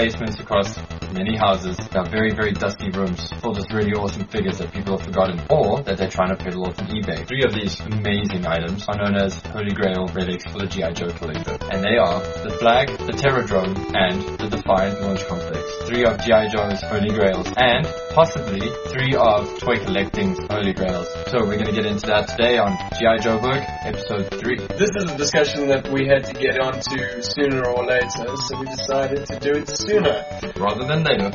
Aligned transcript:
basements 0.00 0.40
across 0.40 0.99
many 1.20 1.36
houses. 1.36 1.76
Are 1.94 2.08
very, 2.08 2.32
very 2.32 2.52
dusty 2.52 2.88
rooms 2.90 3.28
full 3.40 3.50
of 3.50 3.58
just 3.58 3.72
really 3.72 3.92
awesome 3.92 4.24
figures 4.28 4.56
that 4.56 4.72
people 4.72 4.96
have 4.96 5.04
forgotten 5.04 5.38
or 5.50 5.82
that 5.82 5.98
they're 5.98 6.08
trying 6.08 6.34
to 6.34 6.36
peddle 6.36 6.64
off 6.64 6.78
on 6.80 6.86
eBay. 6.86 7.26
Three 7.28 7.44
of 7.44 7.52
these 7.52 7.78
amazing 7.80 8.46
items 8.46 8.88
are 8.88 8.96
known 8.96 9.16
as 9.16 9.36
Holy 9.52 9.72
Grail 9.72 10.06
relics 10.14 10.44
for 10.50 10.60
the 10.60 10.66
G.I. 10.66 10.92
Joe 10.92 11.12
collector. 11.12 11.58
And 11.70 11.84
they 11.84 11.98
are 12.00 12.20
the 12.40 12.56
Flagg, 12.58 12.88
the 13.04 13.12
Terrordrome, 13.12 13.76
and 13.92 14.38
the 14.38 14.48
Defiant 14.48 15.02
Launch 15.02 15.26
Complex. 15.26 15.60
Three 15.84 16.04
of 16.04 16.20
G.I. 16.24 16.48
Joe's 16.48 16.80
Holy 16.88 17.10
Grails 17.12 17.52
and 17.58 17.84
possibly 18.16 18.72
three 18.88 19.12
of 19.12 19.44
Toy 19.60 19.76
Collecting's 19.84 20.38
Holy 20.48 20.72
Grails. 20.72 21.06
So 21.28 21.44
we're 21.44 21.60
going 21.60 21.68
to 21.68 21.76
get 21.76 21.84
into 21.84 22.06
that 22.06 22.28
today 22.28 22.56
on 22.56 22.78
G.I. 22.96 23.18
Joburg, 23.20 23.60
episode 23.84 24.32
3. 24.40 24.56
This 24.80 24.90
is 24.96 25.04
a 25.12 25.16
discussion 25.18 25.68
that 25.68 25.84
we 25.92 26.08
had 26.08 26.24
to 26.24 26.32
get 26.32 26.56
onto 26.60 27.20
sooner 27.20 27.68
or 27.68 27.84
later, 27.84 28.08
so 28.48 28.58
we 28.58 28.66
decided 28.72 29.26
to 29.26 29.38
do 29.38 29.52
it 29.60 29.68
sooner. 29.68 30.24
Rather 30.56 30.86
than 30.88 31.04
later. 31.10 31.30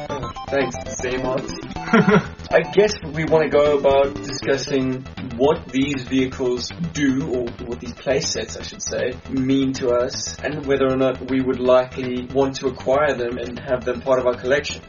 Thanks, 0.48 0.76
same 1.02 1.26
I 2.52 2.62
guess 2.74 2.94
we 3.04 3.26
want 3.26 3.44
to 3.44 3.50
go 3.50 3.78
about 3.78 4.16
discussing 4.16 5.04
what 5.38 5.68
these 5.68 6.04
vehicles 6.04 6.70
do, 6.94 7.28
or 7.34 7.44
what 7.68 7.80
these 7.80 7.94
playsets, 7.94 8.60
I 8.60 8.64
should 8.64 8.82
say, 8.82 9.14
mean 9.30 9.74
to 9.74 9.90
us, 9.90 10.38
and 10.40 10.66
whether 10.66 10.88
or 10.88 10.96
not 10.96 11.30
we 11.30 11.42
would 11.42 11.60
likely 11.60 12.28
want 12.34 12.56
to 12.58 12.68
acquire 12.68 13.16
them 13.16 13.38
and 13.38 13.60
have 13.60 13.84
them 13.84 14.02
part 14.02 14.20
of 14.20 14.28
our 14.28 14.36
collection 14.36 14.82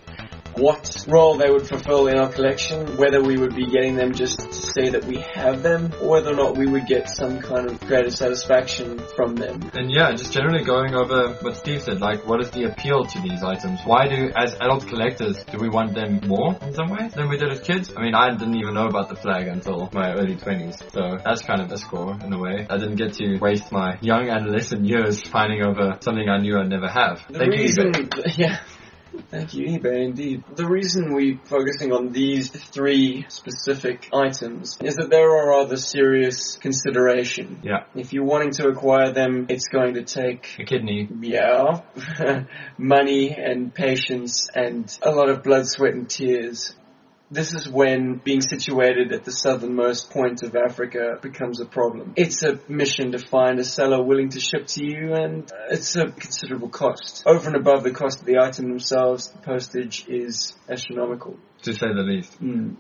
what 0.59 1.05
role 1.09 1.37
they 1.37 1.51
would 1.51 1.67
fulfill 1.67 2.07
in 2.09 2.19
our 2.19 2.31
collection, 2.31 2.97
whether 2.97 3.23
we 3.23 3.37
would 3.37 3.55
be 3.55 3.67
getting 3.67 3.97
them 3.97 4.13
just 4.13 4.39
to 4.39 4.53
say 4.53 4.89
that 4.91 5.05
we 5.05 5.19
have 5.35 5.63
them, 5.63 5.93
or 6.01 6.09
whether 6.09 6.33
or 6.33 6.37
not 6.37 6.57
we 6.57 6.67
would 6.67 6.87
get 6.87 7.09
some 7.09 7.41
kind 7.41 7.71
of 7.71 7.79
greater 7.81 8.11
satisfaction 8.11 8.99
from 9.15 9.37
them. 9.37 9.71
And 9.75 9.91
yeah, 9.91 10.13
just 10.13 10.33
generally 10.33 10.65
going 10.65 10.95
over 10.95 11.35
what 11.41 11.57
Steve 11.57 11.83
said, 11.83 12.01
like 12.01 12.27
what 12.27 12.41
is 12.41 12.51
the 12.51 12.65
appeal 12.65 13.05
to 13.05 13.21
these 13.21 13.43
items? 13.43 13.81
Why 13.85 14.09
do, 14.09 14.31
as 14.35 14.55
adult 14.55 14.87
collectors, 14.87 15.45
do 15.45 15.59
we 15.59 15.69
want 15.69 15.95
them 15.95 16.21
more 16.27 16.57
in 16.63 16.75
some 16.75 16.91
ways 16.91 17.13
than 17.13 17.29
we 17.29 17.37
did 17.37 17.51
as 17.51 17.61
kids? 17.61 17.93
I 17.97 18.03
mean, 18.03 18.15
I 18.15 18.31
didn't 18.31 18.57
even 18.57 18.75
know 18.75 18.87
about 18.87 19.09
the 19.09 19.17
Flagg 19.17 19.49
until 19.49 19.91
my 19.93 20.13
early 20.15 20.37
20s, 20.37 20.93
so 20.93 21.19
that's 21.25 21.43
kind 21.43 21.61
of 21.61 21.71
a 21.71 21.79
score 21.79 22.17
in 22.23 22.33
a 22.33 22.39
way. 22.39 22.67
I 22.69 22.79
didn't 22.79 22.97
get 22.97 23.15
to 23.15 23.39
waste 23.39 23.71
my 23.73 23.99
young 24.01 24.31
adolescent 24.31 24.87
years 24.87 25.21
finding 25.23 25.63
over 25.63 25.99
something 26.01 26.29
I 26.29 26.39
knew 26.39 26.59
I'd 26.59 26.69
never 26.69 26.89
have. 26.89 27.25
The 27.29 27.39
Thank 27.41 27.53
reason, 27.53 27.93
you, 27.95 28.09
yeah. 28.37 28.61
Thank 29.31 29.55
you, 29.55 29.67
eBay, 29.67 30.05
indeed. 30.05 30.45
The 30.55 30.67
reason 30.67 31.13
we're 31.13 31.39
focusing 31.45 31.93
on 31.93 32.13
these 32.13 32.51
three 32.51 33.27
specific 33.29 34.09
items 34.13 34.79
is 34.83 34.97
that 34.97 35.11
there 35.11 35.31
are 35.31 35.55
other 35.55 35.77
serious 35.77 36.57
consideration. 36.57 37.61
Yeah. 37.63 37.85
If 37.95 38.13
you're 38.13 38.25
wanting 38.25 38.53
to 38.53 38.69
acquire 38.69 39.13
them, 39.13 39.47
it's 39.49 39.69
going 39.69 39.95
to 39.95 40.03
take 40.03 40.57
a 40.59 40.65
kidney. 40.65 41.09
Yeah. 41.21 41.81
money 42.79 43.31
and 43.33 43.75
patience 43.75 44.49
and 44.55 44.97
a 45.03 45.11
lot 45.11 45.29
of 45.29 45.43
blood, 45.43 45.67
sweat 45.67 45.95
and 45.95 46.09
tears. 46.09 46.75
This 47.31 47.55
is 47.55 47.69
when 47.69 48.21
being 48.23 48.41
situated 48.41 49.13
at 49.13 49.25
the 49.25 49.33
southernmost 49.33 50.11
point 50.11 50.45
of 50.45 50.55
Africa 50.55 51.19
becomes 51.21 51.61
a 51.61 51.65
problem. 51.65 52.13
It's 52.17 52.45
a 52.45 52.61
mission 52.69 53.13
to 53.13 53.19
find 53.19 53.59
a 53.59 53.65
seller 53.65 54.01
willing 54.03 54.29
to 54.31 54.41
ship 54.41 54.69
to 54.69 54.85
you 54.85 55.15
and 55.15 55.51
it's 55.69 55.97
a 55.97 56.07
considerable 56.07 56.69
cost. 56.69 57.25
Over 57.27 57.49
and 57.49 57.57
above 57.57 57.83
the 57.83 57.91
cost 57.91 58.21
of 58.21 58.27
the 58.27 58.39
item 58.39 58.69
themselves, 58.69 59.29
the 59.29 59.39
postage 59.39 60.07
is 60.09 60.55
astronomical. 60.69 61.37
To 61.63 61.73
say 61.73 61.89
the 61.89 62.03
least. 62.03 62.41
Mm. 62.41 62.77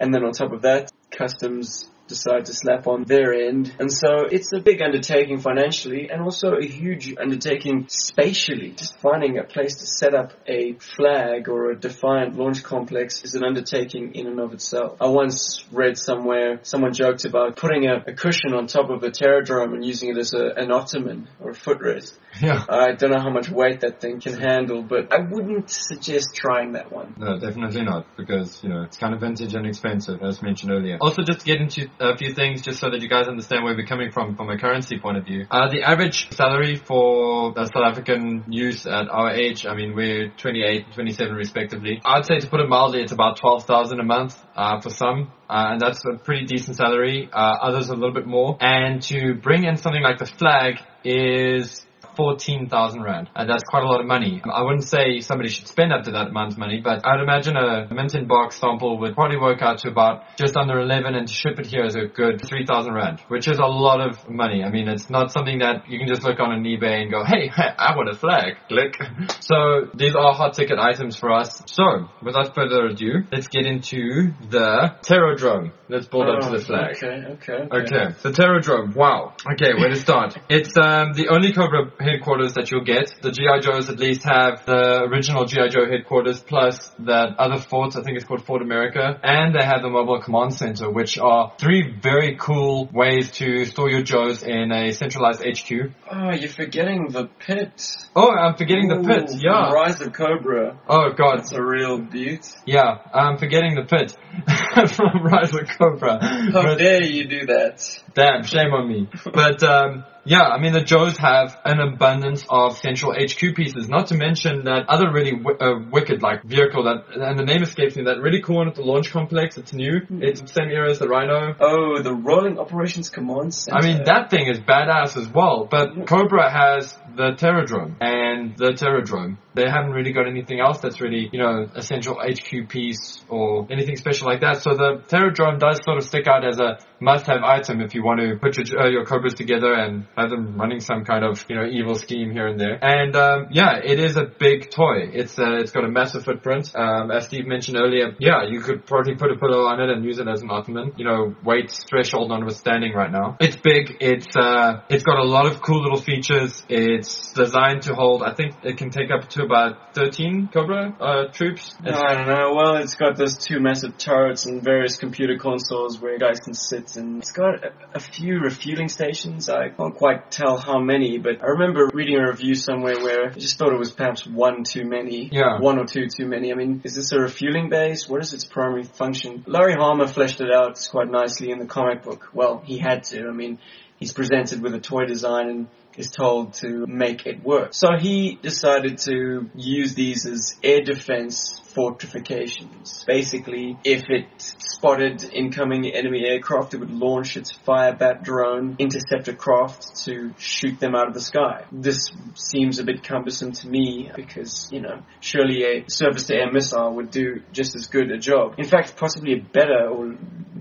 And 0.00 0.14
then 0.14 0.24
on 0.24 0.32
top 0.32 0.52
of 0.52 0.62
that, 0.62 0.90
customs 1.10 1.88
decide 2.08 2.46
to 2.46 2.54
slap 2.54 2.86
on 2.86 3.04
their 3.04 3.32
end. 3.32 3.74
And 3.78 3.92
so 3.92 4.26
it's 4.30 4.52
a 4.52 4.60
big 4.60 4.80
undertaking 4.82 5.38
financially 5.40 6.08
and 6.10 6.22
also 6.22 6.54
a 6.54 6.64
huge 6.64 7.14
undertaking 7.18 7.86
spatially. 7.88 8.70
Just 8.70 8.98
finding 9.00 9.38
a 9.38 9.44
place 9.44 9.76
to 9.76 9.86
set 9.86 10.14
up 10.14 10.32
a 10.46 10.74
Flagg 10.74 11.48
or 11.48 11.70
a 11.70 11.76
defiant 11.76 12.36
launch 12.36 12.62
complex 12.62 13.24
is 13.24 13.34
an 13.34 13.44
undertaking 13.44 14.14
in 14.14 14.26
and 14.26 14.40
of 14.40 14.52
itself. 14.52 14.96
I 15.00 15.08
once 15.08 15.64
read 15.72 15.98
somewhere, 15.98 16.60
someone 16.62 16.92
joked 16.92 17.24
about 17.24 17.56
putting 17.56 17.86
a, 17.86 17.96
a 18.06 18.12
cushion 18.12 18.54
on 18.54 18.66
top 18.66 18.90
of 18.90 19.02
a 19.02 19.10
Terrordrome 19.10 19.74
and 19.74 19.84
using 19.84 20.10
it 20.10 20.18
as 20.18 20.34
a, 20.34 20.52
an 20.56 20.70
ottoman 20.70 21.28
or 21.40 21.50
a 21.50 21.54
footrest. 21.54 22.16
Yeah. 22.40 22.64
I 22.68 22.92
don't 22.92 23.10
know 23.10 23.20
how 23.20 23.30
much 23.30 23.48
weight 23.48 23.80
that 23.80 24.00
thing 24.00 24.20
can 24.20 24.38
handle, 24.38 24.82
but 24.82 25.12
I 25.12 25.18
wouldn't 25.20 25.70
suggest 25.70 26.34
trying 26.34 26.72
that 26.72 26.92
one. 26.92 27.14
No, 27.16 27.38
definitely 27.38 27.82
not, 27.82 28.06
because, 28.16 28.62
you 28.62 28.68
know, 28.68 28.82
it's 28.82 28.98
kind 28.98 29.14
of 29.14 29.20
vintage 29.20 29.54
and 29.54 29.66
expensive, 29.66 30.22
as 30.22 30.42
mentioned 30.42 30.72
earlier. 30.72 30.98
Also, 31.00 31.22
just 31.22 31.40
to 31.40 31.46
get 31.46 31.60
into 31.60 31.88
a 32.00 32.16
few 32.16 32.32
things 32.32 32.62
just 32.62 32.80
so 32.80 32.90
that 32.90 33.00
you 33.00 33.08
guys 33.08 33.28
understand 33.28 33.64
where 33.64 33.74
we're 33.74 33.86
coming 33.86 34.10
from 34.10 34.36
from 34.36 34.50
a 34.50 34.58
currency 34.58 34.98
point 34.98 35.16
of 35.16 35.24
view. 35.24 35.46
Uh, 35.50 35.68
the 35.70 35.82
average 35.82 36.30
salary 36.32 36.76
for 36.76 37.54
South 37.56 37.84
African 37.84 38.44
youth 38.48 38.86
at 38.86 39.08
our 39.08 39.30
age, 39.30 39.66
I 39.66 39.74
mean, 39.74 39.94
we're 39.94 40.28
28, 40.36 40.92
27 40.94 41.34
respectively. 41.34 42.00
I'd 42.04 42.26
say 42.26 42.38
to 42.38 42.46
put 42.48 42.60
it 42.60 42.68
mildly, 42.68 43.02
it's 43.02 43.12
about 43.12 43.38
12,000 43.38 44.00
a 44.00 44.04
month 44.04 44.36
uh, 44.54 44.80
for 44.80 44.90
some. 44.90 45.32
Uh, 45.48 45.68
and 45.72 45.80
that's 45.80 46.04
a 46.04 46.18
pretty 46.18 46.44
decent 46.44 46.76
salary. 46.76 47.28
Uh, 47.32 47.36
others 47.62 47.88
a 47.88 47.94
little 47.94 48.12
bit 48.12 48.26
more. 48.26 48.56
And 48.60 49.00
to 49.02 49.34
bring 49.34 49.64
in 49.64 49.76
something 49.76 50.02
like 50.02 50.18
the 50.18 50.26
Flagg 50.26 50.80
is 51.04 51.85
14,000 52.16 53.02
Rand. 53.02 53.30
And 53.34 53.48
that's 53.48 53.64
quite 53.64 53.82
a 53.82 53.86
lot 53.86 54.00
of 54.00 54.06
money. 54.06 54.42
I 54.44 54.62
wouldn't 54.62 54.84
say 54.84 55.20
somebody 55.20 55.50
should 55.50 55.68
spend 55.68 55.92
up 55.92 56.04
to 56.04 56.12
that 56.12 56.28
amount 56.28 56.52
of 56.52 56.58
money, 56.58 56.80
but 56.82 57.06
I'd 57.06 57.20
imagine 57.20 57.56
a 57.56 57.92
mint 57.92 58.14
in 58.14 58.26
box 58.26 58.58
sample 58.60 58.98
would 59.00 59.14
probably 59.14 59.38
work 59.38 59.62
out 59.62 59.78
to 59.78 59.88
about 59.88 60.36
just 60.36 60.56
under 60.56 60.80
11 60.80 61.14
and 61.14 61.28
to 61.28 61.32
ship 61.32 61.58
it 61.58 61.66
here 61.66 61.84
is 61.84 61.94
a 61.94 62.06
good 62.06 62.44
3,000 62.46 62.92
Rand, 62.92 63.20
which 63.28 63.48
is 63.48 63.58
a 63.58 63.66
lot 63.66 64.00
of 64.00 64.28
money. 64.28 64.62
I 64.62 64.70
mean, 64.70 64.88
it's 64.88 65.10
not 65.10 65.30
something 65.30 65.60
that 65.60 65.88
you 65.88 65.98
can 65.98 66.08
just 66.08 66.22
look 66.22 66.40
on 66.40 66.52
an 66.52 66.64
eBay 66.64 67.02
and 67.02 67.10
go, 67.10 67.24
hey, 67.24 67.50
I 67.56 67.96
want 67.96 68.08
a 68.08 68.14
Flagg. 68.14 68.56
Click. 68.68 68.96
So 69.40 69.88
these 69.94 70.16
are 70.16 70.34
hot 70.34 70.54
ticket 70.54 70.78
items 70.78 71.16
for 71.16 71.30
us. 71.30 71.62
So 71.66 72.08
without 72.20 72.54
further 72.54 72.86
ado, 72.86 73.22
let's 73.30 73.46
get 73.46 73.64
into 73.64 74.32
the 74.50 74.96
Terrordrome. 75.02 75.70
Let's 75.88 76.06
build 76.06 76.26
oh, 76.26 76.34
up 76.34 76.40
to 76.40 76.48
the 76.48 76.56
oh, 76.56 76.66
Flagg. 76.66 76.96
Okay, 76.96 77.06
okay. 77.34 77.52
Okay, 77.52 77.96
okay 77.96 78.06
the 78.22 78.30
Terrordrome. 78.30 78.94
Wow. 78.94 79.34
Okay, 79.52 79.74
where 79.74 79.88
to 79.88 79.96
start? 79.96 80.36
it's 80.48 80.76
um, 80.76 81.12
the 81.14 81.28
only 81.30 81.52
Cobra 81.52 81.90
headquarters 82.06 82.54
that 82.54 82.70
you'll 82.70 82.84
get. 82.84 83.14
The 83.20 83.30
G.I. 83.30 83.60
Joes 83.60 83.88
at 83.90 83.98
least 83.98 84.22
have 84.24 84.64
the 84.66 85.02
original 85.04 85.44
G.I. 85.44 85.68
Joe 85.68 85.86
headquarters 85.86 86.40
plus 86.40 86.90
that 87.00 87.36
other 87.38 87.60
fort, 87.60 87.96
I 87.96 88.02
think 88.02 88.16
it's 88.16 88.24
called 88.24 88.44
Fort 88.44 88.62
America, 88.62 89.18
and 89.22 89.54
they 89.54 89.64
have 89.64 89.82
the 89.82 89.90
Mobile 89.90 90.20
Command 90.20 90.54
Center, 90.54 90.90
which 90.90 91.18
are 91.18 91.52
three 91.58 91.94
very 92.00 92.36
cool 92.36 92.88
ways 92.92 93.30
to 93.32 93.64
store 93.66 93.90
your 93.90 94.02
Joes 94.02 94.42
in 94.42 94.72
a 94.72 94.92
centralized 94.92 95.42
HQ. 95.42 95.92
Oh, 96.10 96.32
you're 96.32 96.48
forgetting 96.48 97.08
the 97.10 97.26
pit. 97.38 97.82
Oh, 98.14 98.30
I'm 98.30 98.56
forgetting 98.56 98.90
Ooh, 98.90 99.02
the 99.02 99.08
pit, 99.08 99.30
yeah. 99.42 99.72
Rise 99.72 100.00
of 100.00 100.12
Cobra. 100.12 100.78
Oh 100.88 101.10
god. 101.16 101.38
That's 101.38 101.52
a 101.52 101.62
real 101.62 101.98
beaut. 101.98 102.46
Yeah, 102.64 102.98
I'm 103.12 103.38
forgetting 103.38 103.74
the 103.74 103.84
pit 103.84 104.16
from 104.90 105.22
Rise 105.24 105.54
of 105.54 105.68
Cobra. 105.78 106.18
How 106.22 106.62
but, 106.62 106.78
dare 106.78 107.04
you 107.04 107.26
do 107.26 107.46
that? 107.46 108.02
Damn, 108.16 108.42
shame 108.44 108.72
on 108.72 108.88
me. 108.88 109.08
But, 109.24 109.62
um, 109.62 110.04
yeah, 110.26 110.42
I 110.42 110.58
mean 110.58 110.72
the 110.72 110.80
Joes 110.80 111.16
have 111.18 111.56
an 111.64 111.78
abundance 111.78 112.44
of 112.50 112.76
central 112.78 113.12
HQ 113.12 113.54
pieces. 113.54 113.88
Not 113.88 114.08
to 114.08 114.16
mention 114.16 114.64
that 114.64 114.88
other 114.88 115.12
really 115.12 115.36
w- 115.36 115.56
uh, 115.56 115.88
wicked 115.88 116.20
like 116.20 116.42
vehicle 116.42 116.82
that, 116.84 117.04
and 117.14 117.38
the 117.38 117.44
name 117.44 117.62
escapes 117.62 117.94
me. 117.94 118.04
That 118.04 118.20
really 118.20 118.42
cool 118.42 118.56
one 118.56 118.68
at 118.68 118.74
the 118.74 118.82
launch 118.82 119.12
complex. 119.12 119.56
It's 119.56 119.72
new. 119.72 120.00
Mm-hmm. 120.00 120.22
It's 120.22 120.40
the 120.40 120.48
same 120.48 120.70
era 120.70 120.90
as 120.90 120.98
the 120.98 121.06
Rhino. 121.06 121.54
Oh, 121.60 122.02
the 122.02 122.12
Rolling 122.12 122.58
Operations 122.58 123.08
Command 123.08 123.54
Center. 123.54 123.78
I 123.78 123.86
mean 123.86 124.04
that 124.04 124.30
thing 124.30 124.48
is 124.48 124.58
badass 124.58 125.16
as 125.16 125.28
well. 125.28 125.68
But 125.70 126.06
Cobra 126.08 126.50
has 126.50 126.96
the 127.16 127.32
Terrordrome 127.32 127.96
and 128.00 128.56
the 128.56 128.72
Terrordrome. 128.72 129.38
They 129.54 129.68
haven't 129.68 129.92
really 129.92 130.12
got 130.12 130.26
anything 130.26 130.60
else 130.60 130.78
that's 130.80 131.00
really 131.00 131.28
you 131.32 131.38
know 131.38 131.66
a 131.74 131.82
central 131.82 132.20
HQ 132.20 132.68
piece 132.68 133.24
or 133.28 133.66
anything 133.70 133.96
special 133.96 134.28
like 134.28 134.40
that. 134.40 134.62
So 134.62 134.74
the 134.74 135.02
Terrordrome 135.08 135.58
does 135.58 135.80
sort 135.84 135.98
of 135.98 136.04
stick 136.04 136.26
out 136.26 136.46
as 136.46 136.58
a 136.58 136.78
must-have 137.00 137.42
item 137.42 137.80
if 137.80 137.94
you 137.94 138.02
want 138.02 138.20
to 138.20 138.36
put 138.40 138.56
your, 138.56 138.80
uh, 138.80 138.88
your 138.88 139.04
Cobras 139.04 139.34
together 139.34 139.74
and 139.74 140.06
have 140.16 140.30
them 140.30 140.56
running 140.56 140.80
some 140.80 141.04
kind 141.04 141.24
of, 141.24 141.44
you 141.48 141.56
know, 141.56 141.66
evil 141.66 141.94
scheme 141.94 142.30
here 142.32 142.46
and 142.46 142.58
there. 142.58 142.82
And, 142.82 143.14
um, 143.16 143.48
yeah, 143.50 143.78
it 143.82 143.98
is 143.98 144.16
a 144.16 144.24
big 144.24 144.70
toy. 144.70 145.10
It's, 145.12 145.38
uh, 145.38 145.56
it's 145.58 145.72
got 145.72 145.84
a 145.84 145.88
massive 145.88 146.24
footprint. 146.24 146.72
Um, 146.74 147.10
as 147.10 147.26
Steve 147.26 147.46
mentioned 147.46 147.76
earlier, 147.78 148.14
yeah, 148.18 148.44
you 148.48 148.60
could 148.60 148.86
probably 148.86 149.14
put 149.14 149.30
a 149.30 149.36
pillow 149.36 149.66
on 149.66 149.80
it 149.80 149.90
and 149.90 150.04
use 150.04 150.18
it 150.18 150.28
as 150.28 150.42
an 150.42 150.50
ottoman. 150.50 150.92
You 150.96 151.04
know, 151.04 151.34
weight 151.44 151.70
threshold 151.88 152.30
notwithstanding 152.30 152.92
right 152.94 153.12
now. 153.12 153.36
It's 153.40 153.56
big. 153.56 153.96
It's, 154.00 154.34
uh, 154.36 154.80
it's 154.88 155.04
got 155.04 155.18
a 155.18 155.24
lot 155.24 155.46
of 155.46 155.60
cool 155.60 155.82
little 155.82 156.00
features. 156.00 156.64
It's 156.68 157.05
designed 157.34 157.82
to 157.82 157.94
hold, 157.94 158.22
I 158.22 158.34
think 158.34 158.54
it 158.62 158.76
can 158.78 158.90
take 158.90 159.10
up 159.10 159.28
to 159.30 159.42
about 159.42 159.94
13 159.94 160.48
Cobra, 160.52 160.96
uh, 161.00 161.32
troops. 161.32 161.74
It's, 161.84 161.98
I 161.98 162.14
don't 162.14 162.26
know. 162.26 162.54
Well, 162.54 162.76
it's 162.76 162.94
got 162.94 163.16
those 163.16 163.36
two 163.36 163.60
massive 163.60 163.98
turrets 163.98 164.46
and 164.46 164.62
various 164.62 164.96
computer 164.96 165.36
consoles 165.38 166.00
where 166.00 166.18
guys 166.18 166.40
can 166.40 166.54
sit 166.54 166.96
and 166.96 167.18
it's 167.18 167.32
got 167.32 167.64
a, 167.64 167.72
a 167.94 168.00
few 168.00 168.40
refueling 168.40 168.88
stations. 168.88 169.48
I 169.48 169.68
can't 169.68 169.94
quite 169.94 170.30
tell 170.30 170.56
how 170.56 170.78
many, 170.78 171.18
but 171.18 171.42
I 171.42 171.48
remember 171.48 171.90
reading 171.92 172.16
a 172.16 172.26
review 172.26 172.54
somewhere 172.54 172.96
where 172.96 173.30
I 173.30 173.34
just 173.34 173.58
thought 173.58 173.72
it 173.72 173.78
was 173.78 173.92
perhaps 173.92 174.26
one 174.26 174.64
too 174.64 174.84
many. 174.84 175.28
Yeah. 175.30 175.60
One 175.60 175.78
or 175.78 175.86
two 175.86 176.08
too 176.08 176.26
many. 176.26 176.52
I 176.52 176.54
mean, 176.54 176.82
is 176.84 176.94
this 176.94 177.12
a 177.12 177.20
refueling 177.20 177.68
base? 177.68 178.08
What 178.08 178.22
is 178.22 178.32
its 178.32 178.44
primary 178.44 178.84
function? 178.84 179.44
Larry 179.46 179.74
Hama 179.74 180.08
fleshed 180.08 180.40
it 180.40 180.52
out 180.52 180.78
quite 180.90 181.10
nicely 181.10 181.50
in 181.50 181.58
the 181.58 181.66
comic 181.66 182.02
book. 182.02 182.28
Well, 182.32 182.62
he 182.64 182.78
had 182.78 183.04
to. 183.04 183.28
I 183.28 183.32
mean, 183.32 183.58
he's 183.98 184.12
presented 184.12 184.62
with 184.62 184.74
a 184.74 184.80
toy 184.80 185.04
design 185.06 185.48
and 185.48 185.66
is 185.96 186.10
told 186.10 186.54
to 186.54 186.86
make 186.86 187.26
it 187.26 187.42
work. 187.42 187.74
So 187.74 187.96
he 187.98 188.38
decided 188.40 188.98
to 188.98 189.50
use 189.54 189.94
these 189.94 190.26
as 190.26 190.54
air 190.62 190.82
defense 190.82 191.60
fortifications. 191.76 193.04
Basically, 193.06 193.78
if 193.84 194.04
it 194.08 194.26
spotted 194.38 195.22
incoming 195.24 195.86
enemy 195.86 196.24
aircraft, 196.24 196.72
it 196.72 196.78
would 196.78 196.90
launch 196.90 197.36
its 197.36 197.52
Firebat 197.52 198.24
drone 198.24 198.76
interceptor 198.78 199.34
craft 199.34 200.04
to 200.06 200.32
shoot 200.38 200.80
them 200.80 200.94
out 200.94 201.06
of 201.06 201.12
the 201.14 201.20
sky. 201.20 201.64
This 201.70 202.10
seems 202.34 202.78
a 202.78 202.84
bit 202.84 203.04
cumbersome 203.04 203.52
to 203.52 203.68
me 203.68 204.10
because, 204.16 204.70
you 204.72 204.80
know, 204.80 205.02
surely 205.20 205.64
a 205.64 205.84
surface-to-air 205.86 206.50
missile 206.50 206.94
would 206.94 207.10
do 207.10 207.42
just 207.52 207.76
as 207.76 207.88
good 207.88 208.10
a 208.10 208.18
job. 208.18 208.54
In 208.56 208.64
fact, 208.64 208.96
possibly 208.96 209.34
a 209.34 209.40
better 209.40 209.88
or 209.90 210.16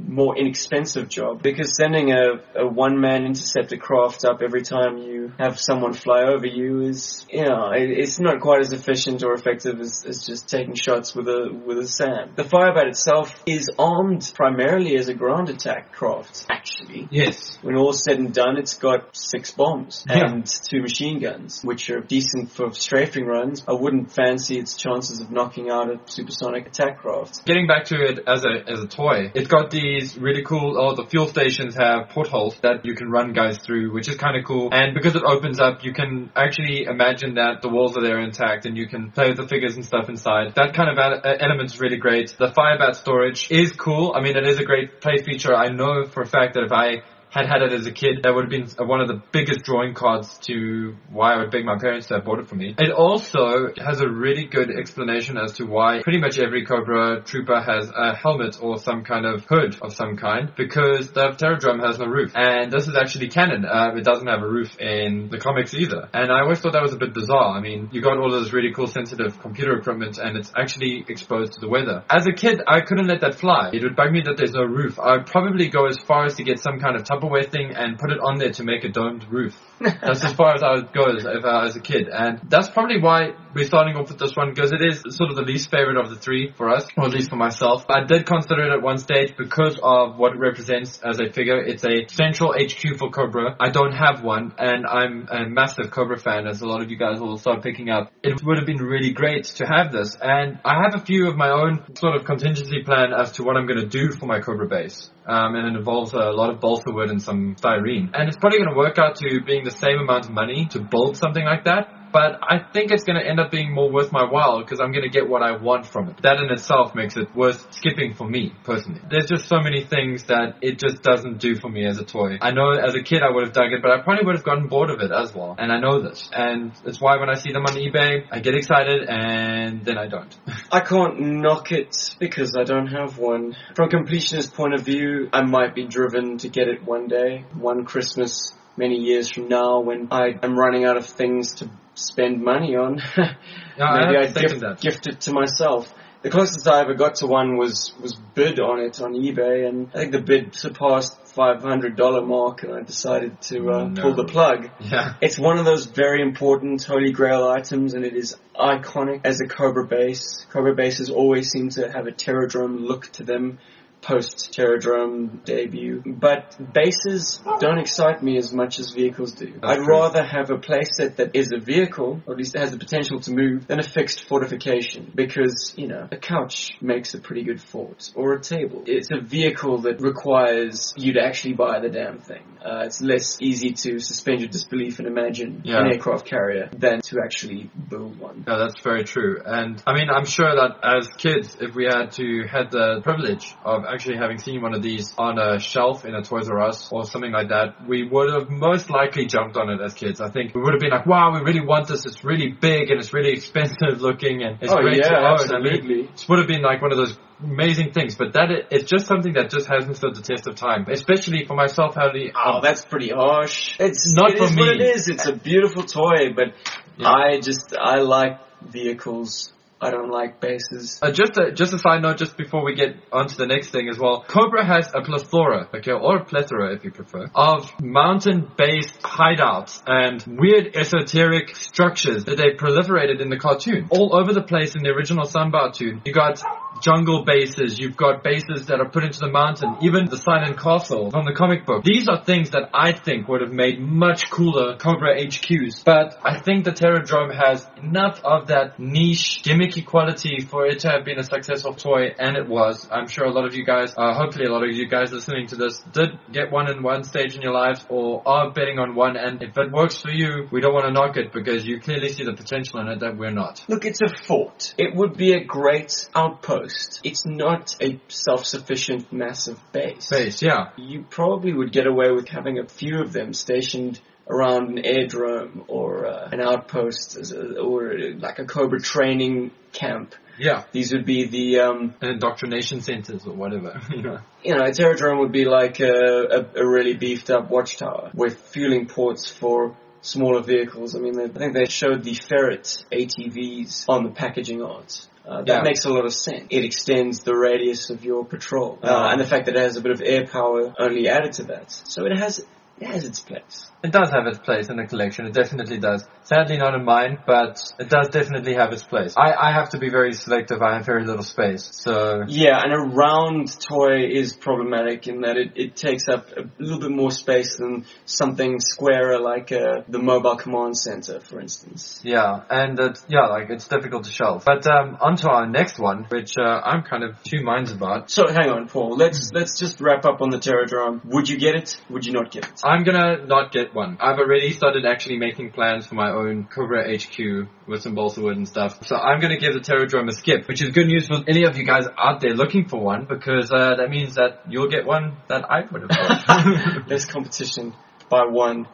more 0.07 0.37
inexpensive 0.37 1.09
job 1.09 1.41
because 1.41 1.75
sending 1.75 2.11
a, 2.11 2.41
a 2.55 2.67
one-man 2.67 3.25
interceptor 3.25 3.77
craft 3.77 4.23
up 4.23 4.41
every 4.41 4.61
time 4.61 4.97
you 4.97 5.33
have 5.37 5.59
someone 5.59 5.93
fly 5.93 6.23
over 6.23 6.45
you 6.45 6.81
is, 6.81 7.25
you 7.29 7.43
know, 7.43 7.71
it, 7.71 7.89
it's 7.89 8.19
not 8.19 8.39
quite 8.39 8.61
as 8.61 8.71
efficient 8.71 9.23
or 9.23 9.33
effective 9.33 9.79
as, 9.79 10.05
as 10.07 10.25
just 10.25 10.47
taking 10.47 10.75
shots 10.75 11.04
with 11.13 11.27
a 11.27 11.51
with 11.65 11.77
a 11.79 11.87
SAM. 11.87 12.31
The 12.35 12.43
Firebat 12.43 12.87
itself 12.87 13.35
is 13.45 13.69
armed 13.77 14.31
primarily 14.33 14.95
as 14.95 15.09
a 15.09 15.13
ground 15.13 15.49
attack 15.49 15.91
craft, 15.91 16.45
actually. 16.49 17.07
Yes. 17.11 17.57
When 17.61 17.75
all's 17.75 18.03
said 18.03 18.17
and 18.19 18.33
done, 18.33 18.57
it's 18.57 18.75
got 18.75 19.15
six 19.15 19.51
bombs 19.51 20.05
Yeah. 20.09 20.21
and 20.25 20.45
two 20.69 20.81
machine 20.81 21.19
guns, 21.19 21.61
which 21.63 21.89
are 21.89 21.99
decent 21.99 22.51
for 22.51 22.71
strafing 22.71 23.25
runs. 23.25 23.63
I 23.67 23.73
wouldn't 23.73 24.11
fancy 24.13 24.57
its 24.57 24.75
chances 24.75 25.19
of 25.19 25.31
knocking 25.31 25.69
out 25.69 25.89
a 25.89 25.99
supersonic 26.05 26.67
attack 26.67 26.99
craft. 26.99 27.45
Getting 27.45 27.67
back 27.67 27.85
to 27.85 28.01
it 28.01 28.19
as 28.27 28.45
a 28.45 28.63
as 28.71 28.79
a 28.81 28.87
toy, 28.87 29.31
it's 29.35 29.47
got 29.49 29.69
these 29.71 30.17
really 30.17 30.43
cool. 30.43 30.77
Oh, 30.79 30.95
the 30.95 31.05
fuel 31.09 31.27
stations 31.27 31.75
have 31.75 32.09
portholes 32.09 32.55
that 32.61 32.85
you 32.85 32.95
can 32.95 33.09
run 33.09 33.33
guys 33.33 33.57
through, 33.65 33.91
which 33.93 34.07
is 34.07 34.15
kind 34.15 34.37
of 34.37 34.45
cool. 34.45 34.69
And 34.71 34.93
because 34.93 35.15
it 35.15 35.23
opens 35.25 35.59
up, 35.59 35.83
you 35.83 35.93
can 35.93 36.31
actually 36.35 36.83
imagine 36.83 37.35
that 37.35 37.61
the 37.61 37.69
walls 37.69 37.97
are 37.97 38.01
there 38.01 38.19
intact, 38.21 38.65
and 38.65 38.77
you 38.77 38.87
can 38.87 39.11
play 39.11 39.29
with 39.29 39.37
the 39.37 39.47
figures 39.47 39.75
and 39.75 39.83
stuff 39.83 40.09
inside. 40.09 40.53
That 40.55 40.73
kind 40.73 40.89
of 40.89 40.94
ele- 40.97 41.21
uh, 41.23 41.35
element 41.39 41.73
is 41.73 41.79
really 41.79 41.97
great. 41.97 42.35
The 42.37 42.47
Firebat 42.47 42.95
storage 42.95 43.51
is 43.51 43.71
cool. 43.73 44.13
I 44.15 44.21
mean, 44.21 44.37
it 44.37 44.45
is 44.47 44.59
a 44.59 44.63
great 44.63 45.01
play 45.01 45.17
feature. 45.17 45.53
I 45.55 45.69
know 45.69 46.05
for 46.05 46.23
a 46.23 46.27
fact 46.27 46.53
that 46.55 46.63
if 46.63 46.71
I 46.71 47.03
had 47.29 47.47
had 47.47 47.61
it 47.61 47.73
as 47.73 47.85
a 47.85 47.91
kid, 47.91 48.23
that 48.23 48.33
would 48.33 48.45
have 48.45 48.49
been 48.49 48.87
one 48.87 49.01
of 49.01 49.07
the 49.07 49.21
biggest 49.31 49.63
drawing 49.63 49.93
cards 49.93 50.37
to 50.47 50.95
why 51.09 51.33
I 51.33 51.37
would 51.37 51.51
beg 51.51 51.65
my 51.65 51.77
parents 51.77 52.07
to 52.07 52.15
have 52.15 52.25
bought 52.25 52.39
it 52.39 52.47
for 52.47 52.55
me. 52.55 52.75
It 52.77 52.91
also 52.91 53.73
has 53.77 54.01
a 54.01 54.07
really 54.07 54.45
good 54.45 54.69
explanation 54.69 55.37
as 55.37 55.53
to 55.53 55.65
why 55.65 56.01
pretty 56.03 56.19
much 56.19 56.39
every 56.39 56.65
Cobra 56.65 57.21
trooper 57.23 57.61
has 57.61 57.91
a 57.95 58.15
helmet 58.15 58.57
or 58.61 58.77
some 58.77 59.03
kind 59.03 59.25
of 59.25 59.45
hood 59.49 59.77
of 59.81 59.93
some 59.93 60.17
kind, 60.17 60.51
because 60.55 61.11
the 61.11 61.35
Terrordrome 61.35 61.85
has 61.85 61.99
no 61.99 62.05
roof. 62.05 62.31
And 62.35 62.71
this 62.71 62.87
is 62.87 62.95
actually 62.95 63.27
canon. 63.27 63.65
Uh, 63.65 63.91
it 63.95 64.03
doesn't 64.03 64.27
have 64.27 64.41
a 64.41 64.47
roof 64.47 64.77
in 64.79 65.29
the 65.29 65.37
comics 65.37 65.73
either. 65.73 66.09
And 66.13 66.31
I 66.31 66.41
always 66.41 66.59
thought 66.59 66.73
that 66.73 66.81
was 66.81 66.93
a 66.93 66.97
bit 66.97 67.13
bizarre. 67.13 67.57
I 67.57 67.61
mean, 67.61 67.89
you 67.91 68.01
got 68.01 68.17
all 68.17 68.31
this 68.31 68.53
really 68.53 68.71
cool 68.73 68.87
sensitive 68.87 69.39
computer 69.39 69.77
equipment 69.77 70.17
and 70.17 70.37
it's 70.37 70.51
actually 70.55 71.03
exposed 71.07 71.53
to 71.53 71.59
the 71.59 71.69
weather. 71.69 72.03
As 72.09 72.25
a 72.27 72.33
kid, 72.33 72.61
I 72.67 72.81
couldn't 72.81 73.07
let 73.07 73.21
that 73.21 73.35
fly. 73.35 73.71
It 73.73 73.83
would 73.83 73.95
bug 73.95 74.11
me 74.11 74.21
that 74.25 74.37
there's 74.37 74.53
no 74.53 74.63
roof. 74.63 74.99
I'd 74.99 75.25
probably 75.25 75.69
go 75.69 75.87
as 75.87 75.97
far 76.07 76.25
as 76.25 76.35
to 76.35 76.43
get 76.43 76.59
some 76.59 76.79
kind 76.79 76.95
of 76.95 77.03
Tupperware 77.15 77.49
thing 77.49 77.73
and 77.75 77.97
put 77.97 78.11
it 78.11 78.19
on 78.19 78.37
there 78.37 78.51
to 78.51 78.63
make 78.63 78.83
a 78.83 78.89
domed 78.89 79.25
roof. 79.29 79.55
That's 79.79 80.23
as 80.23 80.33
far 80.33 80.53
as 80.53 80.63
I 80.63 80.75
would 80.75 80.93
go 80.93 81.05
as, 81.15 81.25
if 81.25 81.43
I 81.43 81.63
was 81.63 81.75
a 81.75 81.81
kid. 81.81 82.07
And 82.07 82.39
that's 82.47 82.69
probably 82.69 83.01
why 83.01 83.33
we're 83.53 83.65
starting 83.65 83.97
off 83.97 84.09
with 84.09 84.19
this 84.19 84.33
one 84.33 84.53
because 84.53 84.71
it 84.71 84.81
is 84.81 85.01
sort 85.09 85.31
of 85.31 85.35
the 85.35 85.41
least 85.41 85.69
favorite 85.69 85.97
of 85.97 86.09
the 86.09 86.15
three 86.15 86.53
for 86.55 86.69
us, 86.69 86.87
or 86.97 87.05
at 87.05 87.11
least 87.11 87.29
for 87.29 87.35
myself. 87.35 87.85
I 87.89 88.05
did 88.05 88.25
consider 88.25 88.63
it 88.67 88.71
at 88.71 88.81
one 88.81 88.97
stage 88.97 89.35
because 89.37 89.77
of 89.83 90.17
what 90.17 90.33
it 90.33 90.39
represents 90.39 91.01
as 91.03 91.19
a 91.19 91.29
figure. 91.29 91.59
It's 91.59 91.83
a 91.83 92.07
central 92.07 92.53
HQ 92.53 92.97
for 92.97 93.09
Cobra. 93.09 93.57
I 93.59 93.69
don't 93.69 93.91
have 93.91 94.23
one 94.23 94.53
and 94.57 94.85
I'm 94.85 95.27
a 95.29 95.49
massive 95.49 95.91
Cobra 95.91 96.17
fan 96.17 96.47
as 96.47 96.61
a 96.61 96.67
lot 96.67 96.81
of 96.81 96.89
you 96.89 96.97
guys 96.97 97.19
will 97.19 97.37
start 97.37 97.61
picking 97.61 97.89
up. 97.89 98.13
It 98.23 98.41
would 98.43 98.57
have 98.57 98.65
been 98.65 98.77
really 98.81 99.11
great 99.11 99.43
to 99.59 99.65
have 99.65 99.91
this 99.91 100.15
and 100.21 100.59
I 100.63 100.83
have 100.83 100.95
a 100.95 101.05
few 101.05 101.27
of 101.27 101.35
my 101.35 101.49
own 101.49 101.95
sort 101.95 102.15
of 102.15 102.23
contingency 102.23 102.83
plan 102.83 103.11
as 103.13 103.33
to 103.33 103.43
what 103.43 103.57
I'm 103.57 103.67
going 103.67 103.81
to 103.81 103.87
do 103.87 104.11
for 104.11 104.25
my 104.25 104.39
Cobra 104.39 104.67
base. 104.67 105.09
Um, 105.27 105.55
and 105.55 105.75
it 105.75 105.77
involves 105.77 106.13
a 106.13 106.17
lot 106.17 106.51
of 106.51 106.59
balsa 106.59 106.91
wood 106.91 107.09
and 107.09 107.21
some 107.21 107.55
styrene. 107.55 108.11
And 108.13 108.27
it's 108.27 108.37
probably 108.37 108.59
going 108.59 108.69
to 108.69 108.77
work 108.77 108.99
out 108.99 109.15
to 109.17 109.41
being 109.43 109.63
the 109.63 109.71
same 109.71 109.99
amount 109.99 110.25
of 110.25 110.31
money 110.31 110.67
to 110.71 110.79
build 110.79 111.17
something 111.17 111.43
like 111.43 111.65
that. 111.65 111.94
But 112.15 112.39
I 112.41 112.59
think 112.59 112.91
it's 112.91 113.03
going 113.03 113.19
to 113.19 113.27
end 113.27 113.41
up 113.41 113.51
being 113.51 113.73
more 113.73 113.91
worth 113.91 114.13
my 114.13 114.23
while 114.23 114.61
because 114.61 114.79
I'm 114.79 114.93
going 114.93 115.03
to 115.03 115.09
get 115.09 115.27
what 115.27 115.43
I 115.43 115.57
want 115.57 115.85
from 115.85 116.07
it. 116.07 116.21
That 116.21 116.37
in 116.37 116.49
itself 116.49 116.95
makes 116.95 117.17
it 117.17 117.35
worth 117.35 117.73
skipping 117.73 118.13
for 118.13 118.25
me 118.25 118.53
personally. 118.63 119.01
There's 119.09 119.25
just 119.25 119.49
so 119.49 119.59
many 119.59 119.83
things 119.83 120.23
that 120.27 120.59
it 120.61 120.79
just 120.79 121.03
doesn't 121.03 121.39
do 121.39 121.57
for 121.57 121.67
me 121.67 121.85
as 121.85 121.97
a 121.97 122.05
toy. 122.05 122.37
I 122.39 122.51
know 122.51 122.71
as 122.71 122.95
a 122.95 123.03
kid 123.03 123.21
I 123.21 123.29
would 123.29 123.43
have 123.43 123.51
dug 123.51 123.73
it, 123.73 123.81
but 123.81 123.91
I 123.91 124.01
probably 124.01 124.23
would 124.23 124.35
have 124.35 124.45
gotten 124.45 124.69
bored 124.69 124.91
of 124.91 125.01
it 125.01 125.11
as 125.11 125.35
well. 125.35 125.57
And 125.59 125.73
I 125.73 125.81
know 125.81 126.01
this. 126.01 126.29
And 126.31 126.71
it's 126.85 127.01
why 127.01 127.17
when 127.17 127.29
I 127.29 127.33
see 127.33 127.51
them 127.51 127.63
on 127.63 127.75
eBay, 127.75 128.25
I 128.31 128.39
get 128.39 128.55
excited 128.55 129.09
and 129.09 129.83
then 129.83 129.97
I 129.97 130.07
don't. 130.07 130.33
I 130.71 130.79
can't 130.79 131.19
knock 131.19 131.73
it 131.73 132.15
because 132.17 132.55
I 132.55 132.63
don't 132.63 132.87
have 132.87 133.17
one. 133.17 133.57
From 133.75 133.89
completionist 133.89 134.53
point 134.53 134.73
of 134.73 134.83
view, 134.83 135.27
I 135.33 135.41
might 135.41 135.75
be 135.75 135.85
driven 135.85 136.37
to 136.37 136.47
get 136.47 136.69
it 136.69 136.81
one 136.85 137.09
day, 137.09 137.43
one 137.55 137.83
Christmas, 137.83 138.53
many 138.77 138.95
years 138.95 139.29
from 139.29 139.49
now 139.49 139.81
when 139.81 140.07
I 140.11 140.37
am 140.41 140.57
running 140.57 140.85
out 140.85 140.97
of 140.97 141.05
things 141.05 141.55
to 141.55 141.69
spend 141.95 142.41
money 142.43 142.75
on. 142.75 143.01
I 143.17 144.05
Maybe 144.05 144.17
I'd 144.17 144.35
gift, 144.35 144.59
that. 144.61 144.79
gift 144.81 145.07
it 145.07 145.21
to 145.21 145.31
myself. 145.33 145.93
The 146.21 146.29
closest 146.31 146.67
I 146.67 146.81
ever 146.81 146.95
got 146.95 147.15
to 147.15 147.27
one 147.27 147.55
was, 147.57 147.93
was 148.01 148.15
bid 148.33 148.59
on 148.59 148.79
it 148.79 148.99
on 148.99 149.13
eBay 149.13 149.67
and 149.67 149.89
I 149.93 149.97
think 149.99 150.11
the 150.11 150.21
bid 150.21 150.55
surpassed 150.55 151.15
$500 151.35 152.27
mark 152.27 152.63
and 152.63 152.73
I 152.73 152.81
decided 152.81 153.39
to 153.43 153.69
uh, 153.71 153.87
No. 153.89 154.01
pull 154.01 154.13
the 154.15 154.25
plug. 154.25 154.69
Yeah. 154.79 155.13
It's 155.21 155.37
one 155.37 155.59
of 155.59 155.65
those 155.65 155.85
very 155.85 156.21
important 156.23 156.83
holy 156.83 157.11
grail 157.11 157.47
items 157.47 157.93
and 157.93 158.03
it 158.03 158.15
is 158.15 158.35
iconic 158.59 159.21
as 159.23 159.39
a 159.41 159.47
Cobra 159.47 159.85
base. 159.85 160.45
Cobra 160.51 160.73
bases 160.73 161.11
always 161.11 161.49
seem 161.51 161.69
to 161.71 161.91
have 161.91 162.07
a 162.07 162.11
Terrordrome 162.11 162.79
look 162.87 163.05
to 163.13 163.23
them 163.23 163.59
post 164.05 164.53
Terrordrome 164.53 165.43
debut. 165.43 166.03
But 166.05 166.57
bases 166.73 167.41
don't 167.59 167.79
excite 167.79 168.21
me 168.21 168.37
as 168.37 168.53
much 168.53 168.79
as 168.79 168.91
vehicles 168.91 169.33
do. 169.33 169.59
I'd 169.63 169.77
true. 169.77 169.87
rather 169.87 170.23
have 170.23 170.51
a 170.51 170.57
playset 170.57 171.17
that 171.17 171.35
is 171.35 171.51
a 171.51 171.59
vehicle, 171.59 172.21
or 172.25 172.33
at 172.33 172.37
least 172.37 172.57
has 172.57 172.71
the 172.71 172.77
potential 172.77 173.19
to 173.21 173.31
move, 173.31 173.67
than 173.67 173.79
a 173.79 173.83
fixed 173.83 174.25
fortification. 174.25 175.11
Because, 175.13 175.73
you 175.75 175.87
know, 175.87 176.07
a 176.11 176.17
couch 176.17 176.77
makes 176.81 177.13
a 177.13 177.19
pretty 177.19 177.43
good 177.43 177.61
fort. 177.61 178.11
Or 178.15 178.33
a 178.33 178.41
table. 178.41 178.83
It's 178.85 179.09
a 179.11 179.19
vehicle 179.19 179.79
that 179.79 180.01
requires 180.01 180.93
you 180.97 181.13
to 181.13 181.21
actually 181.21 181.53
buy 181.53 181.79
the 181.79 181.89
damn 181.89 182.19
thing. 182.19 182.43
Uh, 182.63 182.83
it's 182.85 183.01
less 183.01 183.37
easy 183.41 183.71
to 183.71 183.99
suspend 183.99 184.39
your 184.39 184.49
disbelief 184.49 184.99
and 184.99 185.07
imagine 185.07 185.61
Yeah. 185.63 185.81
an 185.81 185.91
aircraft 185.93 186.25
carrier 186.25 186.69
than 186.75 187.01
to 187.01 187.19
actually 187.23 187.69
build 187.89 188.19
one. 188.19 188.43
Yeah, 188.47 188.57
that's 188.57 188.81
very 188.81 189.03
true. 189.03 189.41
And 189.45 189.81
I 189.85 189.93
mean, 189.93 190.09
I'm 190.09 190.25
sure 190.25 190.55
that 190.55 190.79
as 190.83 191.07
kids, 191.17 191.57
if 191.61 191.75
we 191.75 191.85
had 191.85 192.11
to 192.13 192.45
had 192.49 192.71
the 192.71 193.01
privilege 193.03 193.53
of 193.63 193.83
actually 193.95 194.17
having 194.17 194.37
seen 194.37 194.61
one 194.61 194.73
of 194.73 194.81
these 194.81 195.13
on 195.17 195.39
a 195.39 195.59
shelf 195.59 196.05
in 196.05 196.13
a 196.13 196.21
Toys 196.21 196.49
R 196.49 196.61
Us 196.61 196.91
or 196.91 197.05
something 197.05 197.31
like 197.31 197.49
that, 197.49 197.87
we 197.87 198.07
would 198.07 198.31
have 198.31 198.49
most 198.49 198.89
likely 198.89 199.25
jumped 199.25 199.57
on 199.57 199.69
it 199.69 199.81
as 199.81 199.93
kids. 199.93 200.21
I 200.21 200.29
think 200.29 200.53
we 200.53 200.61
would 200.61 200.73
have 200.73 200.81
been 200.81 200.91
like, 200.91 201.05
wow, 201.05 201.33
we 201.33 201.39
really 201.39 201.65
want 201.65 201.87
this. 201.87 202.05
It's 202.05 202.23
really 202.23 202.49
big 202.49 202.91
and 202.91 202.99
it's 202.99 203.13
really 203.13 203.31
expensive 203.31 204.01
looking 204.01 204.43
and 204.43 204.57
it's 204.61 204.71
Oh, 204.71 204.77
great 204.77 204.97
yeah, 204.97 205.09
to 205.09 205.17
own. 205.17 205.25
I 205.25 205.31
absolutely. 205.33 205.95
mean, 205.95 206.09
it 206.13 206.25
would 206.29 206.39
have 206.39 206.47
been 206.47 206.61
like 206.61 206.81
one 206.81 206.91
of 206.91 206.97
those 206.97 207.17
amazing 207.43 207.91
things, 207.91 208.15
but 208.15 208.33
that 208.33 208.51
it, 208.51 208.67
it's 208.71 208.89
just 208.89 209.07
something 209.07 209.33
that 209.33 209.49
just 209.49 209.67
hasn't 209.67 209.97
stood 209.97 210.15
the 210.15 210.21
test 210.21 210.47
of 210.47 210.55
time, 210.55 210.85
especially 210.89 211.45
for 211.45 211.55
myself, 211.55 211.95
Harley. 211.95 212.31
Oh, 212.35 212.59
that's 212.61 212.83
pretty 212.85 213.11
oh, 213.13 213.17
harsh. 213.19 213.75
It's 213.79 214.13
Not 214.13 214.31
it 214.31 214.37
for 214.37 214.43
is 214.45 214.55
what 214.55 214.77
me. 214.77 214.83
it 214.85 214.95
is. 214.95 215.07
It's 215.07 215.25
a 215.25 215.33
beautiful 215.33 215.83
toy, 215.83 216.33
but 216.35 216.53
Yeah. 216.97 217.09
I 217.09 217.39
just 217.41 217.75
I 217.77 217.99
like 217.99 218.39
vehicles. 218.61 219.51
I 219.85 219.91
don't 219.91 220.09
like 220.09 220.41
bases. 220.41 220.97
Uh, 220.99 221.11
just 221.11 221.37
a 221.37 221.51
just 221.51 221.71
a 221.71 221.77
side 221.77 222.01
note, 222.01 222.17
just 222.17 222.35
before 222.37 222.65
we 222.65 222.73
get 222.73 222.95
onto 223.11 223.35
the 223.35 223.45
next 223.45 223.69
thing 223.69 223.87
as 223.87 223.99
well, 223.99 224.25
Cobra 224.27 224.65
has 224.65 224.89
a 224.95 225.01
plethora, 225.01 225.69
okay, 225.75 225.91
or 225.91 226.17
a 226.17 226.25
plethora 226.25 226.73
if 226.73 226.83
you 226.83 226.89
prefer, 226.89 227.27
of 227.35 227.71
mountain-based 227.79 228.99
hideouts 229.01 229.83
and 229.85 230.25
weird 230.39 230.75
esoteric 230.75 231.55
structures 231.55 232.25
that 232.25 232.37
they 232.37 232.55
proliferated 232.55 233.21
in 233.21 233.29
the 233.29 233.37
cartoon 233.37 233.87
all 233.91 234.15
over 234.15 234.33
the 234.33 234.41
place 234.41 234.75
in 234.75 234.81
the 234.81 234.89
original 234.89 235.25
Sunbow 235.25 235.71
tune. 235.71 236.01
You 236.03 236.13
got 236.13 236.41
jungle 236.81 237.23
bases, 237.23 237.79
you've 237.79 237.97
got 237.97 238.23
bases 238.23 238.67
that 238.67 238.79
are 238.79 238.89
put 238.89 239.03
into 239.03 239.19
the 239.19 239.29
mountain, 239.29 239.77
even 239.81 240.05
the 240.05 240.17
Silent 240.17 240.59
Castle 240.59 241.11
from 241.11 241.25
the 241.25 241.33
comic 241.33 241.65
book. 241.65 241.83
These 241.83 242.07
are 242.07 242.23
things 242.23 242.51
that 242.51 242.69
I 242.73 242.91
think 242.91 243.27
would 243.27 243.41
have 243.41 243.51
made 243.51 243.79
much 243.79 244.29
cooler 244.29 244.75
Cobra 244.77 245.19
HQs, 245.19 245.83
but 245.83 246.17
I 246.23 246.39
think 246.39 246.65
the 246.65 246.71
Terrordrome 246.71 247.35
has 247.35 247.65
enough 247.81 248.21
of 248.23 248.47
that 248.47 248.79
niche 248.79 249.41
gimmicky 249.43 249.85
quality 249.85 250.41
for 250.41 250.65
it 250.65 250.79
to 250.79 250.89
have 250.89 251.05
been 251.05 251.19
a 251.19 251.23
successful 251.23 251.73
toy, 251.73 252.13
and 252.17 252.37
it 252.37 252.47
was. 252.47 252.87
I'm 252.91 253.07
sure 253.07 253.25
a 253.25 253.31
lot 253.31 253.45
of 253.45 253.55
you 253.55 253.65
guys, 253.65 253.93
uh, 253.97 254.13
hopefully 254.13 254.45
a 254.45 254.51
lot 254.51 254.63
of 254.63 254.75
you 254.75 254.87
guys 254.87 255.11
listening 255.11 255.47
to 255.47 255.55
this 255.55 255.81
did 255.93 256.09
get 256.31 256.51
one 256.51 256.69
in 256.69 256.83
one 256.83 257.03
stage 257.03 257.35
in 257.35 257.41
your 257.41 257.53
lives 257.53 257.85
or 257.89 258.21
are 258.27 258.51
betting 258.51 258.79
on 258.79 258.95
one, 258.95 259.17
and 259.17 259.41
if 259.41 259.57
it 259.57 259.71
works 259.71 260.01
for 260.01 260.11
you, 260.11 260.47
we 260.51 260.61
don't 260.61 260.73
want 260.73 260.85
to 260.85 260.91
knock 260.91 261.17
it 261.17 261.31
because 261.31 261.65
you 261.65 261.79
clearly 261.79 262.09
see 262.09 262.23
the 262.23 262.33
potential 262.33 262.79
in 262.79 262.87
it 262.87 262.99
that 262.99 263.17
we're 263.17 263.31
not. 263.31 263.63
Look, 263.67 263.85
it's 263.85 264.01
a 264.01 264.09
fort. 264.23 264.73
It 264.77 264.95
would 264.95 265.17
be 265.17 265.33
a 265.33 265.43
great 265.43 266.07
outpost. 266.15 266.74
It's 267.03 267.25
not 267.25 267.75
a 267.81 267.99
self-sufficient 268.07 269.11
massive 269.11 269.59
base. 269.71 270.09
Base, 270.09 270.41
yeah. 270.41 270.69
You 270.77 271.05
probably 271.09 271.53
would 271.53 271.71
get 271.71 271.87
away 271.87 272.11
with 272.11 272.27
having 272.27 272.59
a 272.59 272.67
few 272.67 273.01
of 273.01 273.13
them 273.13 273.33
stationed 273.33 273.99
around 274.27 274.77
an 274.77 274.83
airdrome 274.83 275.65
or 275.67 276.07
uh, 276.07 276.29
an 276.31 276.41
outpost 276.41 277.31
a, 277.31 277.59
or 277.59 277.97
like 278.17 278.39
a 278.39 278.45
Cobra 278.45 278.79
training 278.79 279.51
camp. 279.71 280.15
Yeah. 280.37 280.63
These 280.71 280.91
would 280.93 281.05
be 281.05 281.27
the 281.27 281.59
um, 281.61 281.93
Indoctrination 282.01 282.81
centers 282.81 283.25
or 283.25 283.33
whatever. 283.33 283.79
you 283.89 284.01
know. 284.01 284.19
you 284.43 284.55
know, 284.55 284.63
a 284.63 284.69
Terrordrome 284.69 285.19
would 285.19 285.31
be 285.31 285.45
like 285.45 285.79
a, 285.79 285.91
a, 285.91 286.61
a 286.61 286.67
really 286.67 286.93
beefed 286.93 287.29
up 287.29 287.49
watchtower 287.49 288.11
with 288.13 288.37
fueling 288.37 288.87
ports 288.87 289.29
for 289.29 289.75
smaller 290.01 290.41
vehicles. 290.41 290.95
I 290.95 290.99
mean, 290.99 291.13
they, 291.13 291.25
I 291.25 291.27
think 291.29 291.53
they 291.53 291.65
showed 291.65 292.03
the 292.03 292.13
Ferret 292.13 292.85
ATVs 292.91 293.85
on 293.87 294.03
the 294.03 294.11
packaging 294.11 294.61
art. 294.61 295.07
Uh, 295.27 295.41
that 295.41 295.47
Yeah. 295.47 295.61
makes 295.63 295.85
a 295.85 295.89
lot 295.89 296.05
of 296.05 296.13
sense. 296.13 296.45
It 296.51 296.63
extends 296.65 297.23
the 297.23 297.35
radius 297.35 297.89
of 297.89 298.05
your 298.05 298.23
patrol, 298.25 298.77
uh, 298.83 298.87
Uh, 298.87 299.09
and 299.11 299.19
the 299.19 299.25
fact 299.25 299.47
that 299.47 299.55
it 299.55 299.61
has 299.61 299.75
a 299.75 299.81
bit 299.81 299.91
of 299.91 300.01
air 300.05 300.27
power 300.27 300.73
only 300.77 301.07
added 301.07 301.33
to 301.33 301.43
that. 301.45 301.71
So 301.71 302.05
it 302.05 302.17
has 302.17 302.45
it 302.79 302.87
has 302.87 303.05
its 303.05 303.19
place. 303.19 303.71
It 303.83 303.91
does 303.91 304.09
have 304.09 304.25
its 304.25 304.39
place 304.39 304.69
in 304.69 304.77
the 304.77 304.85
collection. 304.85 305.25
It 305.27 305.33
definitely 305.33 305.77
does. 305.77 306.03
Sadly, 306.23 306.57
not 306.57 306.73
in 306.73 306.83
mine, 306.83 307.19
but 307.25 307.61
it 307.79 307.87
does 307.87 308.09
definitely 308.09 308.55
have 308.55 308.73
its 308.73 308.83
place. 308.83 309.13
I, 309.15 309.33
I 309.33 309.51
have 309.53 309.69
to 309.69 309.77
be 309.77 309.89
very 309.89 310.13
selective. 310.13 310.61
I 310.61 310.75
have 310.75 310.85
very 310.85 311.05
little 311.05 311.23
space, 311.23 311.69
so 311.71 312.23
Yeah, 312.27 312.59
and 312.63 312.73
a 312.73 312.77
round 312.77 313.55
toy 313.61 314.07
is 314.09 314.33
problematic 314.33 315.07
in 315.07 315.21
that 315.21 315.37
it, 315.37 315.51
it 315.55 315.75
takes 315.75 316.07
up 316.07 316.31
a 316.35 316.49
little 316.57 316.79
bit 316.79 316.89
more 316.91 317.11
space 317.11 317.57
than 317.57 317.85
something 318.05 318.59
squarer 318.59 319.19
like 319.19 319.51
uh, 319.51 319.83
the 319.87 319.99
mobile 319.99 320.35
command 320.35 320.75
center, 320.77 321.19
for 321.19 321.39
instance. 321.39 322.01
yeah, 322.03 322.41
and 322.49 322.79
it's, 322.79 323.05
yeah, 323.07 323.27
like 323.27 323.51
it's 323.51 323.67
difficult 323.67 324.05
to 324.05 324.11
shelve. 324.11 324.43
But 324.45 324.65
um, 324.67 324.97
on 324.99 325.15
to 325.17 325.29
our 325.29 325.47
next 325.47 325.77
one, 325.77 326.05
which 326.09 326.33
uh, 326.39 326.61
I'm 326.63 326.81
kind 326.83 327.03
of 327.03 327.21
two 327.23 327.43
minds 327.43 327.71
about. 327.71 328.09
So 328.09 328.27
hang 328.27 328.49
on, 328.49 328.67
Paul. 328.67 328.97
Let's 328.97 329.31
let's 329.31 329.59
just 329.59 329.79
wrap 329.79 330.05
up 330.05 330.21
on 330.21 330.31
the 330.31 330.37
Terrordrome. 330.39 331.05
Would 331.05 331.29
you 331.29 331.37
get 331.37 331.55
it? 331.55 331.77
Would 331.89 332.05
you 332.05 332.13
not 332.13 332.31
get 332.31 332.45
it? 332.45 332.64
I'm 332.65 332.83
gonna 332.83 333.23
not 333.27 333.51
get 333.51 333.75
one. 333.75 333.97
I've 334.01 334.17
already 334.17 334.49
started 334.51 334.85
actually 334.85 335.19
making 335.19 335.51
plans 335.51 335.85
for 335.85 335.93
my 335.93 336.09
own 336.09 336.45
Cobra 336.45 336.97
HQ 336.97 337.47
with 337.67 337.83
some 337.83 337.93
balsa 337.93 338.21
wood 338.21 338.37
and 338.37 338.47
stuff. 338.47 338.83
So 338.87 338.95
I'm 338.95 339.19
gonna 339.21 339.37
give 339.37 339.53
the 339.53 339.59
Terrordrome 339.59 340.07
a 340.07 340.11
skip, 340.11 340.47
which 340.47 340.63
is 340.63 340.71
good 340.71 340.87
news 340.87 341.05
for 341.05 341.17
any 341.27 341.43
of 341.43 341.55
you 341.57 341.63
guys 341.63 341.85
out 341.95 342.21
there 342.21 342.33
looking 342.33 342.67
for 342.67 342.81
one, 342.81 343.05
because 343.05 343.51
uh, 343.51 343.75
that 343.75 343.91
means 343.91 344.15
that 344.15 344.41
you'll 344.49 344.69
get 344.69 344.83
one 344.83 345.17
that 345.27 345.45
I 345.47 345.61
would 345.71 345.83
have 345.83 345.89
got. 345.91 346.89
Less 346.89 347.05
competition 347.15 347.75
by 348.09 348.25
one. 348.25 348.67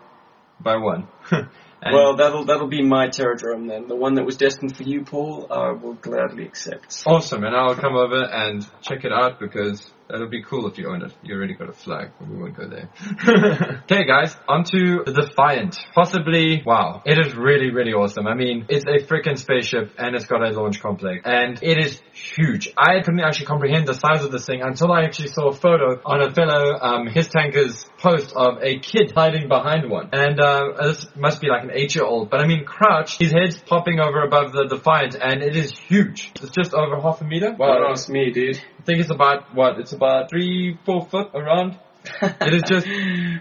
By 0.61 0.77
one. 0.77 1.09
Well, 1.83 2.15
that'll 2.15 2.45
that'll 2.45 2.67
be 2.67 2.83
my 2.83 3.07
Terrordrome 3.07 3.67
then. 3.67 3.87
The 3.87 3.95
one 3.95 4.13
that 4.13 4.23
was 4.23 4.37
destined 4.37 4.77
for 4.77 4.83
you, 4.83 5.03
Paul. 5.03 5.47
I 5.49 5.71
will 5.71 5.95
gladly 5.95 6.45
accept. 6.45 7.01
Awesome, 7.07 7.43
and 7.43 7.55
I'll 7.55 7.73
come 7.73 7.95
over 7.95 8.23
and 8.23 8.63
check 8.83 9.03
it 9.03 9.11
out 9.11 9.39
because 9.39 9.91
that'll 10.11 10.29
be 10.29 10.43
cool 10.43 10.67
if 10.67 10.77
you 10.77 10.89
own 10.89 11.01
it. 11.03 11.13
You 11.23 11.35
already 11.35 11.53
got 11.53 11.69
a 11.69 11.73
Flagg, 11.73 12.11
but 12.19 12.27
we 12.27 12.37
won't 12.37 12.55
go 12.55 12.67
there. 12.67 12.89
okay, 13.83 14.05
guys, 14.05 14.35
on 14.47 14.63
to 14.65 15.03
the 15.05 15.13
Defiant. 15.13 15.77
Possibly, 15.95 16.61
wow, 16.65 17.01
it 17.05 17.17
is 17.17 17.35
really, 17.35 17.71
really 17.71 17.93
awesome. 17.93 18.27
I 18.27 18.35
mean, 18.35 18.65
it's 18.69 18.85
a 18.85 19.05
freaking 19.07 19.37
spaceship 19.37 19.93
and 19.97 20.15
it's 20.15 20.25
got 20.25 20.43
a 20.43 20.49
launch 20.51 20.81
complex, 20.81 21.21
and 21.25 21.59
it 21.61 21.77
is 21.77 22.01
huge. 22.13 22.73
I 22.77 23.01
couldn't 23.01 23.21
actually 23.21 23.45
comprehend 23.45 23.87
the 23.87 23.93
size 23.93 24.23
of 24.23 24.31
this 24.31 24.45
thing 24.45 24.61
until 24.61 24.91
I 24.91 25.03
actually 25.03 25.29
saw 25.29 25.49
a 25.49 25.53
photo 25.53 25.99
on 26.05 26.21
a 26.21 26.33
fellow 26.33 26.77
um, 26.81 27.07
his 27.07 27.29
tanker's 27.29 27.85
post 27.97 28.33
of 28.35 28.61
a 28.61 28.79
kid 28.79 29.11
hiding 29.15 29.47
behind 29.47 29.89
one, 29.89 30.09
and 30.11 30.39
uh, 30.39 30.73
this 30.81 31.07
must 31.15 31.41
be 31.41 31.47
like 31.47 31.63
an 31.63 31.71
eight-year-old. 31.73 32.29
But 32.29 32.41
I 32.41 32.47
mean, 32.47 32.65
crouched, 32.65 33.21
his 33.21 33.31
head's 33.31 33.61
popping 33.61 33.99
over 33.99 34.23
above 34.23 34.51
the 34.51 34.65
Defiant, 34.65 35.15
and 35.15 35.41
it 35.41 35.55
is 35.55 35.71
huge. 35.71 36.31
It's 36.41 36.51
just 36.51 36.73
over 36.73 36.99
half 36.99 37.21
a 37.21 37.23
meter. 37.23 37.55
Don't 37.57 37.91
ask 37.91 38.09
me, 38.09 38.31
dude. 38.31 38.57
I 38.57 38.83
think 38.83 38.99
it's 38.99 39.11
about 39.11 39.53
what? 39.53 39.79
It's 39.79 39.93
about 40.01 40.29
three, 40.29 40.77
four 40.85 41.05
foot 41.05 41.29
around. 41.33 41.77
It 42.21 42.53
is 42.55 42.63
just- 42.67 42.87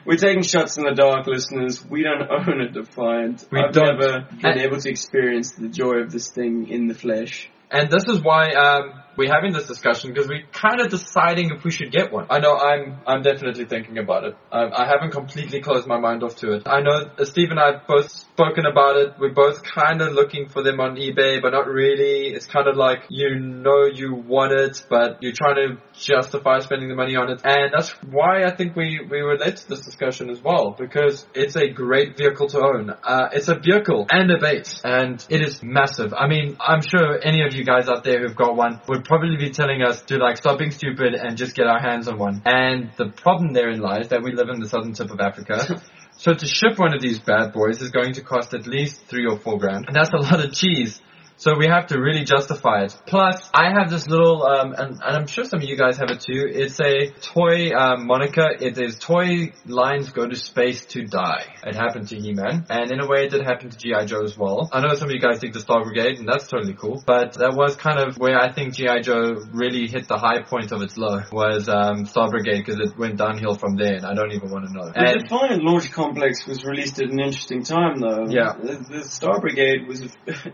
We're 0.04 0.16
taking 0.18 0.42
shots 0.42 0.76
in 0.76 0.84
the 0.84 0.92
dark, 0.94 1.26
listeners. 1.26 1.82
We 1.88 2.02
don't 2.02 2.28
own 2.30 2.60
a 2.60 2.70
Defiant. 2.70 3.46
We 3.50 3.58
I've 3.60 3.72
don't. 3.72 3.98
never 3.98 4.26
been 4.30 4.44
And- 4.44 4.60
able 4.60 4.78
to 4.78 4.90
experience 4.90 5.52
the 5.52 5.68
joy 5.68 5.96
of 6.04 6.12
this 6.12 6.30
thing 6.30 6.68
in 6.68 6.86
the 6.86 6.94
flesh. 6.94 7.48
And 7.70 7.88
this 7.90 8.04
is 8.08 8.20
why 8.22 8.50
um, 8.50 8.99
we're 9.20 9.32
having 9.32 9.52
this 9.52 9.66
discussion 9.66 10.12
because 10.12 10.28
we're 10.28 10.46
kind 10.50 10.80
of 10.80 10.88
deciding 10.88 11.50
if 11.50 11.62
we 11.62 11.70
should 11.70 11.92
get 11.92 12.10
one. 12.10 12.26
I 12.30 12.38
know 12.38 12.56
I'm 12.56 13.00
I'm 13.06 13.22
definitely 13.22 13.66
thinking 13.66 13.98
about 13.98 14.24
it. 14.24 14.34
Um, 14.50 14.70
I 14.74 14.86
haven't 14.86 15.10
completely 15.10 15.60
closed 15.60 15.86
my 15.86 15.98
mind 15.98 16.22
off 16.22 16.36
to 16.36 16.54
it. 16.54 16.62
I 16.66 16.80
know 16.80 17.10
uh, 17.18 17.24
Steve 17.26 17.50
and 17.50 17.60
I 17.60 17.72
have 17.72 17.86
both 17.86 18.10
spoken 18.10 18.64
about 18.64 18.96
it. 18.96 19.14
We're 19.20 19.34
both 19.34 19.62
kind 19.62 20.00
of 20.00 20.14
looking 20.14 20.48
for 20.48 20.62
them 20.62 20.80
on 20.80 20.96
eBay, 20.96 21.42
but 21.42 21.50
not 21.50 21.66
really. 21.66 22.28
It's 22.28 22.46
kind 22.46 22.66
of 22.66 22.76
like 22.76 23.00
you 23.10 23.38
know 23.38 23.84
you 23.84 24.14
want 24.14 24.52
it, 24.52 24.82
but 24.88 25.22
you're 25.22 25.34
trying 25.36 25.56
to 25.56 25.68
justify 25.92 26.60
spending 26.60 26.88
the 26.88 26.94
money 26.94 27.16
on 27.16 27.30
it. 27.30 27.42
And 27.44 27.72
that's 27.76 27.90
why 28.10 28.44
I 28.44 28.56
think 28.56 28.74
we, 28.74 29.00
we 29.10 29.20
relate 29.20 29.56
to 29.56 29.68
this 29.68 29.80
discussion 29.84 30.30
as 30.30 30.40
well, 30.42 30.74
because 30.78 31.26
it's 31.34 31.56
a 31.56 31.68
great 31.68 32.16
vehicle 32.16 32.48
to 32.48 32.60
own. 32.60 32.90
Uh, 32.90 33.28
it's 33.32 33.48
a 33.48 33.58
vehicle 33.58 34.06
and 34.10 34.30
a 34.30 34.38
base, 34.38 34.80
and 34.82 35.24
it 35.28 35.42
is 35.42 35.62
massive. 35.62 36.14
I 36.14 36.26
mean, 36.26 36.56
I'm 36.58 36.80
sure 36.80 37.20
any 37.22 37.42
of 37.42 37.54
you 37.54 37.64
guys 37.64 37.88
out 37.88 38.04
there 38.04 38.20
who've 38.20 38.36
got 38.36 38.56
one 38.56 38.80
would 38.88 39.04
probably 39.10 39.36
be 39.36 39.50
telling 39.50 39.82
us 39.82 40.02
to 40.02 40.18
like 40.18 40.36
stop 40.36 40.56
being 40.58 40.70
stupid 40.70 41.14
and 41.14 41.36
just 41.36 41.56
get 41.56 41.66
our 41.66 41.80
hands 41.80 42.06
on 42.06 42.16
one. 42.16 42.42
And 42.44 42.92
the 42.96 43.08
problem 43.10 43.52
therein 43.52 43.80
lies 43.80 44.10
that 44.10 44.22
we 44.22 44.30
live 44.32 44.48
in 44.48 44.60
the 44.60 44.68
southern 44.68 44.92
tip 44.92 45.10
of 45.10 45.20
Africa. 45.20 45.82
So 46.16 46.34
to 46.34 46.46
ship 46.46 46.78
one 46.78 46.92
of 46.92 47.00
these 47.00 47.18
bad 47.18 47.54
boys 47.54 47.80
is 47.80 47.88
going 47.88 48.12
to 48.12 48.20
cost 48.20 48.52
at 48.52 48.66
least 48.66 49.06
three 49.06 49.24
or 49.24 49.38
four 49.38 49.58
grand. 49.58 49.86
And 49.86 49.96
that's 49.96 50.10
a 50.12 50.18
lot 50.18 50.44
of 50.44 50.52
cheese. 50.52 51.00
So 51.40 51.56
we 51.56 51.68
have 51.68 51.86
to 51.86 51.98
really 51.98 52.24
justify 52.24 52.82
it. 52.82 52.94
Plus, 53.06 53.48
I 53.54 53.70
have 53.72 53.88
this 53.88 54.06
little, 54.06 54.44
um, 54.44 54.74
and, 54.76 55.00
and 55.02 55.16
I'm 55.16 55.26
sure 55.26 55.44
some 55.44 55.60
of 55.60 55.64
you 55.64 55.74
guys 55.74 55.96
have 55.96 56.10
it 56.10 56.20
too. 56.20 56.46
It's 56.46 56.78
a 56.80 57.12
toy 57.32 57.70
um, 57.70 58.06
moniker. 58.06 58.46
It 58.60 58.76
is 58.78 58.98
toy 58.98 59.54
lines 59.64 60.10
go 60.10 60.28
to 60.28 60.36
space 60.36 60.84
to 60.92 61.06
die. 61.06 61.46
It 61.64 61.74
happened 61.74 62.08
to 62.08 62.16
He-Man, 62.16 62.66
and 62.68 62.92
in 62.92 63.00
a 63.00 63.08
way, 63.08 63.24
it 63.24 63.30
did 63.30 63.40
happen 63.46 63.70
to 63.70 63.78
GI 63.78 64.04
Joe 64.04 64.22
as 64.22 64.36
well. 64.36 64.68
I 64.70 64.82
know 64.82 64.92
some 64.92 65.08
of 65.08 65.14
you 65.14 65.18
guys 65.18 65.38
think 65.38 65.54
the 65.54 65.60
Star 65.60 65.82
Brigade, 65.82 66.18
and 66.18 66.28
that's 66.28 66.46
totally 66.46 66.74
cool. 66.74 67.02
But 67.06 67.32
that 67.38 67.54
was 67.54 67.74
kind 67.74 67.98
of 68.00 68.18
where 68.18 68.38
I 68.38 68.52
think 68.52 68.74
GI 68.74 69.00
Joe 69.00 69.42
really 69.50 69.88
hit 69.88 70.08
the 70.08 70.18
high 70.18 70.42
point 70.42 70.72
of 70.72 70.82
its 70.82 70.98
low 70.98 71.22
was 71.32 71.70
um, 71.70 72.04
Star 72.04 72.28
Brigade 72.28 72.66
because 72.66 72.80
it 72.80 72.98
went 72.98 73.16
downhill 73.16 73.54
from 73.54 73.76
there, 73.76 73.94
and 73.94 74.04
I 74.04 74.12
don't 74.12 74.32
even 74.32 74.50
want 74.50 74.66
to 74.66 74.72
know. 74.74 74.90
The 74.90 74.98
And 74.98 75.22
Defiant 75.22 75.64
Launch 75.64 75.90
Complex 75.90 76.46
was 76.46 76.66
released 76.66 77.00
at 77.00 77.08
an 77.08 77.18
interesting 77.18 77.62
time, 77.62 77.98
though. 77.98 78.26
Yeah. 78.28 78.52
The, 78.60 78.84
the 78.90 79.04
Star 79.04 79.40
Brigade 79.40 79.88
was, 79.88 80.02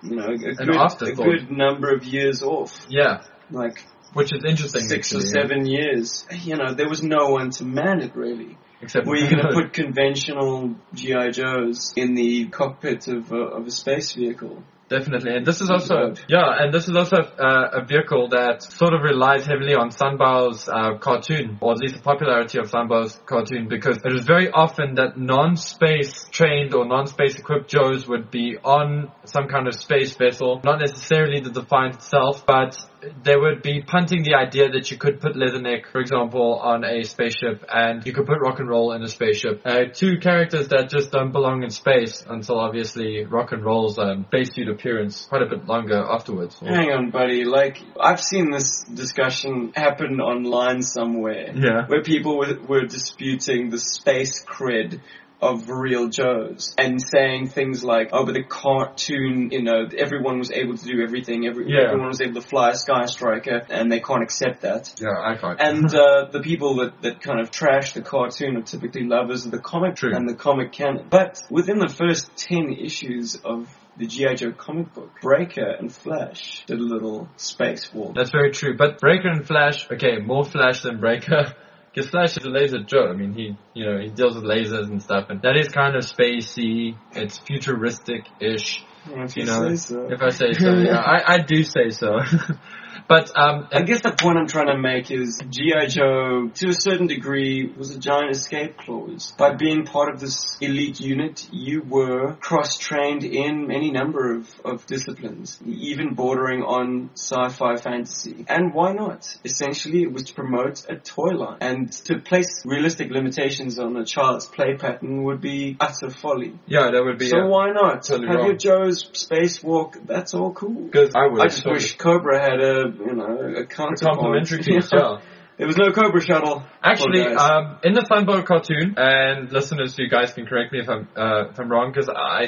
you 0.03 0.15
know, 0.15 0.27
a 0.27 0.37
good, 0.37 0.76
a 0.81 0.85
afterthought. 0.85 1.25
good 1.25 1.51
number 1.51 1.93
of 1.93 2.05
years 2.05 2.43
off. 2.43 2.87
yeah, 2.89 3.23
Like 3.51 3.85
which 4.13 4.33
is 4.33 4.45
interesting. 4.45 4.83
six 4.83 5.13
or 5.13 5.19
actually, 5.19 5.31
seven 5.31 5.67
years. 5.67 6.27
You 6.31 6.57
know, 6.57 6.73
there 6.75 6.89
was 6.89 7.03
no 7.03 7.31
one 7.31 7.51
to 7.51 7.65
man 7.65 8.01
it, 8.01 8.17
really. 8.17 8.57
Except 8.81 9.07
Were 9.07 9.17
you 9.17 9.29
going 9.31 9.43
to 9.47 9.53
put 9.53 9.73
conventional 9.73 10.75
GI 10.95 11.31
Joes 11.33 11.93
in 11.97 12.15
the 12.15 12.47
cockpit 12.49 13.09
of 13.09 13.33
a, 13.33 13.37
of 13.37 13.67
a 13.67 13.71
space 13.71 14.13
vehicle? 14.13 14.63
Definitely, 14.89 15.35
and 15.35 15.45
this 15.45 15.61
is 15.61 15.69
also 15.69 16.15
yeah, 16.29 16.47
and 16.61 16.73
this 16.73 16.89
is 16.89 16.95
also 16.95 17.17
uh, 17.17 17.81
a 17.81 17.85
vehicle 17.85 18.29
that 18.29 18.63
sort 18.63 18.95
of 18.95 19.03
relies 19.03 19.45
heavily 19.45 19.75
on 19.75 19.91
Sunbow's 19.91 20.69
uh, 20.69 20.97
cartoon, 20.99 21.59
or 21.61 21.73
at 21.73 21.79
least 21.79 21.97
the 21.97 22.03
popularity 22.03 22.59
of 22.59 22.71
Sunbow's 22.71 23.19
cartoon, 23.27 23.67
because 23.69 23.97
it 24.05 24.13
is 24.13 24.25
very 24.25 24.49
often 24.49 24.95
that 24.95 25.19
non-space 25.19 26.27
trained 26.31 26.73
or 26.73 26.87
non-space 26.87 27.35
equipped 27.37 27.69
Joes 27.69 28.07
would 28.07 28.31
be 28.31 28.59
on 28.63 29.11
some 29.25 29.49
kind 29.49 29.67
of 29.67 29.75
space 29.75 30.15
vessel, 30.15 30.61
not 30.63 30.79
necessarily 30.79 31.41
the 31.41 31.51
Defiant 31.51 31.97
itself, 31.97 32.47
but 32.47 32.79
they 33.23 33.37
would 33.37 33.63
be 33.63 33.83
punting 33.83 34.23
the 34.23 34.35
idea 34.35 34.71
that 34.71 34.91
you 34.91 34.97
could 34.97 35.21
put 35.21 35.35
Leatherneck, 35.35 35.91
for 35.91 36.01
example, 36.01 36.61
on 36.63 36.85
a 36.85 37.03
spaceship, 37.03 37.65
and 37.69 38.07
you 38.07 38.13
could 38.13 38.27
put 38.27 38.41
Rock 38.41 38.59
and 38.59 38.69
Roll 38.69 38.93
in 38.93 39.03
a 39.03 39.09
spaceship. 39.09 39.63
Uh, 39.65 39.85
two 39.93 40.19
characters 40.19 40.69
that 40.69 40.91
just 40.91 41.11
don't 41.11 41.33
belong 41.33 41.63
in 41.63 41.71
space 41.71 42.25
until 42.29 42.59
obviously 42.59 43.25
Rock 43.25 43.53
and 43.53 43.65
Roll's 43.65 43.99
um, 43.99 44.27
spacesuit 44.29 44.76
appearance 44.77 45.27
quite 45.27 45.43
a 45.43 45.47
bit 45.47 45.67
longer 45.67 45.97
afterwards. 45.99 46.57
Or- 46.63 46.69
Hang 46.69 46.91
on, 46.91 47.11
buddy. 47.11 47.45
Like, 47.45 47.83
I've 48.01 48.21
seen 48.21 48.51
this 48.51 48.83
discussion 48.83 49.73
happen 49.75 50.21
online 50.21 50.83
somewhere. 50.83 51.53
Yeah. 51.55 51.87
Where 51.87 52.03
people 52.03 52.39
were, 52.39 52.59
were 52.69 52.87
disputing 52.87 53.71
the 53.71 53.79
space 53.79 54.45
cred 54.45 55.01
of 55.41 55.69
real 55.69 56.09
Joes 56.09 56.75
and 56.79 57.01
saying 57.01 57.49
things 57.49 57.85
like, 57.85 58.09
oh, 58.13 58.25
but 58.25 58.33
the 58.33 58.43
cartoon, 58.43 59.51
you 59.51 59.63
know, 59.63 59.87
everyone 59.97 60.39
was 60.39 60.51
able 60.51 60.77
to 60.79 60.85
do 60.85 61.03
everything, 61.03 61.47
every, 61.47 61.67
Yeah. 61.69 61.89
everyone 61.89 62.09
was 62.09 62.23
able 62.23 62.41
to 62.41 62.49
fly 62.49 62.71
a 62.71 62.75
Sky 62.75 63.05
Striker, 63.05 63.67
and 63.69 63.93
they 63.93 64.01
can't 64.01 64.23
accept 64.23 64.63
that. 64.63 64.95
Yeah, 64.99 65.09
I 65.23 65.37
can't. 65.37 65.61
And 65.61 65.95
uh, 65.95 66.29
the 66.33 66.41
people 66.41 66.77
that, 66.77 67.03
that 67.03 67.21
kind 67.21 67.41
of 67.41 67.51
trash 67.51 67.93
the 67.93 68.01
cartoon 68.03 68.57
are 68.57 68.63
typically 68.63 69.05
lovers 69.05 69.45
of 69.45 69.51
the 69.51 69.59
comic 69.59 69.97
True. 69.97 70.15
and 70.15 70.27
the 70.29 70.35
comic 70.35 70.73
canon. 70.73 71.07
But 71.11 71.43
within 71.51 71.79
the 71.79 71.89
first 71.89 72.35
10 72.37 72.73
issues 72.73 73.37
of 73.45 73.69
the 73.99 74.07
G.I. 74.07 74.35
Joe 74.35 74.53
comic 74.53 74.93
book, 74.95 75.11
Breaker 75.23 75.69
and 75.79 75.93
Flash 75.93 76.65
did 76.67 76.79
a 76.79 76.83
little 76.83 77.29
space 77.37 77.93
war. 77.93 78.13
That's 78.15 78.31
very 78.31 78.51
true. 78.53 78.77
But 78.77 79.01
Breaker 79.01 79.29
and 79.29 79.47
Flash, 79.47 79.91
okay, 79.91 80.19
more 80.19 80.45
Flash 80.45 80.83
than 80.83 81.01
Breaker. 81.01 81.55
Because 81.97 82.11
Flash 82.11 82.37
is 82.37 82.45
a 82.45 82.51
laser 82.51 82.83
Joe. 82.83 83.09
I 83.09 83.15
mean, 83.15 83.33
he, 83.33 83.57
you 83.73 83.87
know, 83.87 83.99
he 83.99 84.09
deals 84.11 84.35
with 84.35 84.45
lasers 84.45 84.85
and 84.85 85.03
stuff, 85.03 85.31
and 85.31 85.41
that 85.41 85.57
is 85.57 85.69
kind 85.69 85.97
of 85.97 86.03
spacey. 86.03 86.95
It's 87.13 87.39
futuristic-ish. 87.39 88.85
If 89.07 89.35
you 89.35 89.45
you 89.45 89.47
know, 89.47 89.75
say 89.75 89.77
so. 89.77 90.09
If 90.11 90.21
I 90.21 90.29
say 90.29 90.53
so, 90.53 90.75
yeah, 90.75 90.99
I, 90.99 91.37
I 91.37 91.39
do 91.39 91.63
say 91.63 91.89
so. 91.89 92.19
But 93.09 93.31
um, 93.37 93.69
I 93.73 93.83
guess 93.83 94.03
the 94.03 94.13
point 94.13 94.39
I'm 94.39 94.47
trying 94.47 94.69
to 94.69 94.79
make 94.79 95.11
is 95.11 95.41
G.I. 95.49 95.87
Joe, 95.87 96.49
to 96.55 96.69
a 96.69 96.75
certain 96.75 97.07
degree, 97.07 97.67
was 97.77 97.95
a 97.95 97.99
giant 97.99 98.31
escape 98.31 98.77
clause. 98.79 99.33
By 99.39 99.55
being 99.55 99.85
part 99.85 100.13
of 100.13 100.21
this 100.21 100.57
elite 100.61 101.01
unit, 101.01 101.47
you 101.53 101.83
were 101.83 102.35
cross-trained 102.35 103.25
in 103.25 103.71
any 103.71 103.91
number 103.91 104.35
of, 104.37 104.49
of 104.65 104.87
disciplines, 104.87 105.59
even 105.67 106.15
bordering 106.15 106.63
on 106.63 107.11
sci-fi 107.15 107.77
fantasy. 107.77 108.45
And 108.49 108.73
why 108.75 108.93
not? 108.93 109.37
Essentially, 109.45 110.03
it 110.03 110.13
was 110.13 110.25
to 110.25 110.35
promote 110.35 110.89
a 110.89 110.97
toy 110.97 111.31
line. 111.35 111.59
And 111.61 111.93
to 112.07 112.19
place 112.19 112.63
realistic 112.65 113.11
limitations 113.11 113.79
on 113.79 113.97
a 113.97 114.05
child's 114.05 114.47
play 114.47 114.77
pattern 114.77 115.25
would 115.25 115.41
be 115.41 115.77
utter 115.81 116.11
folly. 116.11 116.59
yeah, 116.67 116.91
that 116.91 117.05
would 117.05 117.19
be. 117.19 117.29
So 117.29 117.47
why 117.47 117.71
not? 117.73 118.05
totally 118.05 118.29
Have 118.29 118.37
wrong. 118.37 118.47
your 118.47 118.57
Joe's 118.57 119.05
spacewalk, 119.11 120.07
that's 120.07 120.35
all 120.35 120.53
cool. 120.53 120.85
Because 120.85 121.15
I. 121.15 121.27
I 121.27 121.45
just 121.49 121.59
totally. 121.59 121.75
wish 121.75 121.97
Cobra 121.97 122.41
had 122.41 122.61
a, 122.61 122.86
you 122.89 123.15
know, 123.15 123.55
a 123.57 123.65
A 123.65 123.67
complimentary 123.67 124.59
piece, 124.63 124.91
yeah. 124.93 125.21
There 125.59 125.67
was 125.67 125.79
no 125.79 125.91
Cobra 125.91 126.21
shuttle. 126.21 126.65
Actually, 126.83 127.23
um, 127.23 127.79
in 127.83 127.95
the 127.95 128.03
Sunbow 128.03 128.45
cartoon, 128.45 128.95
and 128.99 129.51
listeners, 129.51 129.97
you 129.99 130.09
guys 130.09 130.35
can 130.35 130.45
correct 130.45 130.71
me 130.71 130.81
if 130.81 130.89
I'm 130.89 131.09
uh, 131.17 131.49
if 131.51 131.59
I'm 131.59 131.71
wrong, 131.71 131.93
because 131.93 132.11
I 132.11 132.47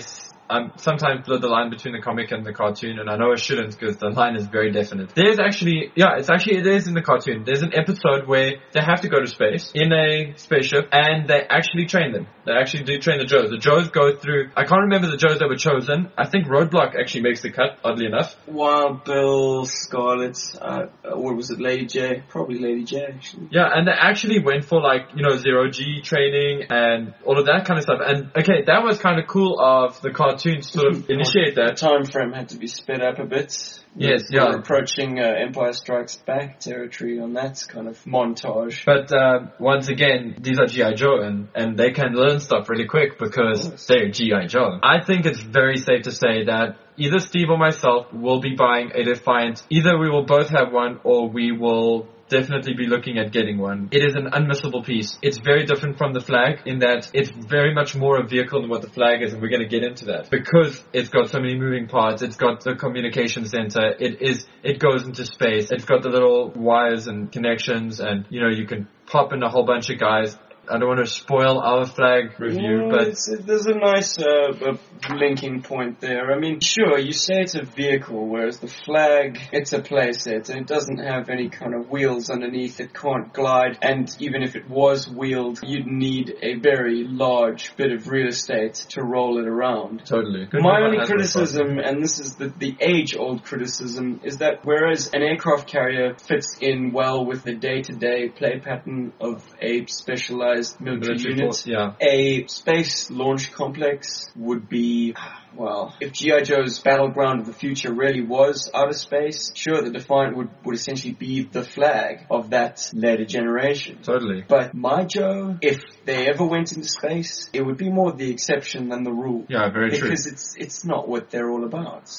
I'm 0.51 0.73
sometimes 0.77 1.27
blur 1.27 1.39
the 1.39 1.49
line 1.49 1.69
between 1.71 1.93
the 1.93 2.01
comic 2.01 2.31
and 2.31 2.45
the 2.45 2.53
cartoon, 2.53 2.99
and 2.99 3.11
I 3.11 3.17
know 3.17 3.33
I 3.33 3.37
shouldn't 3.37 3.79
because 3.79 3.99
the 3.99 4.09
line 4.09 4.35
is 4.35 4.47
very 4.47 4.73
definite. 4.73 5.15
There's 5.15 5.39
actually, 5.39 5.93
yeah, 5.95 6.17
it's 6.17 6.31
actually 6.31 6.59
it 6.59 6.67
is 6.67 6.89
in 6.89 6.95
the 6.95 7.03
cartoon. 7.03 7.45
There's 7.45 7.63
an 7.63 7.75
episode 7.75 8.27
where 8.27 8.53
they 8.73 8.81
have 8.81 9.03
to 9.03 9.09
go 9.09 9.21
to 9.21 9.27
space 9.27 9.71
in 9.75 9.93
a 9.93 10.33
spaceship, 10.37 10.89
and 10.93 11.29
they 11.29 11.43
actually 11.49 11.87
train 11.87 12.13
them. 12.13 12.27
They 12.47 12.53
actually 12.53 12.85
do 12.85 12.99
train 12.99 13.19
the 13.19 13.27
Joes. 13.27 13.51
The 13.51 13.59
Joes 13.59 13.91
go 13.91 14.17
through. 14.17 14.51
I 14.57 14.65
can't 14.65 14.83
remember 14.83 15.11
the 15.11 15.19
Joes 15.19 15.39
that 15.41 15.49
were 15.49 15.57
chosen. 15.57 16.11
I 16.17 16.27
think 16.27 16.47
Roadblock 16.47 16.99
actually 16.99 17.23
makes 17.23 17.43
the 17.43 17.51
cut, 17.51 17.79
oddly 17.85 18.07
enough. 18.07 18.35
Wild 18.47 19.05
Bill, 19.05 19.67
Scarlet, 19.67 20.39
uh, 20.61 20.87
or 21.13 21.35
was 21.35 21.51
it 21.51 21.61
Lady 21.61 21.85
J? 21.85 22.23
Probably 22.27 22.59
Lady 22.59 22.85
J, 22.85 23.05
actually. 23.05 23.49
Yeah, 23.51 23.69
and 23.71 23.87
they 23.87 23.93
actually 23.93 24.43
went 24.43 24.65
for 24.65 24.81
like, 24.81 25.09
you 25.15 25.23
know, 25.23 25.37
zero 25.37 25.69
G 25.71 26.01
training 26.01 26.69
and 26.71 27.15
all 27.27 27.39
of 27.39 27.45
that 27.47 27.67
kind 27.67 27.77
of 27.77 27.83
stuff. 27.83 28.01
And 28.01 28.31
okay, 28.35 28.65
that 28.67 28.83
was 28.83 28.99
kind 28.99 29.21
of 29.21 29.27
cool 29.27 29.61
of 29.61 30.01
the 30.01 30.11
cartoon 30.11 30.38
to 30.41 30.63
sort 30.63 30.87
of 30.89 31.11
initiate 31.11 31.55
The 31.55 31.67
that. 31.69 31.77
time 31.77 32.05
frame 32.05 32.33
had 32.33 32.49
to 32.51 32.57
be 32.59 32.67
sped 32.67 33.03
up 33.03 33.19
a 33.19 33.25
bit. 33.25 33.53
Yes, 33.97 34.25
We're 34.31 34.39
yeah. 34.41 34.55
approaching 34.55 35.19
uh, 35.19 35.23
Empire 35.25 35.73
Strikes 35.73 36.17
Back 36.17 36.61
territory 36.61 37.19
on 37.19 37.33
that 37.35 37.65
kind 37.69 37.89
of 37.89 37.97
montage. 38.05 38.85
But 38.85 39.11
uh, 39.13 39.47
once 39.59 39.89
again, 39.89 40.37
these 40.41 40.59
are 40.59 40.67
GI 40.67 40.95
Joe, 40.95 41.21
and 41.21 41.49
and 41.55 41.77
they 41.77 41.91
can 41.91 42.13
learn 42.15 42.39
stuff 42.41 42.69
really 42.69 42.87
quick 42.87 43.19
because 43.19 43.87
they're 43.87 44.11
GI 44.11 44.47
Joe. 44.49 44.79
I 44.83 45.03
think 45.05 45.27
it's 45.27 45.41
very 45.41 45.77
safe 45.79 46.03
to 46.03 46.13
say 46.13 46.45
that 46.45 46.77
either 46.97 47.19
Steve 47.19 47.49
or 47.51 47.59
myself 47.59 48.13
will 48.13 48.41
be 48.41 48.55
buying 48.55 48.93
a 48.95 49.03
Defiant. 49.03 49.63
Either 49.71 49.99
we 49.99 50.09
will 50.11 50.25
both 50.27 50.49
have 50.51 50.73
one, 50.73 51.01
or 51.05 51.29
we 51.29 51.51
will 51.53 52.07
definitely 52.29 52.75
be 52.75 52.87
looking 52.87 53.19
at 53.19 53.33
getting 53.33 53.59
one. 53.59 53.89
It 53.91 54.05
is 54.05 54.15
an 54.15 54.31
unmissable 54.31 54.85
piece. 54.85 55.19
It's 55.23 55.39
very 55.39 55.65
different 55.65 55.99
from 55.99 56.13
the 56.13 56.21
Flagg 56.21 56.67
in 56.67 56.81
that 56.81 57.11
it's 57.15 57.31
very 57.31 57.75
much 57.75 57.95
more 57.95 58.21
a 58.21 58.27
vehicle 58.27 58.61
than 58.61 58.71
what 58.71 58.83
the 58.83 58.91
Flagg 58.91 59.23
is, 59.23 59.33
and 59.33 59.43
we're 59.43 59.49
going 59.49 59.63
to 59.63 59.69
get 59.69 59.83
into 59.83 60.07
that 60.07 60.31
because 60.31 60.83
it's 60.93 61.09
got 61.09 61.31
so 61.31 61.41
many 61.41 61.57
moving 61.57 61.89
parts. 61.89 62.23
It's 62.23 62.37
got 62.37 62.63
the 62.63 62.75
communication 62.75 63.47
center. 63.47 63.95
It 63.99 64.23
is. 64.23 64.47
It 64.63 64.79
goes 64.79 65.05
into 65.05 65.25
space. 65.25 65.71
It's 65.71 65.85
got 65.85 66.03
the 66.03 66.11
little 66.11 66.51
wires 66.51 67.07
and 67.07 67.31
connections, 67.31 68.01
and 68.01 68.27
you 68.31 68.41
know 68.41 68.49
you 68.49 68.67
can 68.67 68.89
pop 69.07 69.33
in 69.33 69.43
a 69.43 69.49
whole 69.49 69.65
bunch 69.65 69.91
of 69.91 69.99
guys. 69.99 70.37
I 70.71 70.79
don't 70.79 70.89
want 70.89 71.01
to 71.01 71.07
spoil 71.07 71.61
our 71.61 71.87
Flagg 71.87 72.39
review, 72.39 72.83
Yeah, 72.83 72.89
but 72.91 73.09
it's, 73.09 73.29
it, 73.29 73.47
there's 73.47 73.67
a 73.67 73.75
nice 73.75 74.19
uh, 74.19 74.53
uh, 74.53 74.77
linking 75.15 75.63
point 75.63 76.01
there. 76.01 76.33
I 76.33 76.39
mean, 76.39 76.61
sure, 76.61 76.99
you 76.99 77.13
say 77.13 77.41
it's 77.41 77.55
a 77.55 77.63
vehicle, 77.63 78.27
whereas 78.27 78.59
the 78.59 78.69
Flagg, 78.69 79.39
it's 79.53 79.73
a 79.73 79.81
playset, 79.81 80.51
and 80.51 80.61
it 80.61 80.67
doesn't 80.67 80.99
have 80.99 81.31
any 81.31 81.49
kind 81.49 81.75
of 81.75 81.89
wheels 81.89 82.29
underneath. 82.29 82.81
It 82.81 82.93
can't 82.93 83.33
glide, 83.33 83.79
and 83.81 84.15
even 84.19 84.43
if 84.43 84.57
it 84.57 84.69
was 84.69 85.09
wheeled, 85.09 85.61
you'd 85.63 85.87
need 85.87 86.35
a 86.43 86.57
very 86.57 87.05
large 87.05 87.75
bit 87.77 87.93
of 87.93 88.09
real 88.09 88.29
estate 88.29 88.75
to 88.91 89.03
roll 89.03 89.39
it 89.39 89.47
around. 89.47 90.05
totally. 90.05 90.47
Good 90.47 90.63
My 90.63 90.83
only 90.83 91.07
criticism, 91.07 91.79
and 91.79 92.03
this 92.03 92.19
is 92.19 92.35
the, 92.35 92.49
the 92.49 92.77
age-old 92.81 93.45
criticism, 93.45 94.21
is 94.23 94.39
that 94.39 94.65
whereas 94.65 95.11
an 95.15 95.23
aircraft 95.23 95.69
carrier 95.69 96.15
fits 96.19 96.59
in 96.61 96.93
well 96.93 97.25
with 97.25 97.45
the 97.45 97.55
day-to-day 97.55 98.31
play 98.31 98.61
pattern 98.61 99.13
of 99.21 99.45
a 99.61 99.87
specialized 99.87 100.58
military, 100.81 101.15
military 101.15 101.35
unit, 101.35 101.45
force. 101.47 101.67
Yeah. 101.67 101.93
a 102.01 102.47
space 102.47 103.11
launch 103.11 103.53
complex 103.53 104.29
would 104.37 104.69
be, 104.69 105.15
well, 105.57 105.95
if 106.01 106.13
G.I. 106.13 106.41
Joe's 106.43 106.79
battleground 106.81 107.41
of 107.41 107.47
the 107.47 107.53
future 107.53 107.93
really 107.93 108.23
was 108.23 108.71
outer 108.75 108.93
space, 108.93 109.53
sure, 109.55 109.83
the 109.83 109.91
Defiant 109.91 110.37
would, 110.37 110.51
would 110.65 110.75
essentially 110.75 111.15
be 111.15 111.43
the 111.43 111.63
Flagg 111.63 112.27
of 112.31 112.51
that 112.51 112.91
later 112.93 113.25
generation. 113.25 113.99
Totally. 114.03 114.45
But 114.47 114.75
my 114.75 115.05
Joe, 115.05 115.57
if 115.63 115.83
they 116.05 116.29
ever 116.29 116.45
went 116.45 116.73
into 116.73 116.89
space, 116.89 117.49
it 117.53 117.63
would 117.63 117.77
be 117.77 117.91
more 117.91 118.13
the 118.13 118.31
exception 118.31 118.89
than 118.89 119.03
the 119.05 119.13
rule. 119.13 119.45
Yeah, 119.49 119.71
very 119.71 119.91
true. 119.91 120.09
Because 120.09 120.27
it's 120.27 120.55
it's 120.57 120.85
not 120.85 121.09
what 121.09 121.31
they're 121.31 121.51
all 121.51 121.65
about. 121.65 122.11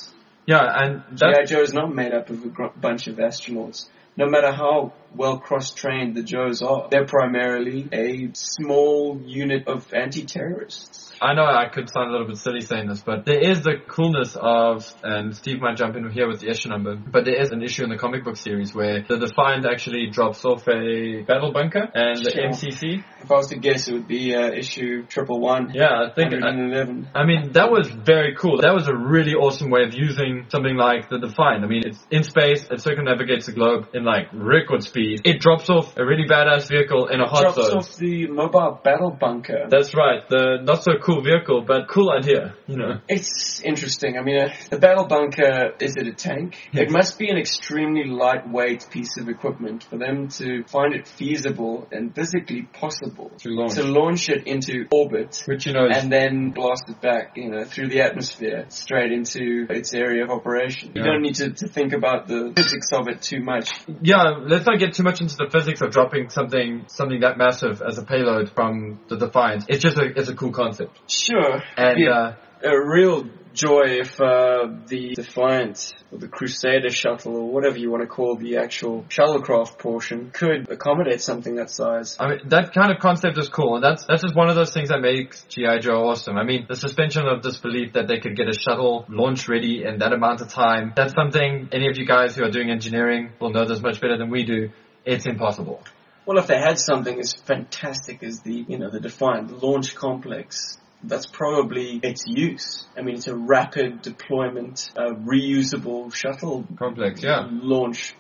Yeah, 0.46 0.66
and 0.66 1.04
G.I. 1.18 1.46
Joe 1.46 1.62
is 1.62 1.74
not 1.74 1.94
made 1.94 2.14
up 2.14 2.30
of 2.30 2.44
a 2.44 2.50
gr- 2.50 2.76
bunch 2.76 3.08
of 3.08 3.18
astronauts. 3.18 3.88
No 4.18 4.26
matter 4.28 4.52
how 4.52 4.94
well 5.16 5.40
cross-trained 5.40 6.16
the 6.16 6.24
Joes 6.24 6.62
are, 6.62 6.88
they're 6.90 7.06
primarily 7.06 7.88
a 7.92 8.30
small 8.34 9.20
unit 9.26 9.68
of 9.68 9.92
anti-terrorists. 9.94 11.08
I 11.22 11.34
know 11.34 11.44
I 11.44 11.68
could 11.68 11.90
sound 11.90 12.10
a 12.10 12.12
little 12.12 12.28
bit 12.28 12.38
silly 12.38 12.62
saying 12.62 12.88
this, 12.88 13.02
but 13.02 13.26
there 13.26 13.40
is 13.40 13.62
the 13.62 13.76
coolness 13.88 14.38
of, 14.40 14.86
and 15.04 15.36
Steve 15.36 15.60
might 15.60 15.76
jump 15.76 15.98
in 15.98 16.10
here 16.12 16.28
with 16.30 16.40
the 16.40 16.50
issue 16.50 16.70
number, 16.70 16.96
but 16.96 17.26
there 17.26 17.40
is 17.42 17.52
an 17.52 17.62
issue 17.62 17.84
in 17.84 17.90
the 17.90 17.98
comic 17.98 18.24
book 18.24 18.38
series 18.38 18.74
where 18.74 19.04
the 19.06 19.18
Defiant 19.18 19.66
actually 19.66 20.10
drops 20.12 20.46
off 20.46 20.66
a 20.70 21.24
battle 21.24 21.52
bunker 21.52 21.90
and 21.94 22.24
the 22.24 22.32
Sure. 22.32 22.48
MCC. 22.50 23.04
If 23.22 23.30
I 23.30 23.36
was 23.36 23.48
to 23.48 23.58
guess, 23.58 23.90
it 23.90 23.94
would 23.94 24.08
be 24.08 24.34
uh, 24.34 24.52
issue 24.52 25.06
triple 25.08 25.42
one. 25.42 25.72
Yeah, 25.74 26.08
I 26.10 26.14
think, 26.16 26.32
I, 26.32 26.38
111. 26.38 27.10
I 27.14 27.26
mean, 27.26 27.52
that 27.52 27.70
was 27.70 27.90
very 27.90 28.36
cool. 28.36 28.62
That 28.62 28.74
was 28.74 28.88
a 28.88 28.96
really 28.96 29.34
awesome 29.34 29.70
way 29.70 29.84
of 29.84 29.94
using 29.94 30.46
something 30.50 30.78
like 30.78 31.10
the 31.10 31.20
Defiant. 31.20 31.66
I 31.66 31.68
mean, 31.68 31.84
it's 31.86 32.00
in 32.10 32.24
space, 32.24 32.66
it 32.72 32.80
circumnavigates 32.80 33.48
the 33.48 33.52
globe 33.52 33.90
in 33.94 34.06
like 34.06 34.28
record 34.32 34.84
speed. 34.84 34.99
It 35.24 35.40
drops 35.40 35.70
off 35.70 35.98
a 35.98 36.06
really 36.06 36.28
badass 36.28 36.70
vehicle 36.70 37.08
in 37.08 37.20
a 37.22 37.28
hot 37.28 37.42
Drops 37.42 37.56
zone. 37.56 37.72
Drops 37.72 37.90
off 37.92 37.98
the 37.98 38.28
mobile 38.28 38.80
battle 38.84 39.12
bunker. 39.12 39.68
That's 39.70 39.94
right. 39.96 40.28
The 40.30 40.60
not 40.64 40.84
so 40.84 40.94
cool 41.02 41.22
vehicle, 41.22 41.62
but 41.62 41.88
cool 41.88 42.12
idea. 42.12 42.56
You 42.68 42.78
know. 42.78 43.00
It's 43.08 43.62
interesting. 43.64 44.18
I 44.18 44.22
mean, 44.22 44.40
uh, 44.42 44.54
the 44.70 44.78
battle 44.78 45.06
bunker, 45.06 45.74
is 45.80 45.96
it 45.98 46.08
a 46.08 46.14
tank? 46.14 46.56
Yes. 46.72 46.84
It 46.84 46.92
must 46.92 47.20
be 47.20 47.30
an 47.30 47.38
extremely 47.38 48.06
lightweight 48.06 48.88
piece 48.92 49.18
of 49.18 49.30
equipment 49.30 49.84
for 49.90 49.98
them 49.98 50.28
to 50.40 50.64
find 50.66 50.94
it 50.94 51.08
feasible 51.08 51.88
and 51.92 52.14
physically 52.14 52.64
possible 52.74 53.32
To 53.40 53.50
launch. 53.50 53.76
to 53.76 53.84
launch 53.84 54.30
it 54.30 54.48
into 54.48 54.86
orbit 54.92 55.44
Which 55.46 55.66
you 55.66 55.74
know 55.74 55.88
and 55.92 56.12
then 56.12 56.52
blast 56.52 56.84
it 56.90 57.02
back, 57.02 57.34
you 57.36 57.50
know, 57.50 57.64
through 57.66 57.90
the 57.90 58.02
atmosphere 58.02 58.66
straight 58.70 59.12
into 59.12 59.66
its 59.70 59.94
area 59.94 60.24
of 60.24 60.30
operation. 60.30 60.92
You 60.96 61.04
don't 61.04 61.22
need 61.22 61.36
to, 61.36 61.52
to 61.52 61.68
think 61.68 61.94
about 61.94 62.28
the 62.28 62.54
physics 62.56 62.88
of 62.94 63.08
it 63.08 63.22
too 63.22 63.42
much. 63.42 63.70
Yeah, 64.02 64.38
let's 64.42 64.66
not 64.66 64.80
get 64.80 64.89
too 64.94 65.04
much 65.04 65.22
into 65.22 65.36
the 65.36 65.50
physics 65.52 65.82
of 65.82 65.92
dropping 65.92 66.30
something 66.30 66.86
something 66.88 67.22
that 67.22 67.38
massive 67.38 67.82
as 67.82 67.98
a 67.98 68.04
payload 68.04 68.50
from 68.54 69.00
the 69.10 69.18
Defiant. 69.18 69.66
It's 69.68 69.82
just 69.84 69.98
a 69.98 70.06
it's 70.16 70.30
a 70.30 70.36
cool 70.36 70.52
concept. 70.52 71.00
Sure. 71.10 71.62
And 71.78 72.00
Yeah. 72.00 72.10
uh, 72.10 72.36
a 72.64 72.88
real 72.88 73.28
joy 73.54 74.00
if 74.00 74.20
uh, 74.22 74.68
the 74.88 75.16
Defiant 75.16 75.94
or 76.12 76.20
the 76.20 76.28
Crusader 76.28 76.90
shuttle 76.90 77.36
or 77.36 77.52
whatever 77.52 77.78
you 77.78 77.90
want 77.92 78.04
to 78.04 78.08
call 78.08 78.36
the 78.36 78.58
actual 78.58 79.04
shuttlecraft 79.10 79.78
portion 79.78 80.32
could 80.32 80.70
accommodate 80.70 81.22
something 81.22 81.56
that 81.56 81.70
size. 81.70 82.18
I 82.20 82.30
mean 82.30 82.40
that 82.50 82.74
kind 82.74 82.92
of 82.92 83.00
concept 83.00 83.38
is 83.38 83.50
cool, 83.50 83.76
and 83.76 83.84
that's 83.84 84.06
that's 84.06 84.24
just 84.24 84.36
one 84.36 84.50
of 84.50 84.56
those 84.56 84.74
things 84.74 84.90
that 84.90 85.02
makes 85.02 85.44
GI 85.44 85.80
Joe 85.80 86.10
awesome. 86.10 86.38
I 86.38 86.44
mean 86.44 86.66
the 86.68 86.76
suspension 86.76 87.28
of 87.28 87.42
disbelief 87.42 87.94
that 87.94 88.08
they 88.08 88.20
could 88.20 88.36
get 88.36 88.48
a 88.48 88.54
shuttle 88.54 89.06
launch 89.10 89.48
ready 89.48 89.84
in 89.84 90.00
that 90.00 90.14
amount 90.14 90.42
of 90.42 90.50
time. 90.50 90.94
That's 90.96 91.14
something 91.14 91.70
any 91.72 91.90
of 91.90 91.98
you 91.98 92.06
guys 92.06 92.36
who 92.36 92.44
are 92.44 92.52
doing 92.52 92.70
engineering 92.70 93.32
will 93.40 93.52
know 93.52 93.66
this 93.66 93.82
much 93.82 94.02
better 94.02 94.18
than 94.18 94.30
we 94.30 94.44
do. 94.44 94.70
It's 95.06 95.26
impossible. 95.26 95.84
Well, 96.30 96.38
if 96.38 96.46
they 96.46 96.60
had 96.60 96.78
something 96.78 97.20
as 97.20 97.34
fantastic 97.34 98.22
as 98.22 98.42
the, 98.42 98.64
you 98.68 98.78
know, 98.78 98.92
the 98.92 99.00
Defiant 99.00 99.64
launch 99.64 99.96
complex, 99.96 100.78
that's 101.04 101.26
probably 101.26 102.00
its 102.04 102.26
use. 102.28 102.86
I 102.98 103.02
mean, 103.02 103.16
it's 103.16 103.28
a 103.28 103.36
rapid 103.36 104.02
deployment, 104.02 104.90
uh, 104.96 105.12
reusable 105.12 106.14
shuttle 106.14 106.66
Complex, 106.78 107.24
yeah. 107.24 107.48
launch 107.50 108.16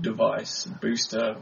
device, 0.00 0.66
booster. 0.80 1.36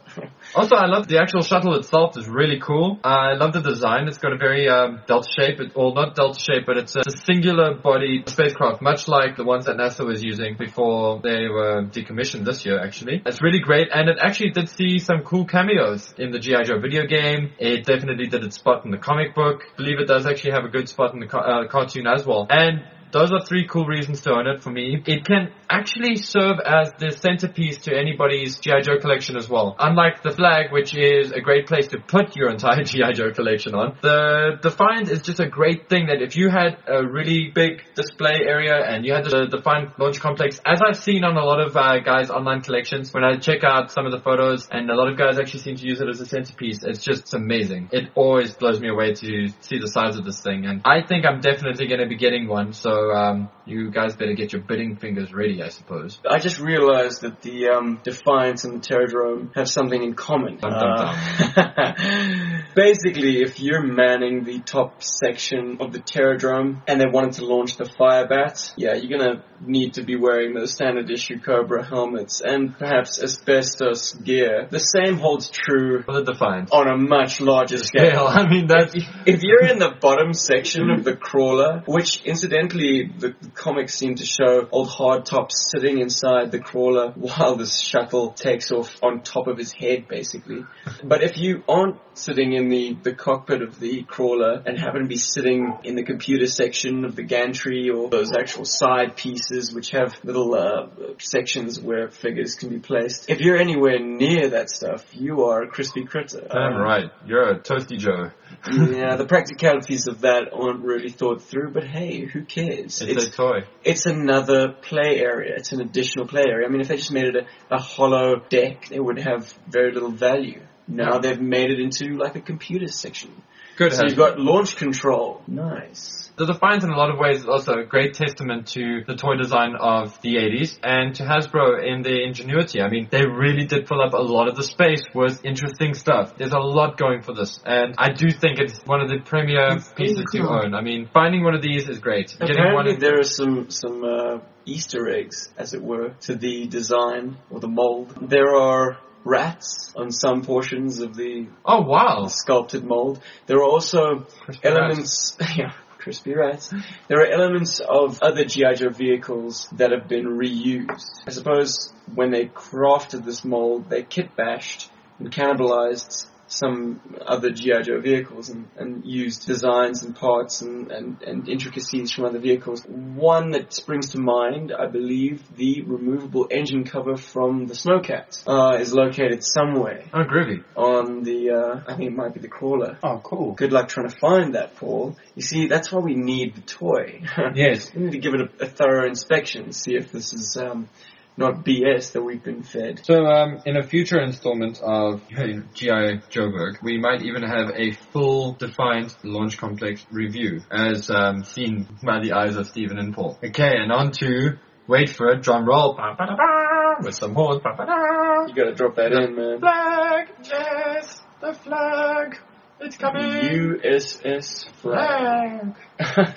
Also, 0.55 0.77
I 0.77 0.87
love 0.87 1.09
the 1.09 1.19
actual 1.21 1.43
shuttle 1.43 1.75
itself 1.77 2.17
is 2.17 2.27
really 2.27 2.59
cool. 2.61 2.99
I 3.05 3.35
love 3.35 3.53
the 3.53 3.61
design. 3.61 4.09
It's 4.09 4.19
got 4.19 4.33
a 4.33 4.37
very 4.37 4.69
um, 4.69 5.03
delta 5.07 5.29
shape, 5.29 5.61
it, 5.61 5.73
or 5.75 5.95
not 5.95 6.15
delta 6.15 6.39
shape, 6.39 6.65
but 6.67 6.77
it's 6.77 6.97
a, 6.97 7.03
singular 7.25 7.75
body 7.75 8.23
spacecraft, 8.27 8.81
much 8.81 9.07
like 9.07 9.37
the 9.37 9.45
ones 9.45 9.67
that 9.67 9.77
NASA 9.77 10.07
was 10.07 10.23
using 10.23 10.57
before 10.57 11.21
they 11.23 11.49
were 11.49 11.85
decommissioned 11.85 12.45
this 12.45 12.65
year. 12.65 12.83
Actually, 12.83 13.23
it's 13.27 13.43
really 13.43 13.59
great, 13.59 13.89
and 13.93 14.09
it 14.09 14.19
actually 14.21 14.51
did 14.51 14.69
see 14.69 14.99
some 14.99 15.23
cool 15.23 15.45
cameos 15.45 16.15
in 16.17 16.31
the 16.31 16.39
GI 16.39 16.65
Joe 16.65 16.81
video 16.81 17.07
game. 17.07 17.53
It 17.59 17.85
definitely 17.85 18.27
did 18.29 18.45
its 18.45 18.57
spot 18.57 18.85
in 18.85 18.91
the 18.91 18.99
comic 18.99 19.35
book. 19.35 19.63
I 19.75 19.77
believe 19.77 20.01
it 20.01 20.07
does 20.07 20.27
actually 20.27 20.53
have 20.53 20.65
a 20.65 20.69
good 20.69 20.89
spot 20.89 21.13
in 21.15 21.21
the 21.21 21.37
uh, 21.37 21.69
cartoon 21.69 22.07
as 22.07 22.27
well, 22.27 22.47
and. 22.49 22.83
Those 23.13 23.33
are 23.33 23.41
three 23.41 23.67
cool 23.67 23.87
reasons 23.87 24.21
to 24.23 24.33
own 24.33 24.47
it 24.47 24.63
for 24.63 24.71
me. 24.71 25.03
It 25.07 25.25
can 25.25 25.53
actually 25.71 26.17
serve 26.17 26.61
as 26.61 26.93
the 26.99 27.11
centerpiece 27.13 27.79
to 27.79 27.97
anybody's 27.97 28.59
G.I. 28.59 28.81
Joe 28.83 28.99
collection 28.99 29.37
as 29.37 29.49
well. 29.49 29.77
Unlike 29.79 30.23
the 30.23 30.31
Flagg, 30.31 30.73
which 30.73 30.95
is 30.95 31.33
a 31.33 31.41
great 31.41 31.67
place 31.67 31.89
to 31.89 31.99
put 31.99 32.37
your 32.37 32.51
entire 32.51 32.85
G.I. 32.85 33.13
Joe 33.13 33.33
collection 33.33 33.75
on, 33.75 33.97
the 34.03 34.59
Defiant 34.61 35.11
is 35.11 35.23
just 35.23 35.41
a 35.41 35.49
great 35.49 35.89
thing 35.89 36.07
that 36.07 36.23
if 36.23 36.37
you 36.37 36.51
had 36.51 36.79
a 36.87 37.07
really 37.07 37.51
big 37.55 37.83
display 37.95 38.37
area 38.45 38.77
and 38.77 39.05
you 39.05 39.13
had 39.13 39.25
the 39.25 39.47
Defiant 39.47 39.99
launch 39.99 40.21
complex, 40.21 40.61
as 40.67 40.81
I've 40.87 40.99
seen 40.99 41.25
on 41.25 41.37
a 41.37 41.45
lot 41.45 41.61
of 41.61 41.77
uh, 41.77 42.01
guys' 42.01 42.31
online 42.31 42.63
collections, 42.63 43.13
when 43.13 43.25
I 43.25 43.37
check 43.37 43.65
out 43.65 43.91
some 43.91 44.07
of 44.07 44.13
the 44.13 44.21
photos 44.21 44.69
and 44.71 44.91
a 44.91 44.95
lot 44.95 45.11
of 45.11 45.19
guys 45.19 45.39
actually 45.39 45.61
seem 45.61 45.77
to 45.77 45.87
use 45.87 46.01
it 46.01 46.09
as 46.09 46.21
a 46.21 46.27
centerpiece, 46.27 46.83
it's 46.83 47.03
just 47.03 47.33
amazing. 47.35 47.89
It 47.93 48.11
always 48.15 48.55
blows 48.55 48.81
me 48.81 48.89
away 48.89 49.15
to 49.15 49.49
see 49.61 49.79
the 49.79 49.89
size 49.89 50.17
of 50.17 50.25
this 50.25 50.41
thing 50.41 50.67
and 50.67 50.83
I 50.85 51.07
think 51.07 51.25
I'm 51.25 51.41
definitely 51.41 51.87
going 51.87 52.01
to 52.01 52.09
be 52.09 52.17
getting 52.17 52.49
one, 52.49 52.73
so 52.73 52.98
um, 53.13 53.51
you 53.65 53.91
guys 53.91 54.17
better 54.17 54.35
get 54.35 54.53
your 54.53 54.63
bidding 54.63 54.97
fingers 54.97 55.33
ready, 55.33 55.63
I 55.63 55.69
suppose. 55.69 56.19
I 56.29 56.39
just 56.39 56.59
realized 56.59 57.23
that 57.23 57.43
the 57.43 57.69
um, 57.69 58.01
Defiance 58.03 58.65
and 58.65 58.83
the 58.83 58.87
Terrordrome 58.87 59.55
have 59.55 59.69
something 59.69 60.03
in 60.03 60.15
common. 60.15 60.57
Dun, 60.59 60.73
dun, 60.73 61.17
Uh, 61.57 62.63
basically, 62.75 63.43
if 63.43 63.61
you're 63.61 63.83
manning 63.83 64.45
the 64.45 64.61
top 64.61 65.03
section 65.03 65.79
of 65.81 65.93
the 65.93 66.01
Terrordrome 66.01 66.83
and 66.87 67.01
they 67.01 67.07
wanted 67.07 67.35
to 67.35 67.47
launch 67.47 67.77
the 67.77 67.85
Firebat, 67.85 68.73
yeah, 68.77 68.95
you're 68.95 69.19
gonna 69.19 69.43
need 69.61 69.95
to 69.95 70.03
be 70.03 70.17
wearing 70.17 70.55
the 70.55 70.67
standard 70.67 71.11
issue 71.11 71.41
Cobra 71.41 71.85
helmets 71.85 72.41
and 72.41 72.77
perhaps 72.77 73.21
asbestos 73.21 74.13
gear. 74.13 74.69
The 74.71 74.79
same 74.79 75.19
holds 75.19 75.51
true 75.51 76.03
For 76.03 76.13
the 76.21 76.33
Defiant. 76.33 76.71
on 76.73 76.89
a 76.89 76.97
much 76.97 77.41
larger 77.41 77.79
scale. 77.79 78.27
I 78.29 78.49
mean, 78.49 78.67
that's... 78.67 78.95
If 79.27 79.43
you're 79.43 79.67
in 79.67 79.79
the 79.79 79.95
bottom 80.01 80.33
section 80.33 80.91
of 80.91 81.05
the 81.05 81.17
crawler, 81.17 81.83
which 81.87 82.23
incidentally 82.23 83.11
the, 83.19 83.35
the 83.41 83.51
comics 83.51 83.95
seem 83.95 84.15
to 84.17 84.25
show 84.25 84.69
old 84.71 84.89
hardtop 84.89 85.51
sitting 85.51 86.01
inside 86.01 86.53
the 86.53 86.61
crawler 86.61 87.11
while 87.13 87.57
this 87.57 87.81
shuttle 87.81 88.33
takes 88.33 88.71
off 88.71 88.97
on 89.03 89.23
top 89.23 89.47
of 89.47 89.59
his 89.59 89.73
head, 89.73 90.09
basically. 90.09 90.65
But 91.03 91.23
if 91.23 91.39
you 91.39 91.63
aren't 91.69 91.97
sitting 92.15 92.53
in 92.53 92.69
the, 92.69 92.97
the 93.03 93.15
cockpit 93.15 93.63
of 93.63 93.79
the 93.79 94.03
crawler 94.03 94.63
and 94.65 94.79
happen 94.79 95.03
to 95.03 95.09
be 95.09 95.17
sitting 95.17 95.79
in 95.85 95.95
the 95.95 96.05
computer 96.05 96.47
section 96.47 97.05
of 97.05 97.17
the 97.17 97.23
gantry 97.23 97.91
or 97.91 98.09
those 98.09 98.33
actual 98.33 98.65
side 98.65 99.17
pieces 99.17 99.48
which 99.51 99.91
have 99.91 100.15
little 100.25 100.55
uh, 100.55 100.89
sections 101.19 101.81
where 101.81 102.09
figures 102.11 102.55
can 102.55 102.69
be 102.69 102.79
placed, 102.79 103.29
if 103.29 103.41
you're 103.41 103.57
anywhere 103.57 103.99
near 103.99 104.49
that 104.51 104.71
stuff, 104.71 105.05
you 105.13 105.45
are 105.45 105.63
a 105.63 105.69
crispy 105.69 106.05
critter. 106.05 106.47
Damn 106.51 106.75
Um, 106.75 106.81
right. 106.81 107.11
You're 107.27 107.51
a 107.51 107.59
toasty 107.59 107.99
Joe. 107.99 108.31
yeah, 108.71 109.17
the 109.17 109.27
practicalities 109.27 110.07
of 110.07 110.21
that 110.23 110.53
aren't 110.53 110.85
really 110.85 111.11
thought 111.11 111.43
through, 111.43 111.73
but 111.73 111.85
hey, 111.85 112.25
who 112.27 112.45
cares? 112.45 113.01
It's, 113.03 113.25
a 113.25 113.31
toy. 113.31 113.61
it's 113.85 114.07
another 114.07 114.69
play 114.73 115.21
area. 115.21 115.55
It's 115.57 115.73
an 115.73 115.81
additional 115.81 116.27
play 116.27 116.45
area. 116.49 116.67
I 116.67 116.71
mean, 116.71 116.81
if 116.81 116.89
they 116.89 116.97
just 116.97 117.13
made 117.13 117.27
it 117.27 117.37
a, 117.37 117.75
a 117.75 117.81
hollow 117.81 118.37
deck, 118.49 118.91
it 118.91 119.01
would 119.01 119.19
have 119.19 119.53
very 119.69 119.93
little 119.93 120.11
value. 120.11 120.63
Now 120.87 121.19
they've 121.19 121.41
made 121.41 121.71
it 121.71 121.81
into 121.81 122.17
like 122.17 122.37
a 122.37 122.41
computer 122.41 122.89
section. 122.89 123.31
Good. 123.77 123.93
So 123.93 124.05
you've 124.07 124.17
got 124.17 124.41
launch 124.41 124.77
control. 124.77 125.43
Nice. 125.47 126.28
The 126.39 126.47
Defiant 126.47 126.85
in 126.85 126.91
a 126.91 126.97
lot 126.97 127.11
of 127.11 127.19
ways 127.19 127.41
is 127.41 127.49
also 127.49 127.73
a 127.79 127.85
great 127.85 128.15
testament 128.15 128.69
to 128.69 129.03
the 129.05 129.17
toy 129.17 129.35
design 129.35 129.75
of 129.75 130.23
the 130.23 130.37
80s 130.37 130.79
and 130.85 131.13
to 131.17 131.25
Hasbro 131.25 131.85
in 131.85 132.03
their 132.03 132.21
ingenuity. 132.23 132.81
I 132.81 132.89
mean, 132.89 133.09
they 133.11 133.27
really 133.27 133.67
did 133.67 133.89
fill 133.89 134.01
up 134.01 134.13
a 134.13 134.23
lot 134.23 134.47
of 134.47 134.55
the 134.55 134.63
space 134.63 135.03
with 135.13 135.45
interesting 135.45 135.95
stuff. 135.95 136.37
There's 136.37 136.53
a 136.53 136.61
lot 136.61 136.97
going 136.97 137.23
for 137.23 137.35
this 137.35 137.61
and 137.67 137.97
I 137.99 138.13
do 138.13 138.31
think 138.31 138.61
it's 138.61 138.79
one 138.87 139.01
of 139.01 139.09
the 139.09 139.19
premier 139.19 139.79
It's 139.79 139.89
pieces 139.89 140.25
to 140.31 140.49
own. 140.49 140.75
I 140.75 140.81
mean, 140.81 141.09
finding 141.13 141.43
one 141.43 141.57
of 141.57 141.63
these 141.63 141.89
is 141.89 141.99
great. 141.99 142.37
Getting 142.39 142.57
one 142.73 142.87
Apparently, 142.87 142.97
there 142.99 143.19
are 143.19 143.25
some 143.25 143.71
some 143.71 144.05
uh, 144.05 144.39
Easter 144.65 145.09
eggs, 145.09 145.53
as 145.59 145.75
it 145.75 145.83
were, 145.83 146.11
to 146.21 146.37
the 146.37 146.69
design 146.69 147.39
or 147.51 147.59
the 147.59 147.67
mold. 147.69 148.17
There 148.21 148.55
are 148.55 148.99
rats 149.25 149.93
on 149.97 150.13
some 150.13 150.43
portions 150.43 151.01
of 151.01 151.17
the 151.17 151.49
Oh 151.65 151.83
wow. 151.83 152.27
sculpted 152.29 152.85
mold. 152.85 153.21
There 153.47 153.59
are 153.59 153.65
also 153.65 154.27
Crispy 154.45 154.69
elements, 154.69 155.37
yeah, 155.57 155.73
crispy 156.09 156.33
rats. 156.33 156.73
There 157.09 157.21
are 157.21 157.27
elements 157.27 157.81
of 157.81 158.23
other 158.23 158.43
GI 158.43 158.77
Joe 158.77 158.89
vehicles 158.89 159.69
that 159.73 159.91
have 159.93 160.09
been 160.09 160.25
reused. 160.25 161.21
I 161.27 161.31
suppose 161.33 161.93
when 162.15 162.31
they 162.31 162.47
crafted 162.47 163.27
this 163.27 163.45
mold, 163.45 163.91
they 163.91 164.05
kit 164.05 164.35
bashed 164.35 164.91
and 165.19 165.31
cannibalized 165.31 166.27
some 166.51 167.01
other 167.27 167.51
GI 167.51 167.83
Joe 167.85 168.01
vehicles 168.01 168.49
and, 168.49 168.69
and 168.77 169.05
used 169.05 169.47
designs 169.47 170.03
and 170.03 170.17
parts 170.17 170.63
and, 170.63 170.91
and, 170.91 171.23
and 171.23 171.49
intricacies 171.49 172.11
from 172.11 172.25
other 172.25 172.39
vehicles. 172.39 172.85
One 172.87 173.51
that 173.51 173.73
springs 173.73 174.11
to 174.11 174.19
mind, 174.19 174.73
I 174.73 174.87
believe, 174.87 175.43
the 175.57 175.83
removable 175.83 176.49
engine 176.51 176.85
cover 176.85 177.17
from 177.17 177.67
the 177.67 177.75
Snowcat 177.75 178.43
uh, 178.47 178.79
is 178.81 178.93
located 178.93 179.45
somewhere 179.45 180.05
Oh 180.13 180.25
groovy. 180.25 180.65
on 180.75 181.23
the, 181.23 181.51
uh, 181.51 181.81
I 181.87 181.97
think 181.97 182.11
it 182.11 182.17
might 182.17 182.35
be 182.35 182.41
the 182.41 182.49
crawler. 182.49 182.99
Oh, 183.03 183.21
cool. 183.23 183.53
Good 183.53 183.73
luck 183.73 183.89
trying 183.89 184.09
to 184.09 184.17
find 184.17 184.55
that, 184.55 184.77
Paul. 184.77 185.17
You 185.35 185.43
see, 185.43 185.69
that's 185.69 185.93
why 185.93 186.01
we 186.01 186.15
need 186.15 186.55
the 186.57 186.63
toy. 186.63 187.23
Yes. 187.55 187.93
we 187.95 188.03
need 188.03 188.13
to 188.13 188.19
give 188.19 188.35
it 188.35 188.41
a, 188.41 188.65
a 188.65 188.67
thorough 188.69 189.07
inspection, 189.07 189.73
see 189.73 189.97
if 189.97 190.13
this 190.13 190.33
is 190.33 190.57
um, 190.57 190.89
not 191.39 191.65
BS 191.65 192.13
that 192.13 192.23
we've 192.23 192.43
been 192.43 192.65
fed. 192.65 193.01
So, 193.05 193.25
um, 193.25 193.61
in 193.65 193.77
a 193.77 193.83
future 193.83 194.21
installment 194.21 194.81
of 194.83 195.23
G.I. 195.29 196.19
Joburg, 196.31 196.83
we 196.83 196.99
might 196.99 197.23
even 197.23 197.43
have 197.43 197.71
a 197.75 197.93
full 198.13 198.53
Defiant 198.55 199.17
launch 199.23 199.57
complex 199.57 200.05
review, 200.11 200.63
as 200.71 201.09
um, 201.11 201.45
seen 201.45 201.87
by 202.03 202.21
the 202.21 202.33
eyes 202.33 202.57
of 202.57 202.67
Stephen 202.67 202.99
and 202.99 203.15
Paul. 203.15 203.39
Okay, 203.43 203.77
and 203.77 203.93
on 203.93 204.11
to, 204.13 204.59
wait 204.89 205.11
for 205.11 205.29
it, 205.29 205.43
drum 205.43 205.67
roll, 205.67 205.95
ba, 205.95 206.15
ba, 206.19 206.27
da, 206.27 207.05
with 207.05 207.15
some 207.15 207.35
horns, 207.35 207.63
ba, 207.63 207.71
ba, 207.77 207.87
da. 207.87 208.47
You 208.47 208.55
gotta 208.55 208.75
drop 208.75 208.97
that 208.97 209.13
in, 209.13 209.37
man. 209.37 209.61
Flagg, 209.61 210.29
yes, 210.43 211.23
the 211.41 211.55
Flagg, 211.55 212.37
it's 212.81 212.97
coming. 212.97 213.23
USS 213.23 214.69
Flagg. 214.73 215.77
Flagg. 216.15 216.35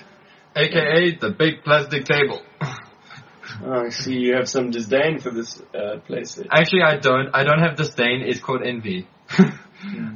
AKA 0.54 1.16
the 1.16 1.30
big 1.30 1.64
plastic 1.64 2.04
table. 2.04 2.42
Oh, 3.64 3.86
I 3.86 3.90
see 3.90 4.18
you 4.18 4.34
have 4.34 4.48
some 4.48 4.70
disdain 4.70 5.20
for 5.20 5.30
this 5.30 5.60
uh, 5.74 5.98
playset. 6.08 6.48
Actually, 6.50 6.82
I 6.82 6.96
don't. 6.96 7.30
I 7.32 7.44
don't 7.44 7.60
have 7.60 7.76
disdain. 7.76 8.22
It's 8.22 8.40
called 8.40 8.62
envy. 8.62 9.06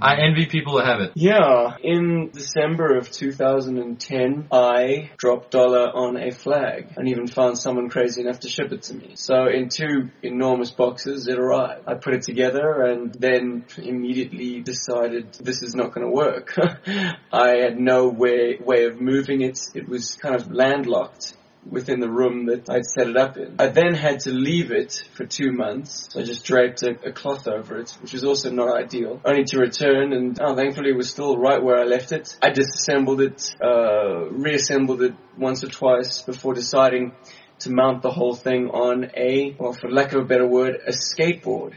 I 0.01 0.17
envy 0.21 0.47
people 0.47 0.79
who 0.79 0.85
have 0.85 1.01
it. 1.01 1.13
Yeah, 1.15 1.77
in 1.83 2.31
December 2.33 2.97
of 2.97 3.11
2010, 3.11 4.49
I 4.53 5.11
dropped 5.17 5.51
dollar 5.51 5.91
on 5.93 6.17
a 6.17 6.31
Flagg 6.31 6.93
and 6.97 7.09
even 7.09 7.27
found 7.27 7.59
someone 7.59 7.89
crazy 7.89 8.21
enough 8.21 8.41
to 8.41 8.49
ship 8.49 8.73
it 8.73 8.83
to 8.83 8.95
me. 8.95 9.13
So 9.15 9.49
in 9.49 9.69
two 9.69 10.11
enormous 10.23 10.71
boxes, 10.71 11.27
it 11.27 11.39
arrived. 11.39 11.83
I 11.87 11.95
put 11.95 12.15
it 12.15 12.23
together 12.23 12.83
and 12.83 13.13
then 13.15 13.65
immediately 13.77 14.61
decided 14.61 15.33
this 15.35 15.63
is 15.63 15.75
not 15.75 15.93
going 15.93 16.07
to 16.07 16.13
work. 16.13 16.55
I 17.33 17.57
had 17.57 17.79
no 17.79 18.09
way, 18.09 18.59
way 18.61 18.85
of 18.85 19.01
moving 19.01 19.41
it. 19.41 19.59
It 19.75 19.89
was 19.89 20.17
kind 20.17 20.35
of 20.35 20.51
landlocked 20.53 21.35
within 21.71 22.01
the 22.01 22.11
room 22.11 22.47
that 22.47 22.69
I'd 22.71 22.85
set 22.85 23.09
it 23.09 23.17
up 23.17 23.37
in. 23.37 23.57
I 23.59 23.69
then 23.69 23.95
had 23.95 24.21
to 24.21 24.31
leave 24.31 24.71
it 24.71 25.03
for 25.15 25.25
two 25.25 25.53
months, 25.53 26.09
so 26.11 26.21
I 26.21 26.25
just 26.25 26.45
draped 26.45 26.83
a, 26.83 26.91
a 27.09 27.13
cloth 27.13 27.49
over 27.49 27.79
it, 27.79 27.97
which 28.01 28.13
was 28.13 28.25
also 28.25 28.51
not 28.51 28.77
ideal. 28.77 29.21
Only 29.25 29.45
to 29.45 29.59
return, 29.59 30.13
and 30.13 30.39
oh, 30.41 30.55
thankfully 30.55 30.91
it 30.91 30.97
was 30.97 31.11
still 31.11 31.37
right 31.37 31.63
where 31.63 31.79
I 31.79 31.85
left 31.85 32.13
it. 32.13 32.37
I 32.43 32.51
disassembled 32.51 33.21
it, 33.21 33.55
uh, 33.63 34.31
reassembled 34.31 35.03
it 35.03 35.15
once 35.37 35.65
or 35.65 35.69
twice 35.69 36.23
before 36.23 36.55
deciding 36.55 37.13
to 37.61 37.71
mount 37.71 38.03
the 38.03 38.11
whole 38.11 38.35
thing 38.35 38.69
on 38.69 39.11
a, 39.17 39.57
well, 39.59 39.73
for 39.73 39.91
lack 39.91 40.13
of 40.13 40.23
a 40.23 40.25
better 40.25 40.47
word, 40.47 40.77
a 40.87 40.93
skateboard. 40.93 41.75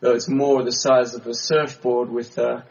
Though 0.00 0.12
it's 0.12 0.28
more 0.28 0.62
the 0.64 0.72
size 0.72 1.14
of 1.14 1.26
a 1.26 1.34
surfboard 1.34 2.10
with, 2.10 2.38
uh, 2.38 2.62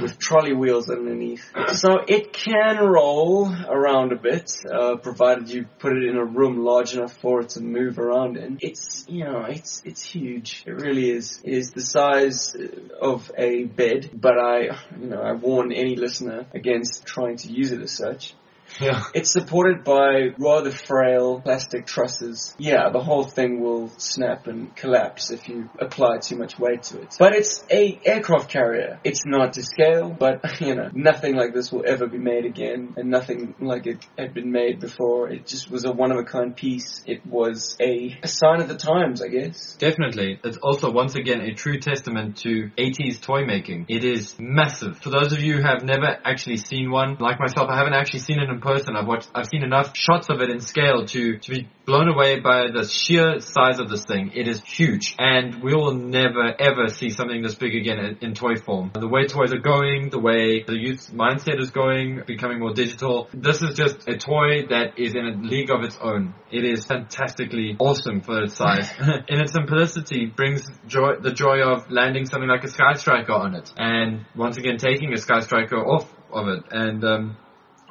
with 0.00 0.18
trolley 0.18 0.52
wheels 0.52 0.90
underneath. 0.90 1.50
So 1.74 2.00
it 2.06 2.32
can 2.32 2.78
roll 2.78 3.52
around 3.52 4.12
a 4.12 4.16
bit, 4.16 4.50
uh, 4.70 4.96
provided 4.96 5.48
you 5.48 5.66
put 5.78 5.96
it 5.96 6.04
in 6.04 6.16
a 6.16 6.24
room 6.24 6.64
large 6.64 6.94
enough 6.94 7.16
for 7.18 7.40
it 7.40 7.50
to 7.50 7.60
move 7.60 7.98
around 7.98 8.36
in. 8.36 8.58
It's, 8.60 9.04
you 9.08 9.24
know, 9.24 9.42
it's, 9.42 9.82
it's 9.84 10.02
huge. 10.02 10.64
It 10.66 10.72
really 10.72 11.10
is. 11.10 11.40
It 11.44 11.54
is 11.54 11.70
the 11.70 11.82
size 11.82 12.56
of 13.00 13.30
a 13.36 13.64
bed, 13.64 14.10
but 14.14 14.38
I, 14.38 14.78
you 15.00 15.08
know, 15.08 15.20
I 15.20 15.32
warn 15.32 15.72
any 15.72 15.96
listener 15.96 16.46
against 16.52 17.06
trying 17.06 17.36
to 17.38 17.48
use 17.52 17.72
it 17.72 17.80
as 17.80 17.92
such. 17.92 18.34
Yeah. 18.80 19.02
It's 19.14 19.32
supported 19.32 19.82
by 19.82 20.34
rather 20.38 20.70
frail 20.70 21.40
plastic 21.40 21.86
trusses. 21.86 22.54
Yeah, 22.58 22.90
the 22.90 23.00
whole 23.00 23.24
thing 23.24 23.60
will 23.60 23.90
snap 23.96 24.46
and 24.46 24.74
collapse 24.76 25.30
if 25.30 25.48
you 25.48 25.70
apply 25.78 26.18
too 26.18 26.36
much 26.36 26.58
weight 26.58 26.82
to 26.84 27.00
it. 27.00 27.16
But 27.18 27.34
it's 27.34 27.64
a 27.70 27.98
aircraft 28.04 28.50
carrier. 28.50 29.00
It's 29.04 29.24
not 29.24 29.54
to 29.54 29.62
scale, 29.62 30.10
but 30.10 30.42
you 30.60 30.74
know, 30.74 30.90
nothing 30.92 31.34
like 31.34 31.54
this 31.54 31.72
will 31.72 31.84
ever 31.86 32.06
be 32.06 32.18
made 32.18 32.44
again, 32.44 32.94
and 32.96 33.10
nothing 33.10 33.54
like 33.60 33.86
it 33.86 34.04
had 34.18 34.34
been 34.34 34.52
made 34.52 34.80
before. 34.80 35.30
It 35.30 35.46
just 35.46 35.70
was 35.70 35.84
a 35.84 35.92
one 35.92 36.12
of 36.12 36.18
a 36.18 36.24
kind 36.24 36.54
piece. 36.54 37.02
It 37.06 37.24
was 37.26 37.76
a, 37.80 38.18
a 38.22 38.28
sign 38.28 38.60
of 38.60 38.68
the 38.68 38.76
times, 38.76 39.22
I 39.22 39.28
guess. 39.28 39.76
Definitely. 39.78 40.40
It's 40.44 40.58
also 40.58 40.90
once 40.90 41.14
again 41.14 41.40
a 41.40 41.54
true 41.54 41.78
testament 41.78 42.38
to 42.38 42.70
80s 42.78 43.20
toy 43.20 43.44
making. 43.44 43.86
It 43.88 44.04
is 44.04 44.34
massive. 44.38 44.98
For 44.98 45.10
those 45.10 45.32
of 45.32 45.40
you 45.40 45.56
who 45.56 45.62
have 45.62 45.82
never 45.82 46.18
actually 46.24 46.58
seen 46.58 46.90
one, 46.90 47.16
like 47.18 47.38
myself, 47.40 47.68
I 47.70 47.78
haven't 47.78 47.94
actually 47.94 48.20
seen 48.20 48.40
it 48.40 48.50
in 48.56 48.60
person. 48.62 48.96
I've 48.96 49.06
watched, 49.06 49.30
I've 49.34 49.46
seen 49.46 49.62
enough 49.62 49.96
shots 49.96 50.28
of 50.30 50.40
it 50.40 50.50
in 50.50 50.60
scale 50.60 51.04
to, 51.06 51.38
to 51.38 51.50
be 51.50 51.68
blown 51.84 52.08
away 52.08 52.40
by 52.40 52.68
the 52.72 52.84
sheer 52.84 53.40
size 53.40 53.78
of 53.78 53.88
this 53.88 54.04
thing. 54.04 54.32
It 54.34 54.48
is 54.48 54.60
huge, 54.64 55.14
and 55.18 55.62
we 55.62 55.74
will 55.74 55.94
never 55.94 56.54
ever 56.58 56.88
see 56.88 57.10
something 57.10 57.42
this 57.42 57.54
big 57.54 57.74
again 57.74 57.98
in, 57.98 58.18
in 58.20 58.34
toy 58.34 58.56
form. 58.56 58.90
The 58.94 59.08
way 59.08 59.26
toys 59.26 59.52
are 59.52 59.60
going, 59.60 60.10
the 60.10 60.18
way 60.18 60.64
the 60.64 60.76
youth 60.76 61.10
mindset 61.12 61.60
is 61.60 61.70
going, 61.70 62.22
becoming 62.26 62.58
more 62.58 62.72
digital. 62.72 63.28
This 63.32 63.62
is 63.62 63.74
just 63.74 64.08
a 64.08 64.16
toy 64.16 64.66
that 64.70 64.98
is 64.98 65.14
in 65.14 65.24
a 65.26 65.36
league 65.36 65.70
of 65.70 65.82
its 65.82 65.98
own. 66.00 66.34
It 66.50 66.64
is 66.64 66.84
fantastically 66.84 67.76
awesome 67.78 68.20
for 68.20 68.42
its 68.42 68.54
size. 68.54 68.90
in 69.28 69.40
its 69.40 69.52
simplicity, 69.52 70.26
brings 70.26 70.66
joy, 70.86 71.16
the 71.20 71.32
joy 71.32 71.60
of 71.60 71.90
landing 71.90 72.26
something 72.26 72.48
like 72.48 72.64
a 72.64 72.68
Sky 72.68 72.94
Striker 72.94 73.32
on 73.32 73.54
it, 73.54 73.72
and 73.76 74.26
once 74.34 74.56
again 74.56 74.78
taking 74.78 75.12
a 75.12 75.16
Sky 75.18 75.40
Striker 75.40 75.76
off 75.76 76.12
of 76.32 76.48
it, 76.48 76.64
and 76.70 77.04
um, 77.04 77.36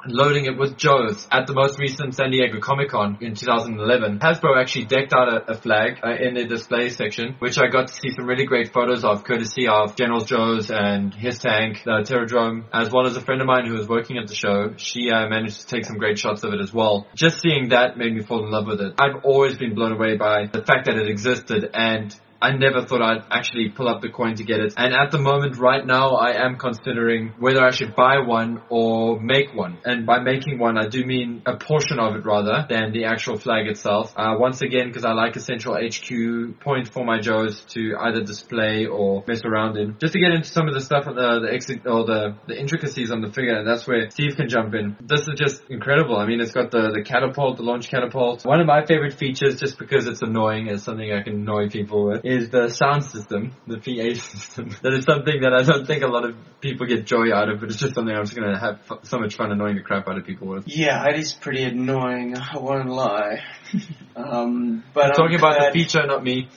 loading 0.06 0.46
it 0.46 0.58
with 0.58 0.76
Joe's 0.76 1.26
at 1.30 1.46
the 1.46 1.54
most 1.54 1.78
recent 1.78 2.14
San 2.14 2.30
Diego 2.30 2.60
Comic 2.60 2.90
Con 2.90 3.18
in 3.20 3.34
2011. 3.34 4.18
Hasbro 4.18 4.60
actually 4.60 4.86
decked 4.86 5.12
out 5.12 5.32
a, 5.32 5.52
a 5.52 5.54
Flagg 5.54 5.98
uh, 6.04 6.14
in 6.20 6.34
the 6.34 6.44
display 6.44 6.90
section, 6.90 7.36
which 7.38 7.58
I 7.58 7.68
got 7.68 7.88
to 7.88 7.94
see 7.94 8.10
some 8.10 8.26
really 8.26 8.46
great 8.46 8.72
photos 8.72 9.04
of, 9.04 9.24
courtesy 9.24 9.68
of 9.68 9.96
General 9.96 10.20
Joe's 10.20 10.70
and 10.70 11.12
HissTank, 11.12 11.84
the 11.84 12.04
Terrordrome, 12.06 12.64
as 12.72 12.90
well 12.92 13.06
as 13.06 13.16
a 13.16 13.20
friend 13.20 13.40
of 13.40 13.46
mine 13.46 13.66
who 13.66 13.74
was 13.74 13.88
working 13.88 14.18
at 14.18 14.28
the 14.28 14.34
show. 14.34 14.74
She 14.76 15.10
uh, 15.10 15.28
managed 15.28 15.60
to 15.60 15.66
take 15.66 15.84
some 15.84 15.98
great 15.98 16.18
shots 16.18 16.44
of 16.44 16.52
it 16.52 16.60
as 16.60 16.72
well. 16.72 17.06
Just 17.14 17.40
seeing 17.40 17.70
that 17.70 17.96
made 17.96 18.14
me 18.14 18.22
fall 18.22 18.44
in 18.44 18.50
love 18.50 18.66
with 18.66 18.80
it. 18.80 18.94
I've 18.98 19.24
always 19.24 19.56
been 19.56 19.74
blown 19.74 19.92
away 19.92 20.16
by 20.16 20.46
the 20.46 20.62
fact 20.62 20.86
that 20.86 20.96
it 20.96 21.08
existed 21.08 21.70
and 21.72 22.14
I 22.40 22.52
never 22.52 22.82
thought 22.84 23.02
I'd 23.02 23.24
actually 23.30 23.70
pull 23.70 23.88
up 23.88 24.02
the 24.02 24.10
coin 24.10 24.34
to 24.36 24.44
get 24.44 24.60
it. 24.60 24.74
And 24.76 24.94
at 24.94 25.10
the 25.10 25.18
moment, 25.18 25.56
right 25.56 25.84
now, 25.84 26.16
I 26.16 26.44
am 26.44 26.56
considering 26.56 27.34
whether 27.38 27.64
I 27.64 27.70
should 27.70 27.94
buy 27.94 28.18
one 28.18 28.62
or 28.68 29.18
make 29.20 29.54
one. 29.54 29.78
And 29.84 30.06
by 30.06 30.20
making 30.20 30.58
one, 30.58 30.76
I 30.76 30.88
do 30.88 31.04
mean 31.04 31.42
a 31.46 31.56
portion 31.56 31.98
of 31.98 32.14
it 32.16 32.24
rather 32.24 32.66
than 32.68 32.92
the 32.92 33.04
actual 33.06 33.38
Flagg 33.38 33.66
itself. 33.66 34.12
Uh, 34.16 34.36
once 34.38 34.60
again, 34.60 34.88
because 34.88 35.04
I 35.04 35.12
like 35.12 35.36
a 35.36 35.40
central 35.40 35.74
HQ 35.74 36.60
point 36.60 36.88
for 36.88 37.04
my 37.04 37.20
Joes 37.20 37.64
to 37.70 37.96
either 37.98 38.22
display 38.22 38.86
or 38.86 39.24
mess 39.26 39.42
around 39.44 39.78
in. 39.78 39.96
Just 39.98 40.12
to 40.12 40.20
get 40.20 40.32
into 40.32 40.48
some 40.48 40.68
of 40.68 40.74
the 40.74 40.80
stuff, 40.80 41.06
uh, 41.06 41.40
the 41.40 41.48
exit 41.50 41.86
or 41.86 42.04
the, 42.04 42.36
the 42.46 42.58
intricacies 42.58 43.10
on 43.10 43.22
the 43.22 43.32
figure, 43.32 43.64
that's 43.64 43.86
where 43.86 44.10
Steve 44.10 44.36
can 44.36 44.48
jump 44.48 44.74
in. 44.74 44.96
This 45.00 45.20
is 45.22 45.34
just 45.36 45.62
incredible. 45.70 46.16
I 46.16 46.26
mean, 46.26 46.40
it's 46.40 46.52
got 46.52 46.70
the, 46.70 46.90
the 46.92 47.02
catapult, 47.02 47.56
the 47.56 47.62
launch 47.62 47.88
catapult. 47.88 48.44
One 48.44 48.60
of 48.60 48.66
my 48.66 48.84
favorite 48.84 49.14
features, 49.14 49.58
just 49.58 49.78
because 49.78 50.06
it's 50.06 50.22
annoying, 50.22 50.68
is 50.68 50.82
something 50.82 51.10
I 51.12 51.22
can 51.22 51.34
annoy 51.34 51.68
people 51.70 52.06
with 52.06 52.25
is 52.26 52.50
the 52.50 52.68
sound 52.70 53.04
system, 53.04 53.52
the 53.66 53.76
PA 53.78 54.18
system. 54.20 54.70
that 54.82 54.92
is 54.92 55.04
something 55.04 55.40
that 55.42 55.52
I 55.54 55.62
don't 55.62 55.86
think 55.86 56.02
a 56.02 56.08
lot 56.08 56.24
of 56.24 56.34
people 56.60 56.86
get 56.86 57.06
joy 57.06 57.32
out 57.32 57.48
of, 57.48 57.60
but 57.60 57.68
it's 57.70 57.78
just 57.78 57.94
something 57.94 58.14
I'm 58.14 58.24
just 58.24 58.36
gonna 58.36 58.58
have 58.58 58.80
f- 58.90 58.98
so 59.04 59.18
much 59.18 59.36
fun 59.36 59.52
annoying 59.52 59.76
the 59.76 59.82
crap 59.82 60.08
out 60.08 60.18
of 60.18 60.24
people 60.26 60.48
with. 60.48 60.64
Yeah, 60.66 61.06
it 61.08 61.18
is 61.18 61.32
pretty 61.32 61.62
annoying. 61.62 62.36
I 62.54 62.58
won't 62.58 62.88
lie. 62.88 63.42
um, 64.16 64.82
but 64.92 65.04
I'm 65.06 65.10
talking 65.12 65.34
I'm 65.36 65.40
about 65.40 65.58
glad- 65.58 65.72
the 65.72 65.78
feature, 65.78 66.06
not 66.06 66.24
me. 66.24 66.48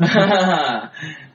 uh, 0.00 0.88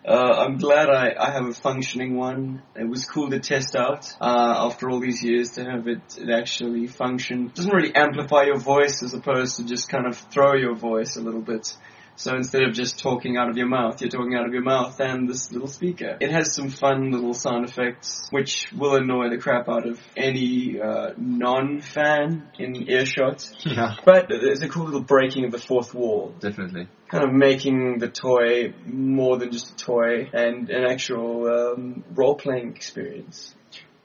I'm 0.08 0.58
glad 0.58 0.90
I, 0.90 1.14
I 1.20 1.32
have 1.32 1.46
a 1.46 1.54
functioning 1.54 2.16
one. 2.16 2.62
It 2.76 2.88
was 2.88 3.06
cool 3.06 3.30
to 3.30 3.40
test 3.40 3.76
out 3.76 4.10
uh, 4.22 4.68
after 4.70 4.90
all 4.90 5.00
these 5.02 5.22
years 5.24 5.52
to 5.52 5.66
have 5.66 5.88
it, 5.88 6.02
it 6.18 6.30
actually 6.30 6.88
function. 6.88 7.48
It 7.48 7.56
doesn't 7.56 7.74
really 7.74 7.94
amplify 7.94 8.44
your 8.44 8.58
voice 8.58 9.04
as 9.04 9.14
opposed 9.14 9.58
to 9.58 9.66
just 9.66 9.90
kind 9.90 10.08
of 10.08 10.18
throw 10.18 10.54
your 10.56 10.76
voice 10.76 11.18
a 11.18 11.22
little 11.22 11.42
bit. 11.42 11.76
So 12.16 12.36
instead 12.36 12.64
of 12.64 12.74
just 12.74 13.00
talking 13.00 13.38
out 13.38 13.50
of 13.50 13.58
your 13.58 13.68
mouth, 13.68 14.00
you're 14.02 14.10
talking 14.10 14.36
out 14.36 14.46
of 14.46 14.54
your 14.54 14.62
mouth 14.62 15.00
and 15.00 15.28
this 15.28 15.52
little 15.52 15.68
speaker. 15.68 16.18
It 16.20 16.32
has 16.32 16.54
some 16.54 16.70
fun 16.70 17.12
little 17.12 17.34
sound 17.34 17.66
effects, 17.68 18.28
which 18.30 18.72
will 18.72 18.96
annoy 18.96 19.30
the 19.30 19.38
crap 19.38 19.68
out 19.68 19.88
of 19.88 20.00
any 20.16 20.80
uh, 20.80 21.14
non-fan 21.18 22.50
in 22.60 22.90
earshot. 22.90 23.50
Yeah, 23.66 23.96
But 24.06 24.28
there's 24.30 24.62
a 24.62 24.70
cool 24.70 24.86
little 24.86 25.02
breaking 25.02 25.46
of 25.46 25.52
the 25.52 25.58
fourth 25.58 25.94
wall 25.96 26.36
definitely. 26.40 26.88
kind 27.10 27.24
of 27.24 27.32
making 27.34 27.98
the 28.00 28.10
toy 28.10 28.74
more 28.86 29.38
than 29.38 29.52
just 29.52 29.72
a 29.72 29.76
toy 29.76 30.30
and 30.34 30.70
an 30.70 30.84
actual 30.84 31.48
um, 31.48 32.04
role-playing 32.14 32.76
experience. 32.76 33.56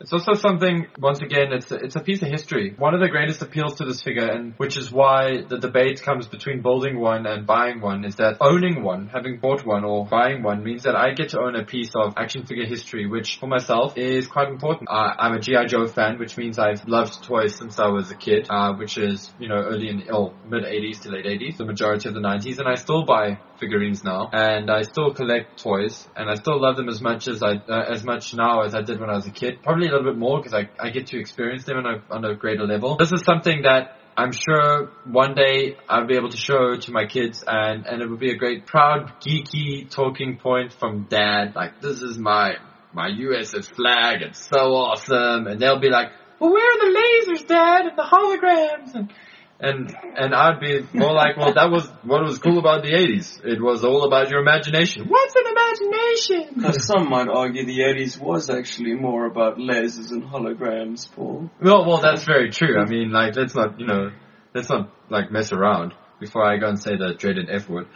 It's 0.01 0.13
also 0.13 0.35
something, 0.35 0.87
once 0.99 1.21
again, 1.21 1.53
it's 1.53 1.73
a, 1.73 1.75
it's 1.75 1.97
a 1.97 2.01
piece 2.01 2.23
of 2.23 2.29
history. 2.29 2.73
One 2.79 2.95
of 2.95 3.01
the 3.01 3.09
greatest 3.09 3.43
appeals 3.43 3.75
to 3.77 3.85
this 3.85 4.01
figure, 4.01 4.29
and 4.29 4.55
which 4.57 4.77
is 4.77 4.93
why 4.93 5.43
the 5.43 5.59
debate 5.59 6.03
comes 6.03 6.29
between 6.29 6.63
building 6.63 7.01
one 7.01 7.27
and 7.27 7.47
buying 7.47 7.81
one, 7.81 8.05
is 8.05 8.15
that 8.17 8.37
owning 8.41 8.85
one, 8.85 9.09
having 9.09 9.41
bought 9.41 9.67
one 9.67 9.85
or 9.85 10.07
buying 10.07 10.45
one, 10.45 10.63
means 10.63 10.85
that 10.85 10.95
I 10.95 11.15
get 11.15 11.31
to 11.31 11.41
own 11.41 11.57
a 11.57 11.65
piece 11.65 11.91
of 11.97 12.15
action 12.17 12.47
figure 12.47 12.65
history, 12.65 13.07
which 13.07 13.39
for 13.41 13.49
myself 13.49 13.99
is 13.99 14.29
quite 14.29 14.49
important. 14.49 14.89
Uh, 14.89 15.15
I'm 15.19 15.35
a 15.35 15.41
G.I. 15.41 15.67
Joe 15.67 15.89
fan, 15.89 16.19
which 16.19 16.37
means 16.37 16.61
I've 16.61 16.87
loved 16.87 17.25
toys 17.25 17.57
since 17.57 17.81
I 17.81 17.89
was 17.89 18.11
a 18.13 18.17
kid, 18.17 18.47
uh, 18.49 18.75
which 18.75 18.99
is, 18.99 19.33
you 19.41 19.49
know, 19.49 19.57
early 19.57 19.89
in, 19.89 19.99
the 19.99 20.15
oh, 20.15 20.33
mid 20.49 20.63
80s 20.63 21.01
to 21.03 21.11
late 21.11 21.25
80s, 21.25 21.57
the 21.57 21.65
majority 21.65 22.09
of 22.09 22.15
the 22.15 22.21
90s, 22.21 22.59
and 22.59 22.69
I 22.69 22.77
still 22.77 23.05
buy 23.05 23.41
figurines 23.59 24.05
now, 24.05 24.31
and 24.33 24.71
I 24.71 24.83
still 24.83 25.13
collect 25.13 25.63
toys, 25.63 26.07
and 26.17 26.31
I 26.31 26.35
still 26.35 26.61
love 26.61 26.77
them 26.77 26.89
as 26.89 27.01
much 27.01 27.29
as 27.29 27.43
I, 27.43 27.55
uh, 27.57 27.85
as 27.91 28.05
much 28.05 28.35
now 28.35 28.63
as 28.63 28.75
I 28.75 28.83
did 28.83 29.01
when 29.01 29.11
I 29.11 29.15
was 29.15 29.27
a 29.27 29.31
kid. 29.31 29.63
Probably 29.63 29.89
a 29.89 29.91
little 29.91 30.11
bit 30.11 30.19
more 30.19 30.39
because 30.39 30.55
I, 30.55 30.69
I 30.79 30.91
get 30.91 31.09
to 31.09 31.19
experience 31.19 31.65
them 31.65 31.79
on 31.79 31.87
a, 31.87 32.15
on 32.15 32.25
a 32.25 32.35
greater 32.35 32.67
level. 32.67 32.97
This 32.97 33.13
is 33.13 33.23
something 33.25 33.63
that 33.63 33.99
I'm 34.19 34.33
sure 34.33 34.91
one 35.05 35.35
day 35.35 35.77
I'll 35.89 36.07
be 36.07 36.17
able 36.17 36.31
to 36.31 36.37
show 36.37 36.77
to 36.77 36.91
my 36.91 37.07
kids 37.07 37.45
and, 37.47 37.87
and 37.87 38.03
it 38.03 38.11
would 38.11 38.19
be 38.19 38.33
a 38.33 38.37
great 38.37 38.67
proud 38.67 39.13
geeky 39.21 39.89
talking 39.89 40.39
point 40.39 40.73
from 40.73 41.05
dad. 41.05 41.55
Like, 41.55 41.81
this 41.81 42.03
is 42.03 42.19
my, 42.19 42.57
my 42.93 43.11
USS 43.11 43.73
Flagg. 43.73 44.23
It's 44.23 44.45
so 44.45 44.75
awesome. 44.75 45.47
And 45.47 45.61
they'll 45.61 45.79
be 45.79 45.91
like, 45.91 46.09
well, 46.41 46.53
where 46.53 46.65
are 46.65 46.79
the 46.79 46.99
lasers, 46.99 47.47
dad, 47.47 47.87
and 47.87 47.97
the 47.97 48.03
holograms? 48.03 48.95
And, 48.95 49.13
and, 49.61 49.97
and 50.17 50.35
I'd 50.35 50.61
be 50.61 50.87
more 50.93 51.13
like, 51.13 51.37
well, 51.37 51.53
that 51.53 51.71
was 51.71 51.87
what 52.05 52.23
was 52.23 52.39
cool 52.39 52.59
about 52.59 52.85
the 52.85 52.93
80s. 52.93 53.45
It 53.45 53.61
was 53.61 53.83
all 53.85 54.05
about 54.05 54.31
your 54.31 54.41
imagination. 54.41 55.07
What's 55.09 55.35
an 55.35 55.45
imagination? 55.47 56.55
Because 56.55 56.87
some 56.87 57.09
might 57.09 57.29
argue 57.29 57.67
the 57.67 57.81
80s 57.81 58.21
was 58.21 58.51
actually 58.51 58.95
more 58.95 59.27
about 59.27 59.57
lasers 59.57 60.11
and 60.13 60.23
holograms, 60.23 61.11
Paul. 61.13 61.51
Well, 61.61 61.87
well, 61.87 62.01
that's 62.01 62.25
very 62.25 62.51
true. 62.51 62.79
I 62.79 62.85
mean, 62.85 63.11
like, 63.11 63.35
let's 63.35 63.55
not, 63.55 63.81
you 63.81 63.87
know, 63.87 64.13
let's 64.55 64.71
not 64.71 64.93
like 65.11 65.33
mess 65.33 65.53
around 65.53 65.93
before 66.21 66.45
I 66.45 66.59
go 66.59 66.69
and 66.69 66.81
say 66.81 66.97
the 66.97 67.15
dreaded 67.15 67.49
F 67.51 67.69
word. 67.69 67.89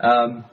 Um, 0.00 0.44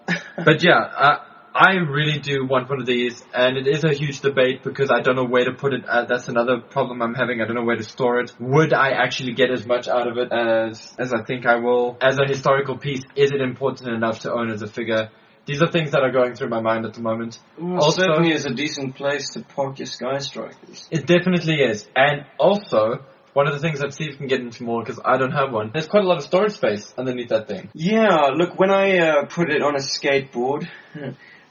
but 0.44 0.64
yeah, 0.64 0.80
I, 0.80 1.35
I 1.58 1.76
really 1.76 2.20
do 2.20 2.46
want 2.46 2.70
one 2.70 2.82
of 2.82 2.86
these, 2.86 3.24
and 3.34 3.56
it 3.56 3.66
is 3.66 3.86
a 3.86 3.94
huge 3.94 4.20
debate 4.20 4.62
because 4.62 4.92
I 4.92 5.00
don't 5.00 5.16
know 5.16 5.24
where 5.24 5.46
to 5.46 5.54
put 5.54 5.74
it. 5.74 5.86
Uh, 5.88 6.04
that's 6.04 6.28
another 6.28 6.60
problem 6.60 7.02
I'm 7.02 7.14
having. 7.14 7.42
I 7.42 7.46
don't 7.46 7.56
know 7.56 7.64
where 7.64 7.78
to 7.78 7.84
store 7.84 8.20
it. 8.20 8.36
Would 8.42 8.74
I 8.74 8.90
actually 8.90 9.36
get 9.36 9.50
as 9.50 9.66
much 9.66 9.88
out 9.88 10.06
of 10.06 10.18
it 10.18 10.34
as 10.34 10.94
as 11.00 11.14
I 11.14 11.24
think 11.24 11.46
I 11.46 11.56
will? 11.56 11.98
As 12.02 12.18
a 12.20 12.26
historical 12.28 12.78
piece, 12.78 13.04
is 13.16 13.32
it 13.32 13.40
important 13.40 13.90
enough 13.90 14.20
to 14.20 14.34
own 14.34 14.50
as 14.52 14.64
a 14.64 14.68
figure? 14.68 15.10
These 15.46 15.62
are 15.62 15.72
things 15.72 15.92
that 15.92 16.02
are 16.02 16.12
going 16.12 16.36
through 16.36 16.50
my 16.50 16.60
mind 16.60 16.86
at 16.86 16.94
the 16.94 17.02
moment. 17.02 17.40
Well, 17.58 17.76
Also- 17.76 18.02
certainly 18.02 18.34
is 18.34 18.46
a 18.46 18.54
decent 18.54 18.96
place 18.96 19.30
to 19.34 19.42
park 19.42 19.80
your 19.80 19.86
Sky 19.86 20.18
Strikers. 20.18 20.90
It 20.92 21.06
definitely 21.08 21.62
is. 21.62 21.88
And 21.96 22.26
also, 22.38 23.06
one 23.32 23.48
of 23.48 23.54
the 23.54 23.60
things 23.60 23.80
that 23.80 23.94
Steve 23.94 24.18
can 24.18 24.28
get 24.28 24.42
into 24.42 24.64
more, 24.64 24.82
because 24.82 25.00
I 25.06 25.18
don't 25.18 25.32
have 25.32 25.54
one, 25.54 25.70
there's 25.72 25.88
quite 25.88 26.04
a 26.04 26.08
lot 26.08 26.18
of 26.18 26.24
storage 26.24 26.54
space 26.54 26.94
underneath 26.98 27.30
that 27.30 27.48
thing. 27.48 27.70
Yeah, 27.74 28.32
look, 28.36 28.60
when 28.60 28.72
I 28.72 28.98
uh, 28.98 29.26
put 29.26 29.50
it 29.50 29.62
on 29.62 29.76
a 29.76 29.80
skateboard, 29.80 30.68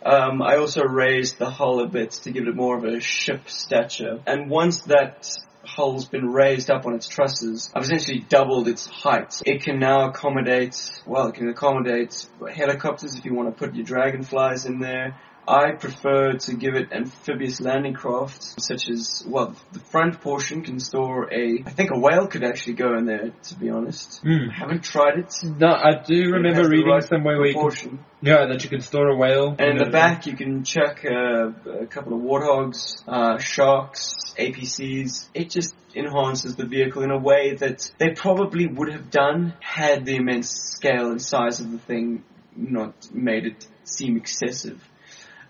um, 0.05 0.43
I 0.43 0.57
also 0.57 0.83
raised 0.83 1.39
the 1.39 1.51
hull 1.51 1.81
a 1.81 1.87
bit 1.87 2.13
to 2.23 2.31
give 2.31 2.47
it 2.47 2.55
more 2.55 2.77
of 2.77 2.85
a 2.85 3.01
ship 3.01 3.49
stature. 3.49 4.21
And 4.27 4.51
once 4.51 4.83
that 4.83 5.29
hull's 5.65 6.05
been 6.05 6.31
raised 6.31 6.71
up 6.71 6.87
on 6.87 6.95
its 6.95 7.09
trusses, 7.09 7.71
I've 7.75 7.85
essentially 7.85 8.21
doubled 8.21 8.69
its 8.69 8.87
height. 8.87 9.41
It 9.47 9.63
can 9.63 9.79
now 9.79 10.09
accommodate, 10.09 10.77
well, 11.07 11.29
it 11.29 11.35
can 11.35 11.49
accommodate 11.49 12.27
helicopters 12.53 13.15
if 13.15 13.25
you 13.25 13.35
want 13.35 13.49
to 13.49 13.59
put 13.59 13.75
your 13.75 13.85
dragonflies 13.85 14.67
in 14.67 14.79
there. 14.79 15.19
I 15.47 15.73
prefer 15.73 16.35
to 16.35 16.55
give 16.55 16.75
it 16.75 16.93
amphibious 16.93 17.61
landing 17.61 17.95
craft, 17.95 18.43
such 18.61 18.89
as, 18.89 19.25
well, 19.27 19.55
the 19.73 19.79
front 19.79 20.21
portion 20.21 20.63
can 20.63 20.81
store 20.81 21.33
a, 21.33 21.63
I 21.67 21.71
think 21.71 21.91
a 21.91 21.99
whale 21.99 22.27
could 22.27 22.45
actually 22.45 22.75
go 22.75 22.97
in 22.97 23.05
there, 23.05 23.31
to 23.31 23.55
be 23.55 23.69
honest. 23.69 24.21
Hmm. 24.23 24.49
Haven't 24.49 24.85
tried 24.85 25.19
it. 25.19 25.35
No, 25.43 25.69
I 25.69 26.03
do 26.03 26.33
remember 26.33 26.69
reading 26.69 26.89
right 26.89 27.05
somewhere 27.05 27.39
where 27.39 27.49
you 27.49 27.71
can, 27.71 27.99
yeah, 28.23 28.47
that 28.47 28.65
you 28.65 28.71
can 28.71 28.81
store 28.81 29.09
a 29.09 29.17
whale. 29.17 29.55
And 29.59 29.73
in 29.73 29.79
the 29.79 29.91
back, 29.91 30.27
you 30.27 30.35
can 30.35 30.65
chuck 30.65 31.05
uh, 31.05 31.51
a 31.83 31.87
couple 31.87 32.15
of 32.15 32.21
warthogs, 32.21 33.03
uh, 33.07 33.39
sharks, 33.39 34.15
APCs. 34.39 35.29
It 35.35 35.51
just 35.51 35.75
enhances 35.95 36.57
the 36.57 36.67
vehicle 36.67 37.03
in 37.03 37.11
a 37.11 37.19
way 37.19 37.55
that 37.55 37.91
they 37.99 38.11
probably 38.11 38.67
would 38.67 38.93
have 38.93 39.11
done 39.11 39.55
had 39.61 40.07
the 40.07 40.17
immense 40.17 40.51
scale 40.51 41.11
and 41.11 41.21
size 41.21 41.61
of 41.61 41.71
the 41.71 41.79
thing 41.79 42.25
not 42.57 43.13
made 43.13 43.47
it 43.47 43.67
seem 43.85 44.17
excessive. 44.17 44.81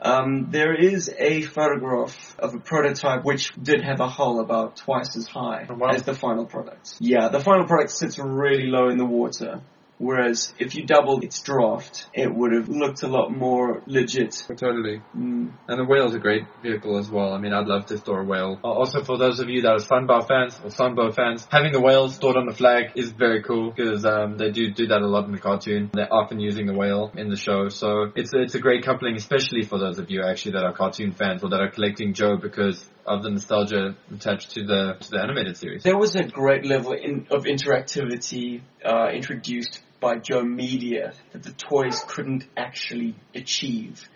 Um, 0.05 0.49
there 0.51 0.75
is 0.75 1.11
a 1.19 1.43
photograph 1.43 2.37
of 2.38 2.55
a 2.55 2.59
prototype 2.59 3.25
which 3.25 3.53
did 3.55 3.83
have 3.83 4.01
a 4.01 4.09
hull 4.09 4.40
about 4.40 4.77
twice 4.77 5.17
as 5.17 5.27
high 5.27 5.67
Oh, 5.69 5.75
wow. 5.75 5.88
as 5.88 6.03
the 6.03 6.14
final 6.14 6.45
product. 6.45 6.95
Yeah, 7.01 7.29
the 7.29 7.40
final 7.40 7.67
product 7.67 7.90
sits 7.90 8.19
really 8.19 8.67
low 8.67 8.90
in 8.90 8.99
the 8.99 9.07
water. 9.07 9.62
Whereas 9.98 10.52
if 10.59 10.74
you 10.74 10.85
doubled 10.85 11.24
its 11.24 11.40
draft, 11.42 12.07
it 12.12 12.33
would 12.33 12.52
have 12.52 12.68
looked 12.68 13.02
a 13.02 13.09
lot 13.09 13.30
more 13.30 13.83
legit. 13.87 14.44
Totally. 14.48 15.00
Mm. 15.16 15.52
And 15.68 15.80
the 15.80 15.85
whale's 15.85 16.14
a 16.14 16.18
great 16.18 16.44
vehicle 16.62 16.98
as 16.98 17.09
well. 17.11 17.33
I 17.33 17.38
mean, 17.38 17.52
I'd 17.52 17.66
love 17.66 17.87
to 17.87 17.98
store 17.98 18.20
a 18.20 18.24
whale. 18.24 18.59
Uh, 18.62 18.68
Also, 18.68 19.02
for 19.04 19.16
those 19.16 19.40
of 19.40 19.48
you 19.48 19.62
that 19.62 19.72
are 19.72 19.78
Sunbow 19.78 20.26
fans 20.26 20.59
or 20.62 20.70
Sunbow 20.70 21.14
fans, 21.14 21.46
having 21.50 21.72
the 21.72 21.80
whale 21.80 22.09
stored 22.09 22.37
on 22.37 22.46
the 22.46 22.52
Flagg 22.52 22.92
is 22.96 23.11
very 23.11 23.42
cool 23.42 23.70
because 23.70 24.04
um, 24.04 24.37
they 24.37 24.50
do 24.50 24.70
do 24.70 24.88
that 24.88 25.00
a 25.00 25.07
lot 25.07 25.26
in 25.26 25.33
the 25.33 25.38
cartoon. 25.38 25.90
They're 25.92 26.12
often 26.12 26.40
using 26.40 26.66
the 26.66 26.74
whale 26.74 27.12
in 27.16 27.28
the 27.28 27.37
show, 27.37 27.68
so 27.68 28.12
it's 28.16 28.33
it's 28.35 28.54
a 28.54 28.61
great 28.61 28.85
coupling, 28.85 29.14
especially 29.16 29.62
for 29.62 29.78
those 29.78 29.98
of 29.98 30.11
you 30.11 30.22
actually 30.22 30.52
that 30.52 30.64
are 30.64 30.72
cartoon 30.72 31.12
fans 31.12 31.42
or 31.42 31.50
that 31.50 31.61
are 31.61 31.70
collecting 31.70 32.14
Joe 32.14 32.37
because 32.37 32.85
of 33.07 33.23
the 33.23 33.31
nostalgia 33.31 33.97
attached 34.12 34.53
to 34.53 34.64
the 34.64 34.97
to 35.01 35.11
the 35.11 35.21
animated 35.21 35.57
series. 35.57 35.83
There 35.83 35.97
was 35.97 36.17
a 36.17 36.25
great 36.25 36.64
level 36.64 36.93
in, 36.93 37.27
of 37.31 37.45
interactivity 37.45 38.62
uh, 38.85 39.09
introduced 39.12 39.81
by 40.01 40.17
Joe 40.17 40.43
Media 40.43 41.12
that 41.33 41.43
the 41.43 41.53
toys 41.53 42.03
couldn't 42.07 42.47
actually 42.57 43.14
achieve. 43.35 44.07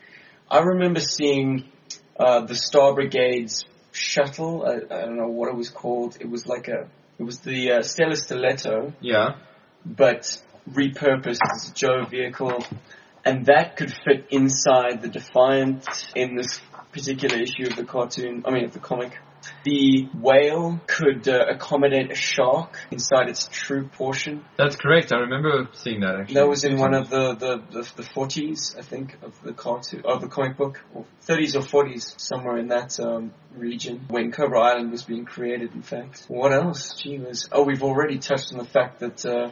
I 0.50 0.60
remember 0.60 1.00
seeing 1.00 1.64
uh, 2.18 2.46
the 2.46 2.54
Star 2.54 2.94
Brigade's 2.94 3.64
shuttle. 3.92 4.64
I, 4.66 4.94
I 4.94 5.00
don't 5.02 5.16
know 5.16 5.28
what 5.28 5.48
it 5.48 5.56
was 5.56 5.68
called. 5.68 6.16
It 6.20 6.28
was 6.28 6.46
like 6.46 6.68
a. 6.68 6.88
It 7.18 7.24
was 7.24 7.40
the 7.40 7.72
uh, 7.72 7.82
Stellar 7.82 8.14
Stiletto, 8.14 8.92
Yeah, 9.00 9.38
but 9.84 10.40
repurposed 10.70 11.40
as 11.54 11.70
a 11.70 11.74
Joe 11.74 12.04
vehicle, 12.08 12.64
and 13.24 13.46
that 13.46 13.76
could 13.76 13.92
fit 13.92 14.28
inside 14.30 15.02
the 15.02 15.08
Defiant 15.08 15.84
in 16.14 16.36
this 16.36 16.60
particular 16.98 17.36
issue 17.40 17.66
of 17.68 17.76
the 17.76 17.84
cartoon. 17.84 18.44
I 18.46 18.50
mean, 18.50 18.64
of 18.64 18.72
the 18.72 18.80
comic. 18.80 19.18
The 19.62 20.08
whale 20.20 20.80
could 20.86 21.28
uh, 21.28 21.46
accommodate 21.48 22.10
a 22.10 22.14
shark 22.14 22.76
inside 22.90 23.28
its 23.28 23.48
true 23.50 23.86
portion. 23.86 24.44
that's 24.56 24.74
correct. 24.74 25.12
I 25.12 25.18
remember 25.18 25.68
seeing 25.74 26.00
that 26.00 26.16
actually. 26.16 26.34
That 26.34 26.48
was 26.48 26.64
in 26.64 26.76
one 26.76 26.92
of 26.92 27.08
the 27.08 27.34
the, 27.34 27.62
the, 27.70 27.82
the 27.96 28.02
40s, 28.02 28.76
I 28.76 28.82
think, 28.82 29.16
of 29.22 29.40
the 29.42 29.52
cartoon 29.52 30.02
of 30.04 30.20
the 30.20 30.28
comic 30.28 30.56
book, 30.56 30.82
or 30.92 31.04
30s 31.26 31.54
or 31.54 31.84
40s, 31.84 32.20
somewhere 32.20 32.58
in 32.58 32.68
that 32.68 32.98
um, 32.98 33.32
region 33.54 34.06
when 34.08 34.32
Cobra 34.32 34.60
Island 34.60 34.90
was 34.90 35.04
being 35.04 35.24
created. 35.24 35.72
In 35.72 35.82
fact, 35.82 36.24
what 36.28 36.52
else? 36.52 36.94
Gee 37.00 37.18
whiz. 37.18 37.48
Oh, 37.52 37.62
we've 37.62 37.84
already 37.84 38.18
touched 38.18 38.52
on 38.52 38.58
the 38.58 38.68
fact 38.68 39.00
that. 39.00 39.24
Uh, 39.24 39.50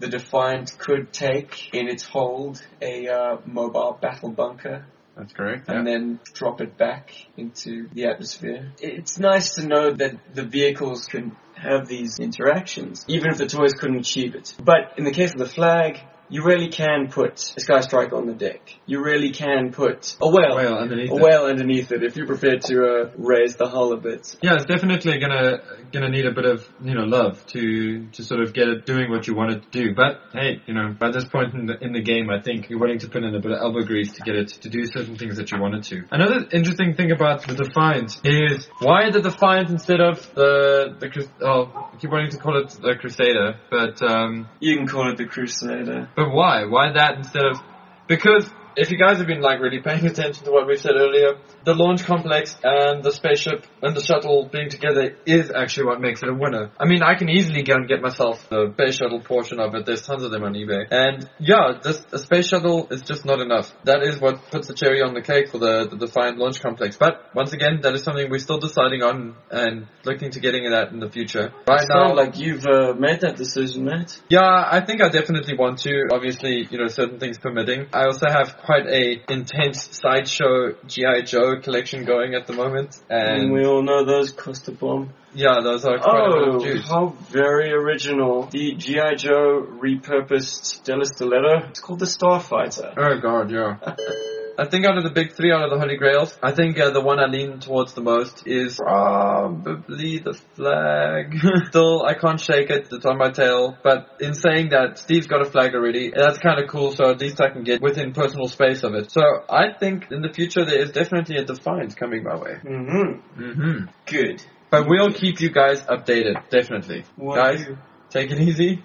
the 0.00 0.06
Defiant 0.06 0.78
could 0.78 1.12
take 1.12 1.74
in 1.74 1.88
its 1.88 2.04
hold 2.04 2.62
a 2.80 3.08
uh, 3.08 3.38
mobile 3.44 3.98
battle 4.00 4.30
bunker 4.30 4.86
That's 5.18 5.32
correct. 5.32 5.68
and 5.68 5.84
then 5.84 6.20
drop 6.32 6.60
it 6.60 6.78
back 6.78 7.10
into 7.36 7.88
the 7.92 8.06
atmosphere. 8.06 8.72
It's 8.80 9.18
nice 9.18 9.56
to 9.56 9.66
know 9.66 9.92
that 9.92 10.12
the 10.32 10.44
vehicles 10.44 11.06
can 11.06 11.36
have 11.56 11.88
these 11.88 12.20
interactions, 12.20 13.04
even 13.08 13.30
if 13.32 13.38
the 13.38 13.46
toys 13.46 13.72
couldn't 13.72 13.98
achieve 13.98 14.36
it. 14.36 14.54
But 14.62 14.94
in 14.96 15.02
the 15.02 15.10
case 15.10 15.32
of 15.32 15.38
the 15.38 15.48
Flagg, 15.48 15.98
you 16.30 16.42
really 16.44 16.68
can 16.68 17.08
put 17.10 17.54
a 17.56 17.60
Sky 17.60 17.80
Strike 17.80 18.12
on 18.12 18.26
the 18.26 18.34
deck. 18.34 18.60
You 18.86 19.02
really 19.02 19.30
can 19.30 19.72
put 19.72 20.16
a 20.20 20.28
whale, 20.28 20.56
Whale 20.56 20.74
underneath 20.74 21.10
a 21.10 21.14
it. 21.16 21.22
whale 21.22 21.44
underneath 21.46 21.92
it 21.92 22.02
if 22.02 22.16
you 22.16 22.26
prefer 22.26 22.56
to 22.58 22.86
uh, 22.86 23.10
raise 23.16 23.56
the 23.56 23.66
hull 23.68 23.92
a 23.92 23.96
bit. 23.96 24.36
Yeah, 24.42 24.54
it's 24.54 24.64
definitely 24.66 25.18
gonna 25.18 25.58
gonna 25.92 26.10
need 26.10 26.26
a 26.26 26.32
bit 26.32 26.44
of 26.44 26.68
you 26.82 26.94
know 26.94 27.04
love 27.04 27.44
to 27.48 28.06
to 28.12 28.22
sort 28.22 28.40
of 28.40 28.52
get 28.52 28.68
it 28.68 28.86
doing 28.86 29.10
what 29.10 29.26
you 29.26 29.34
want 29.34 29.52
it 29.52 29.62
to 29.62 29.70
do. 29.70 29.94
But 29.94 30.20
hey, 30.32 30.60
you 30.66 30.74
know, 30.74 30.94
by 30.98 31.10
this 31.10 31.24
point 31.24 31.54
in 31.54 31.66
the 31.66 31.78
in 31.82 31.92
the 31.92 32.02
game, 32.02 32.30
I 32.30 32.40
think 32.40 32.68
you're 32.68 32.78
willing 32.80 32.98
to 33.00 33.08
put 33.08 33.22
in 33.24 33.34
a 33.34 33.40
bit 33.40 33.52
of 33.52 33.58
elbow 33.60 33.82
grease 33.84 34.12
to 34.12 34.22
get 34.22 34.34
it 34.36 34.48
to 34.62 34.68
do 34.68 34.84
certain 34.86 35.16
things 35.16 35.36
that 35.36 35.50
you 35.50 35.60
want 35.60 35.74
it 35.76 35.84
to. 35.84 36.04
Another 36.10 36.46
interesting 36.52 36.94
thing 36.94 37.10
about 37.10 37.46
the 37.46 37.54
Defiant 37.54 38.20
is 38.24 38.68
why 38.80 39.10
the 39.10 39.20
Defiant 39.22 39.70
instead 39.70 40.00
of 40.00 40.32
the 40.34 40.94
the 40.98 41.08
Crus- 41.08 41.28
oh, 41.42 41.90
I 41.92 41.96
keep 41.96 42.10
wanting 42.10 42.30
to 42.30 42.38
call 42.38 42.58
it 42.58 42.70
the 42.80 42.94
Crusader, 43.00 43.56
but 43.70 44.02
um, 44.02 44.48
You 44.60 44.76
can 44.76 44.86
call 44.86 45.10
it 45.10 45.16
the 45.16 45.26
Crusader. 45.26 46.08
But 46.18 46.32
why? 46.32 46.64
Why 46.64 46.90
that 46.94 47.16
instead 47.18 47.44
of? 47.44 47.60
Because 48.08 48.50
if 48.78 48.90
you 48.92 48.96
guys 48.98 49.18
have 49.18 49.26
been 49.26 49.40
like 49.40 49.60
really 49.60 49.80
paying 49.80 50.06
attention 50.06 50.44
to 50.44 50.50
what 50.52 50.66
we've 50.66 50.80
said 50.80 50.92
earlier, 50.96 51.34
the 51.64 51.74
launch 51.74 52.04
complex 52.04 52.56
and 52.62 53.02
the 53.02 53.10
spaceship 53.12 53.66
and 53.82 53.96
the 53.96 54.00
shuttle 54.00 54.48
being 54.50 54.70
together 54.70 55.16
is 55.26 55.50
actually 55.50 55.86
what 55.86 56.00
makes 56.00 56.22
it 56.22 56.28
a 56.28 56.34
winner. 56.34 56.70
I 56.78 56.86
mean, 56.86 57.02
I 57.02 57.14
can 57.14 57.28
easily 57.28 57.62
go 57.62 57.74
and 57.74 57.88
get 57.88 58.00
myself 58.00 58.48
the 58.48 58.72
space 58.74 58.96
shuttle 58.96 59.20
portion 59.20 59.58
of 59.58 59.74
it. 59.74 59.84
There's 59.84 60.02
tons 60.02 60.22
of 60.22 60.30
them 60.30 60.44
on 60.44 60.54
eBay. 60.54 60.86
And 60.90 61.28
yeah, 61.40 61.78
this 61.82 62.06
a 62.12 62.18
space 62.18 62.48
shuttle 62.48 62.86
is 62.90 63.02
just 63.02 63.24
not 63.24 63.40
enough. 63.40 63.72
That 63.84 64.02
is 64.02 64.20
what 64.20 64.50
puts 64.50 64.68
the 64.68 64.74
cherry 64.74 65.02
on 65.02 65.14
the 65.14 65.22
cake 65.22 65.50
for 65.50 65.58
the, 65.58 65.88
the 65.90 65.96
Defiant 65.96 66.38
launch 66.38 66.60
complex. 66.60 66.96
But 66.96 67.34
once 67.34 67.52
again, 67.52 67.80
that 67.82 67.94
is 67.94 68.04
something 68.04 68.30
we're 68.30 68.38
still 68.38 68.58
deciding 68.60 69.02
on 69.02 69.34
and 69.50 69.88
looking 70.04 70.30
to 70.30 70.40
getting 70.40 70.64
it 70.64 70.70
that 70.70 70.92
in 70.92 71.00
the 71.00 71.10
future. 71.10 71.52
Right 71.66 71.80
It's 71.80 71.88
now, 71.90 72.08
not 72.08 72.16
like 72.16 72.38
you've 72.38 72.64
uh, 72.66 72.94
made 72.94 73.20
that 73.22 73.36
decision, 73.36 73.84
mate. 73.84 74.20
yeah, 74.28 74.40
I 74.70 74.80
think 74.80 75.02
I 75.02 75.08
definitely 75.08 75.56
want 75.56 75.78
to. 75.80 76.08
Obviously, 76.12 76.66
you 76.70 76.78
know, 76.78 76.86
certain 76.88 77.18
things 77.18 77.38
permitting. 77.38 77.88
I 77.92 78.04
also 78.04 78.26
have 78.28 78.56
quite 78.68 78.86
a 78.86 79.02
intense 79.32 79.78
sideshow 80.02 80.74
GI 80.86 81.22
Joe 81.24 81.56
collection 81.64 82.04
going 82.04 82.34
at 82.34 82.46
the 82.46 82.52
moment, 82.52 82.90
And 83.08 83.42
and 83.44 83.52
we 83.52 83.64
all 83.64 83.82
know 83.82 84.04
those 84.04 84.30
cost 84.44 84.68
a 84.68 84.72
bomb. 84.72 85.04
yeah, 85.34 85.60
those 85.62 85.86
are 85.86 85.98
quite 85.98 86.26
a 86.26 86.32
bit 86.34 86.48
Oh, 86.48 86.56
of 86.56 86.62
juice. 86.62 86.86
how 86.88 87.04
very 87.30 87.70
original. 87.72 88.34
The 88.58 88.74
G.I. 88.74 89.14
Joe 89.14 89.66
repurposed 89.84 90.64
Stellar 90.64 91.06
Stiletto. 91.06 91.54
It's 91.70 91.80
called 91.80 92.00
the 92.00 92.10
Starfighter. 92.16 92.92
Oh 93.04 93.14
god, 93.28 93.50
yeah. 93.50 93.76
I 94.60 94.64
think 94.64 94.84
out 94.86 94.98
of 94.98 95.04
the 95.04 95.10
big 95.10 95.34
three, 95.34 95.52
out 95.52 95.62
of 95.62 95.70
the 95.70 95.78
Holy 95.78 95.96
Grails, 95.96 96.36
I 96.42 96.50
think 96.50 96.80
uh, 96.80 96.90
the 96.90 97.00
one 97.00 97.20
I 97.20 97.26
lean 97.26 97.60
towards 97.60 97.92
the 97.92 98.00
most 98.00 98.44
is 98.44 98.74
probably 98.74 100.18
the 100.18 100.34
Flagg. 100.56 101.32
Still, 101.68 102.02
I 102.04 102.14
can't 102.14 102.40
shake 102.40 102.68
it. 102.68 102.88
It's 102.90 103.06
on 103.06 103.18
my 103.18 103.30
tail. 103.30 103.78
But 103.84 104.16
in 104.18 104.34
saying 104.34 104.70
that, 104.70 104.98
Steve's 104.98 105.28
got 105.28 105.42
a 105.42 105.44
Flagg 105.44 105.76
already. 105.76 106.10
That's 106.10 106.38
kind 106.38 106.58
of 106.58 106.68
cool, 106.68 106.90
so 106.90 107.08
at 107.08 107.20
least 107.20 107.40
I 107.40 107.50
can 107.50 107.62
get 107.62 107.80
within 107.80 108.12
personal 108.12 108.48
space 108.48 108.82
of 108.82 108.94
it. 108.94 109.12
So 109.12 109.22
I 109.48 109.78
think 109.78 110.10
in 110.10 110.22
the 110.22 110.32
future 110.32 110.64
there 110.64 110.80
is 110.80 110.90
definitely 110.90 111.36
a 111.36 111.44
Defiant 111.44 111.96
coming 111.96 112.24
my 112.24 112.36
way. 112.36 112.56
Mm-hmm. 112.64 113.40
Mm-hmm. 113.40 113.84
Good. 114.06 114.42
But 114.70 114.88
we'll 114.88 115.12
keep 115.12 115.40
you 115.40 115.50
guys 115.50 115.82
updated, 115.82 116.50
definitely. 116.50 117.04
What 117.14 117.36
guys, 117.36 117.64
take 118.10 118.32
it 118.32 118.40
easy. 118.40 118.82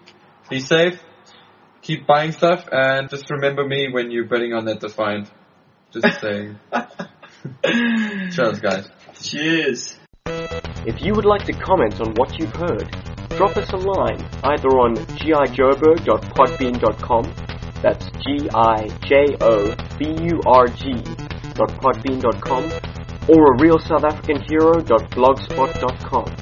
Be 0.52 0.60
safe. 0.60 1.02
Keep 1.82 2.06
buying 2.06 2.32
stuff, 2.32 2.70
and 2.72 3.10
just 3.10 3.30
remember 3.32 3.68
me 3.68 3.92
when 3.92 4.12
you're 4.12 4.28
betting 4.28 4.54
on 4.54 4.66
that 4.66 4.80
Defiant. 4.80 5.30
Just 5.94 6.22
saying. 6.22 6.58
Cheers, 8.32 8.60
guys. 8.60 8.88
Cheers. 9.22 9.94
If 10.86 11.02
you 11.02 11.14
would 11.14 11.26
like 11.26 11.46
to 11.46 11.54
comment 11.54 12.02
on 12.02 12.14
what 12.16 12.38
you've 12.40 12.54
heard, 12.56 12.90
drop 13.38 13.56
us 13.58 13.72
a 13.72 13.78
line 13.78 14.22
either 14.44 14.70
on 14.70 14.96
gijoburg.podbean.com, 14.96 17.34
that's 17.82 18.06
G-I-J-O-B-U-R-G 18.24 18.94
dot 21.54 21.70
podbean.com, 21.80 22.72
or 23.30 23.54
a 23.54 23.58
real 23.62 23.78
South 23.80 24.04
African 24.04 24.42
hero.blogspot.com. 24.42 26.36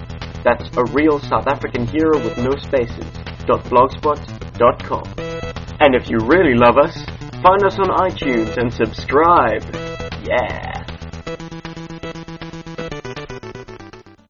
That's 0.44 0.76
a 0.78 0.84
real 0.94 1.20
South 1.20 1.46
African 1.48 1.86
hero 1.88 2.18
with 2.24 2.38
no 2.38 2.56
spaces 2.56 3.06
dot 3.46 3.64
blogspot.com. 3.66 5.04
And 5.80 5.94
if 5.96 6.10
you 6.10 6.18
really 6.20 6.56
love 6.56 6.78
us, 6.78 6.98
find 7.42 7.64
us 7.64 7.80
on 7.80 7.90
iTunes 7.90 8.56
and 8.58 8.72
subscribe. 8.72 9.64
Yeah. 10.24 10.71